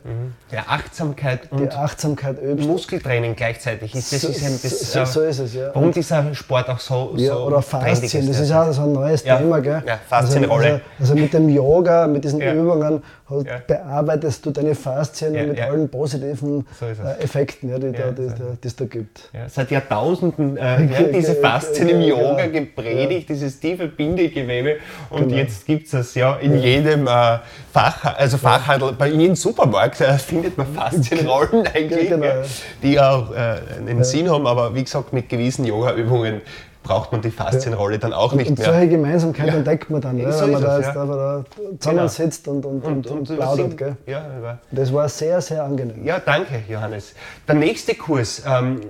Ja, 0.53 0.64
Achtsamkeit 0.69 1.49
Die 1.51 1.62
und 1.62 1.77
Achtsamkeit 1.77 2.43
übst. 2.43 2.66
Muskeltraining 2.69 3.35
gleichzeitig 3.35 3.95
ist. 3.95 4.12
Das 4.12 4.21
So- 4.23 4.29
ist 4.29 4.43
eben 4.43 4.59
das, 4.62 4.93
so- 4.93 4.99
äh, 5.01 5.07
so 5.07 5.21
ist 5.23 5.38
es, 5.38 5.55
ja. 5.55 5.71
Warum 5.75 5.93
dieser 5.93 6.35
Sport 6.35 6.69
auch 6.69 6.79
so, 6.81 7.12
Ja, 7.16 7.35
so 7.35 7.40
oder 7.47 7.62
Faszien, 7.62 8.27
das 8.27 8.40
ist 8.40 8.51
ja. 8.51 8.62
auch 8.69 8.73
so 8.73 8.83
ein 8.83 8.93
neues 8.93 9.25
Ja. 9.25 9.38
Thema. 9.38 9.61
Gell? 9.61 9.83
Ja, 9.87 9.99
Faszienrolle. 10.09 10.64
Also, 10.64 10.75
also, 10.99 11.12
also 11.12 11.14
mit 11.14 11.33
dem 11.33 11.49
Yoga, 11.49 12.07
mit 12.07 12.25
diesen 12.25 12.40
Ja. 12.40 12.53
Übungen 12.55 13.03
Ja. 13.31 13.61
bearbeitest 13.66 14.45
du 14.45 14.51
deine 14.51 14.75
Faszien 14.75 15.33
mit 15.33 15.61
allen 15.61 15.88
positiven 15.88 16.66
ist 16.81 16.83
äh, 16.83 17.23
Effekten, 17.23 17.71
ja, 17.71 17.79
die 17.79 17.93
die, 17.93 18.33
die 18.62 18.66
es 18.66 18.75
da 18.77 18.85
gibt. 18.87 19.31
Seit 19.49 19.71
Jahrtausenden 19.71 20.57
äh, 20.57 20.61
werden 20.90 21.12
diese 21.12 21.35
Ge- 21.35 21.43
Faszien 21.70 21.88
im 21.88 22.00
Yoga 22.02 22.38
ja. 22.40 22.46
gepredigt, 22.46 23.28
dieses 23.28 23.59
tiefe 23.61 23.87
Bindegewebe. 23.88 24.76
Und 25.11 25.28
Genau. 25.28 25.37
jetzt 25.37 25.66
gibt 25.66 25.87
es 25.87 25.92
das 25.92 26.14
ja 26.14 26.37
in 26.37 26.59
jedem 26.61 27.06
äh, 27.06 27.38
Fach, 27.72 28.16
also 28.16 28.37
Fachhandel, 28.38 28.92
bei 28.92 29.09
jedem 29.09 29.37
Supermarkt 29.37 30.00
äh, 30.00 30.18
findet 30.18 30.59
man 30.59 30.66
Faszienrollen 30.74 31.66
eigentlich, 31.66 32.09
genau, 32.09 32.24
ja, 32.24 32.37
ja. 32.37 32.42
die 32.83 33.00
auch 33.00 33.33
äh, 33.33 33.56
einen 33.78 34.04
Sinn 34.04 34.30
haben. 34.30 34.46
Aber 34.46 34.74
wie 34.74 34.85
gesagt, 34.85 35.12
mit 35.12 35.28
gewissen 35.28 35.64
Yoga-Übungen 35.64 36.40
braucht 36.83 37.12
man 37.12 37.20
die 37.20 37.30
Faszienrolle 37.30 37.98
dann 37.98 38.12
auch 38.14 38.33
nicht 38.33 38.48
und 38.50 38.59
mehr. 38.59 38.72
solche 38.72 38.88
Gemeinsamkeit 38.88 39.48
entdeckt 39.54 39.90
man 39.90 40.00
dann, 40.00 40.18
Ja, 40.18 40.28
ne, 40.28 40.33
so 40.33 40.44
wenn 40.46 40.52
man 40.52 40.62
da 40.62 40.78
es, 40.78 40.87
ja. 40.87 41.02
einfach 41.02 41.14
da 41.14 41.44
zusammensitzt 41.78 42.48
und, 42.48 42.64
und, 42.64 42.85
und, 42.85 43.06
und, 43.06 43.37
plaudert. 43.37 43.76
Gell? 43.76 43.96
Ja, 44.06 44.59
Das 44.70 44.92
war 44.92 45.09
sehr, 45.09 45.40
sehr 45.42 45.62
angenehm. 45.62 46.04
Ja, 46.04 46.18
danke, 46.24 46.62
Johannes. 46.68 47.14
Der 47.46 47.54
nächste 47.56 47.94
Kurs 47.94 48.42
ähm, 48.46 48.80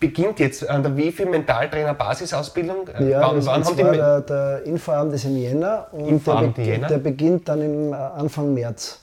beginnt 0.00 0.38
jetzt 0.40 0.68
an 0.68 0.82
der 0.82 0.96
WIFI 0.96 1.24
Mentaltrainer 1.26 1.94
Basisausbildung. 1.94 2.88
Ja, 3.00 3.20
wann, 3.22 3.44
wann 3.46 3.64
haben 3.64 3.76
die 3.76 3.82
der, 3.82 4.20
der 4.20 4.62
Infoabend 4.64 5.14
ist 5.14 5.24
im 5.24 5.36
Jänner 5.36 5.86
und 5.92 6.00
der, 6.00 6.08
Infoabend 6.08 6.54
be- 6.54 6.62
im 6.62 6.68
Jänner? 6.68 6.88
der 6.88 6.98
beginnt 6.98 7.48
dann 7.48 7.62
im 7.62 7.92
äh, 7.92 7.96
Anfang 7.96 8.54
März. 8.54 9.00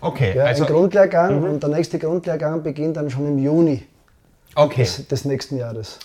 Okay, 0.00 0.36
Ja, 0.36 0.44
also 0.44 0.64
ein 0.64 0.72
Grundlehrgang 0.72 1.42
und 1.42 1.62
der 1.62 1.70
nächste 1.70 1.98
Grundlehrgang 1.98 2.62
beginnt 2.62 2.96
dann 2.96 3.08
schon 3.10 3.26
im 3.26 3.38
Juni 3.38 3.82
okay, 4.54 4.82
des, 4.82 5.08
des 5.08 5.24
nächsten 5.24 5.56
Jahres. 5.56 5.98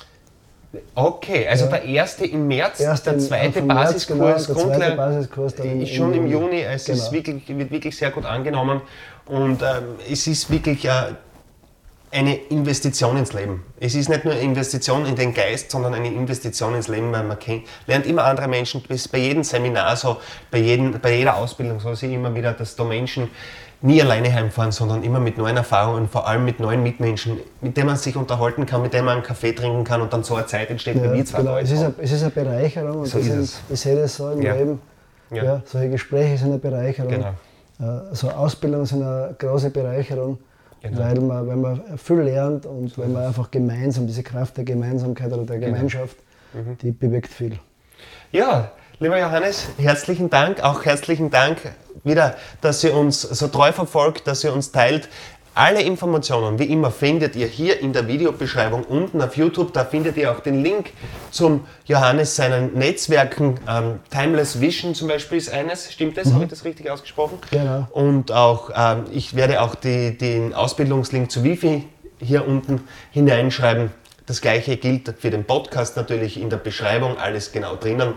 okay, 0.95 1.47
also 1.47 1.65
der 1.67 1.83
erste 1.83 2.25
im 2.25 2.47
März, 2.47 2.79
Erst 2.79 3.05
der 3.05 3.19
zweite 3.19 3.61
Basiskurs, 3.61 4.07
genau, 4.07 4.25
der 4.27 4.37
zweite 4.39 4.93
Grundlehr- 4.93 4.95
Basiskurs 4.95 5.55
dann 5.55 5.81
ist 5.81 5.93
schon 5.93 6.13
im 6.13 6.25
Juni. 6.27 6.61
Juni. 6.61 6.61
Es 6.63 6.87
ist 6.87 7.09
Genau. 7.09 7.11
wirklich, 7.11 7.57
wird 7.57 7.71
wirklich 7.71 7.97
sehr 7.97 8.11
gut 8.11 8.25
angenommen 8.25 8.81
und 9.25 9.61
ähm, 9.61 9.95
es 10.09 10.25
ist 10.27 10.49
wirklich 10.49 10.85
äh, 10.85 10.91
eine 12.11 12.35
Investition 12.35 13.15
ins 13.17 13.31
Leben. 13.33 13.63
Es 13.79 13.95
ist 13.95 14.09
nicht 14.09 14.25
nur 14.25 14.33
eine 14.33 14.41
Investition 14.43 15.05
in 15.05 15.15
den 15.15 15.33
Geist, 15.33 15.71
sondern 15.71 15.93
eine 15.93 16.07
Investition 16.09 16.75
ins 16.75 16.87
Leben, 16.89 17.11
weil 17.11 17.23
man 17.23 17.39
kennt, 17.39 17.63
lernt 17.87 18.05
immer 18.05 18.25
andere 18.25 18.47
Menschen. 18.47 18.83
Das 18.87 18.97
ist 18.97 19.07
bei 19.11 19.19
jedem 19.19 19.43
Seminar 19.43 19.95
so, 19.95 20.17
bei, 20.51 20.57
jedem, 20.59 20.99
bei 20.99 21.15
jeder 21.15 21.37
Ausbildung 21.37 21.79
so, 21.79 21.93
sehe 21.93 22.09
ich 22.09 22.15
immer 22.15 22.33
wieder, 22.35 22.51
dass 22.53 22.75
da 22.75 22.83
Menschen 22.83 23.29
nie 23.83 24.01
alleine 24.01 24.31
heimfahren, 24.31 24.71
sondern 24.71 25.03
immer 25.03 25.19
mit 25.19 25.37
neuen 25.37 25.57
Erfahrungen, 25.57 26.07
vor 26.07 26.27
allem 26.27 26.45
mit 26.45 26.59
neuen 26.59 26.83
Mitmenschen, 26.83 27.39
mit 27.61 27.75
denen 27.77 27.87
man 27.87 27.95
sich 27.97 28.15
unterhalten 28.15 28.65
kann, 28.65 28.81
mit 28.83 28.93
denen 28.93 29.05
man 29.05 29.15
einen 29.15 29.23
Kaffee 29.23 29.53
trinken 29.53 29.83
kann 29.83 30.01
und 30.01 30.13
dann 30.13 30.23
so 30.23 30.35
eine 30.35 30.45
Zeit 30.45 30.69
entsteht, 30.69 30.97
Ja, 30.97 31.11
wie 31.11 31.17
wir 31.17 31.25
zwei 31.25 31.39
genau. 31.39 31.57
es, 31.57 31.71
ist 31.71 31.79
eine, 31.83 31.93
es 31.97 32.11
ist 32.11 32.21
eine 32.21 32.31
Bereicherung 32.31 32.99
und 32.99 33.05
So 33.07 33.17
das 33.17 33.27
ist 33.27 33.35
es. 33.35 33.61
ich 33.69 33.79
sehe 33.79 33.95
das 33.95 34.15
so 34.15 34.31
im 34.31 34.41
Ja. 34.41 34.53
Leben. 34.55 34.81
Ja. 35.31 35.43
Ja. 35.43 35.61
solche 35.65 35.89
Gespräche 35.91 36.37
sind 36.37 36.49
eine 36.49 36.59
Bereicherung. 36.59 37.11
Genau. 37.11 37.29
Äh, 37.79 38.13
So 38.15 38.29
Ausbildungen 38.29 38.85
sind 38.85 39.01
eine 39.01 39.33
große 39.39 39.69
Bereicherung, 39.71 40.37
Genau. 40.81 40.99
weil, 40.99 41.19
man, 41.19 41.47
weil 41.47 41.55
man 41.57 41.97
viel 41.97 42.17
lernt 42.21 42.65
und 42.65 42.97
weil 42.97 43.07
man 43.07 43.25
einfach 43.25 43.51
gemeinsam, 43.51 44.07
diese 44.07 44.23
Kraft 44.23 44.57
der 44.57 44.63
Gemeinsamkeit 44.63 45.31
oder 45.31 45.43
der 45.45 45.59
Genau. 45.59 45.73
Gemeinschaft, 45.73 46.17
Mhm. 46.53 46.77
die 46.81 46.91
bewegt 46.91 47.27
viel. 47.31 47.59
Ja, 48.31 48.71
lieber 48.99 49.19
Johannes, 49.19 49.67
herzlichen 49.77 50.29
Dank. 50.29 50.63
Auch 50.63 50.83
herzlichen 50.85 51.29
Dank 51.29 51.57
wieder, 52.03 52.35
dass 52.61 52.83
ihr 52.83 52.95
uns 52.95 53.21
so 53.21 53.47
treu 53.47 53.71
verfolgt, 53.71 54.25
dass 54.27 54.43
ihr 54.43 54.53
uns 54.53 54.71
teilt. 54.71 55.07
Alle 55.53 55.81
Informationen, 55.81 56.59
wie 56.59 56.65
immer, 56.65 56.91
findet 56.91 57.35
ihr 57.35 57.47
hier 57.47 57.81
in 57.81 57.91
der 57.91 58.07
Videobeschreibung 58.07 58.85
unten 58.85 59.21
auf 59.21 59.35
YouTube. 59.35 59.73
Da 59.73 59.83
findet 59.83 60.15
ihr 60.15 60.31
auch 60.31 60.39
den 60.39 60.63
Link 60.63 60.91
zum 61.29 61.65
Johannes, 61.85 62.37
seinen 62.37 62.73
Netzwerken. 62.73 63.59
Ähm, 63.67 63.99
Timeless 64.09 64.61
Vision 64.61 64.95
zum 64.95 65.09
Beispiel 65.09 65.37
ist 65.37 65.51
eines. 65.51 65.91
Stimmt 65.91 66.15
das? 66.15 66.31
Habe 66.31 66.45
ich 66.45 66.49
das 66.49 66.63
richtig 66.63 66.89
ausgesprochen? 66.89 67.37
Genau. 67.51 67.85
Und 67.91 68.31
auch, 68.31 68.69
ähm, 68.73 69.03
ich 69.11 69.35
werde 69.35 69.61
auch 69.61 69.75
die, 69.75 70.17
den 70.17 70.53
Ausbildungslink 70.53 71.29
zu 71.29 71.43
Wifi 71.43 71.85
hier 72.17 72.47
unten 72.47 72.87
hineinschreiben. 73.11 73.91
Das 74.27 74.39
gleiche 74.39 74.77
gilt 74.77 75.13
für 75.19 75.31
den 75.31 75.43
Podcast 75.43 75.97
natürlich 75.97 76.39
in 76.39 76.49
der 76.49 76.57
Beschreibung, 76.57 77.17
alles 77.17 77.51
genau 77.51 77.75
drinnen. 77.75 78.13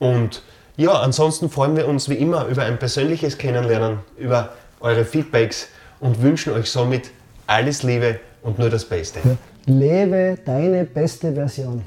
Und 0.00 0.42
ja, 0.76 0.92
ansonsten 0.92 1.50
freuen 1.50 1.76
wir 1.76 1.86
uns 1.86 2.08
wie 2.08 2.14
immer 2.14 2.46
über 2.46 2.64
ein 2.64 2.80
persönliches 2.80 3.38
Kennenlernen, 3.38 4.00
über 4.16 4.54
eure 4.80 5.04
Feedbacks 5.04 5.68
und 6.00 6.20
wünschen 6.22 6.52
euch 6.52 6.70
somit 6.70 7.10
alles 7.46 7.82
Liebe 7.82 8.20
und 8.42 8.58
nur 8.58 8.70
das 8.70 8.84
Beste. 8.84 9.20
Lebe 9.66 10.38
deine 10.44 10.84
beste 10.84 11.32
Version. 11.32 11.84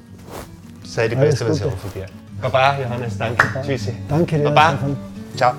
Sei 0.84 1.08
die 1.08 1.16
Alles 1.16 1.40
beste 1.40 1.46
Gute. 1.46 1.58
Version 1.58 1.80
von 1.80 1.94
dir. 1.94 2.06
Baba, 2.42 2.78
Johannes, 2.80 3.18
danke. 3.18 3.48
Tschüssi. 3.66 3.94
Danke 4.10 4.38
dir, 4.38 4.44
Baba. 4.46 4.78
Ciao. 5.36 5.54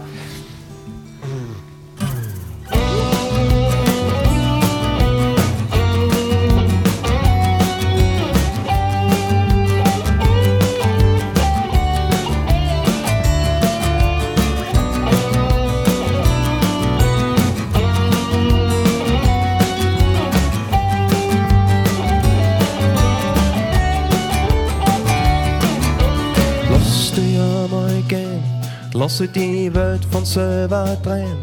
Lass 29.03 29.19
die 29.35 29.75
Welt 29.75 30.05
von 30.13 30.25
selber 30.25 30.97
drehen. 31.03 31.37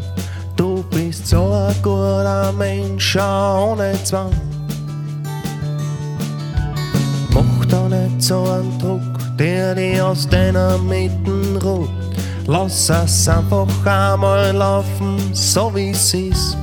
Du 0.56 0.82
bist 0.92 1.28
so 1.28 1.52
ein 1.52 1.76
guter 1.82 2.54
Mensch, 2.54 3.18
ohne 3.18 4.02
Zwang. 4.06 4.32
Mach 7.34 7.66
da 7.66 7.90
nicht 7.90 8.22
so 8.22 8.44
einen 8.44 8.80
Druck, 8.80 9.38
der 9.38 9.76
dich 9.76 10.02
aus 10.02 10.26
deiner 10.30 10.78
Mitten 10.78 11.58
ruht. 11.58 11.90
Lass 12.48 12.90
es 12.90 13.28
einfach 13.28 13.68
einmal 13.86 14.56
laufen, 14.56 15.18
so 15.34 15.76
wie 15.76 15.90
es 15.90 16.14
ist. 16.14 16.58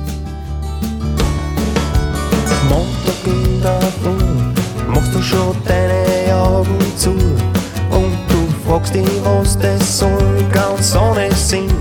Montag 2.69 3.21
in 3.25 3.61
der 3.61 3.81
Früh 4.01 4.91
machst 4.91 5.13
du 5.13 5.21
schon 5.21 5.55
deine 5.63 6.33
Augen 6.33 6.79
zu 6.97 7.11
und 7.11 8.26
fragst 8.67 8.93
dich, 8.93 9.07
was 9.23 9.57
das 9.57 9.99
soll, 9.99 10.45
ganz 10.51 10.95
ohne 10.95 11.31
Sinn. 11.33 11.71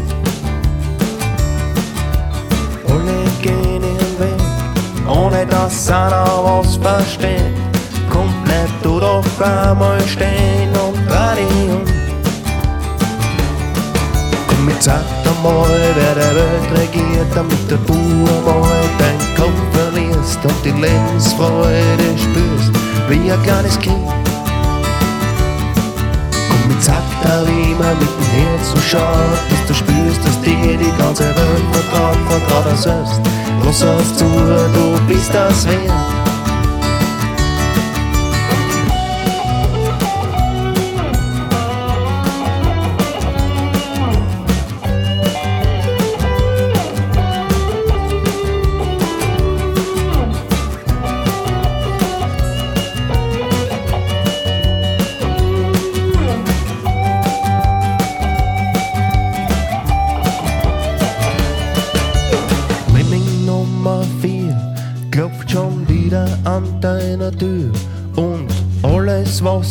Alle 2.88 3.24
gehen 3.42 3.82
ihren 3.82 4.14
Weg, 4.20 5.08
ohne 5.08 5.44
dass 5.46 5.90
einer 5.90 6.24
was 6.44 6.76
versteht. 6.76 7.52
Kommt 8.08 8.44
nicht 8.44 8.74
du 8.82 9.00
doch 9.00 9.24
einmal 9.40 10.00
stehen 10.06 10.70
und 10.86 10.96
dreh 11.08 11.42
dich 11.42 11.70
um. 11.72 11.84
Komm, 14.46 14.68
jetzt 14.70 14.84
sag 14.84 15.02
einmal, 15.24 15.68
wer 15.96 16.14
der 16.14 16.34
Welt 16.36 16.70
regiert, 16.78 17.30
damit 17.34 17.70
der 17.70 17.78
du 17.78 17.94
einmal 17.94 18.82
dein 18.98 19.18
Kopf 19.36 19.60
verlierst 19.72 20.38
und 20.44 20.64
die 20.64 20.70
Lebensfreude 20.70 22.08
spürst, 22.16 22.72
wie 23.08 23.30
ein 23.30 23.42
kleines 23.42 23.78
Kind. 23.80 24.15
Komm, 26.86 26.94
jetzt 26.94 27.22
sag 27.22 27.22
da, 27.22 27.46
wie 27.46 27.74
man 27.74 27.98
mit 27.98 28.08
dem 28.08 28.26
Herzen 28.26 28.80
schaut, 28.80 29.50
dass 29.50 29.66
du 29.66 29.74
spürst, 29.74 30.24
dass 30.24 30.40
dir 30.40 30.76
die 30.76 30.92
ganze 30.98 31.24
Welt 31.24 31.64
vertraut, 31.72 32.16
vertraut 32.28 32.66
er 32.66 32.76
selbst. 32.76 33.20
Lass 33.64 33.82
es 33.82 34.16
zu, 34.16 34.24
du 34.24 35.06
bist 35.06 35.32
das 35.34 35.66
wert. 35.66 36.25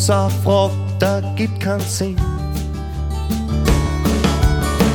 Alles, 0.06 0.10
was 0.10 0.10
er 0.10 0.30
fragt, 0.43 0.76
da 0.99 1.22
gibt 1.36 1.60
keinen 1.60 1.80
Sinn. 1.82 2.16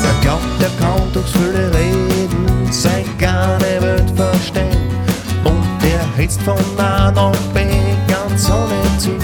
Er 0.02 0.20
glaubt, 0.22 0.44
er 0.60 0.70
kann 0.80 1.12
durchs 1.12 1.32
viele 1.32 1.70
Reden 1.74 2.72
sein 2.72 3.04
kleine 3.18 3.82
Welt 3.82 4.10
verstehen 4.16 4.90
und 5.44 5.84
er 5.84 6.16
hetzt 6.16 6.40
von 6.42 6.56
A 6.78 7.10
nach 7.10 7.32
B 7.54 7.60
ganz 8.06 8.50
ohne 8.50 8.98
Ziel. 8.98 9.18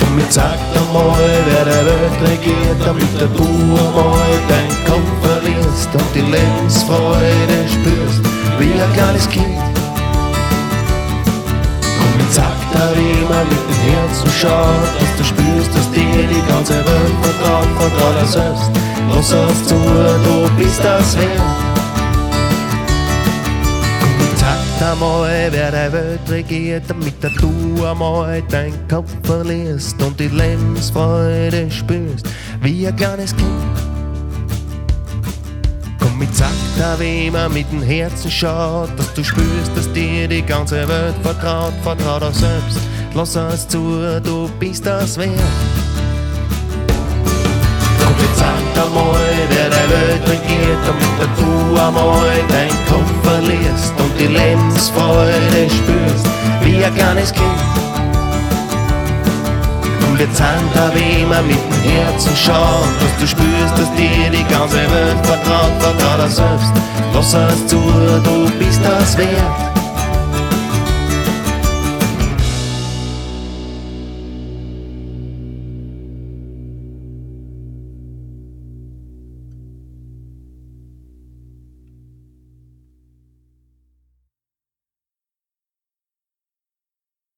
Und 0.00 0.16
mir 0.16 0.30
sagt 0.30 0.76
einmal, 0.76 1.18
wer 1.46 1.64
der 1.64 1.86
Welt 1.86 2.30
regiert, 2.30 2.80
damit 2.84 3.20
der 3.20 3.28
du 3.28 3.44
einmal 3.44 4.38
dein 4.48 4.70
Kopf 4.86 5.10
verlierst 5.22 5.88
und 5.92 6.14
die 6.14 6.20
Lebensfreude 6.20 7.68
spürst, 7.68 8.22
wie 8.58 8.80
ein 8.80 8.92
kleines 8.92 9.28
Kind. 9.28 9.65
Immer 12.76 13.44
mit 13.44 13.58
dem 13.68 13.92
Herzen 13.92 14.30
schaut, 14.30 15.00
dass 15.00 15.16
du 15.16 15.24
spürst, 15.24 15.74
dass 15.74 15.90
dir 15.90 16.26
die 16.28 16.42
ganze 16.48 16.74
Welt 16.74 17.16
vertraut, 17.22 17.68
vertraut 17.78 18.16
er 18.20 18.26
selbst. 18.26 18.70
Lass 19.08 19.32
es 19.32 19.68
zu, 19.68 19.74
du 19.74 20.50
bist 20.56 20.84
das 20.84 21.16
wert. 21.16 21.40
Sagt 24.36 24.92
einmal, 24.92 25.48
wer 25.50 25.70
der 25.70 25.92
Welt 25.92 26.20
regiert, 26.28 26.84
damit 26.88 27.14
du 27.22 27.84
einmal 27.84 28.42
dein 28.50 28.74
Kopf 28.88 29.10
verlierst 29.22 30.00
und 30.02 30.20
die 30.20 30.28
Lebensfreude 30.28 31.70
spürst, 31.70 32.28
wie 32.60 32.86
ein 32.86 32.96
kleines 32.96 33.34
Kind. 33.34 33.95
Mit 36.18 36.34
Sakta, 36.34 36.98
wie 36.98 37.30
man 37.30 37.52
mit 37.52 37.70
dem 37.70 37.82
Herzen 37.82 38.30
schaut, 38.30 38.88
dass 38.98 39.12
du 39.12 39.22
spürst, 39.22 39.70
dass 39.76 39.92
dir 39.92 40.26
die 40.26 40.40
ganze 40.40 40.88
Welt 40.88 41.14
vertraut, 41.22 41.74
vertraut 41.82 42.22
auch 42.22 42.32
selbst. 42.32 42.80
Lass 43.12 43.36
es 43.36 43.68
zu, 43.68 44.00
du 44.24 44.48
bist 44.58 44.86
das 44.86 45.18
wert. 45.18 45.30
Komm, 47.98 48.14
jetzt 48.18 48.38
sag 48.38 48.84
einmal, 48.84 49.20
wer 49.50 49.68
der 49.68 49.90
Welt 49.90 50.22
regiert, 50.22 50.78
damit 50.86 51.38
du 51.38 51.80
einmal 51.80 52.38
dein 52.48 52.70
Kopf 52.88 53.12
verlierst 53.22 53.92
und 53.98 54.18
die 54.18 54.26
Lebensfreude 54.26 55.68
spürst, 55.68 56.26
wie 56.62 56.82
ein 56.82 56.94
kleines 56.94 57.30
Kind. 57.30 57.85
Und 60.18 60.40
hand 60.40 60.74
da 60.74 60.90
wie 60.94 61.26
man 61.26 61.46
mit 61.46 61.58
dem 61.58 61.90
Herzen 61.90 62.34
schaut, 62.34 62.88
dass 63.00 63.20
du 63.20 63.26
spürst, 63.26 63.76
dass 63.76 63.94
dir 63.96 64.30
die 64.30 64.44
ganze 64.44 64.76
Welt 64.76 65.26
vertraut, 65.26 65.72
vertraut 65.78 66.20
er 66.20 66.30
selbst. 66.30 66.72
Lass 67.12 67.34
es 67.34 67.66
zu, 67.66 67.76
du 67.76 68.50
bist 68.58 68.80
das 68.82 69.18
wert. 69.18 69.75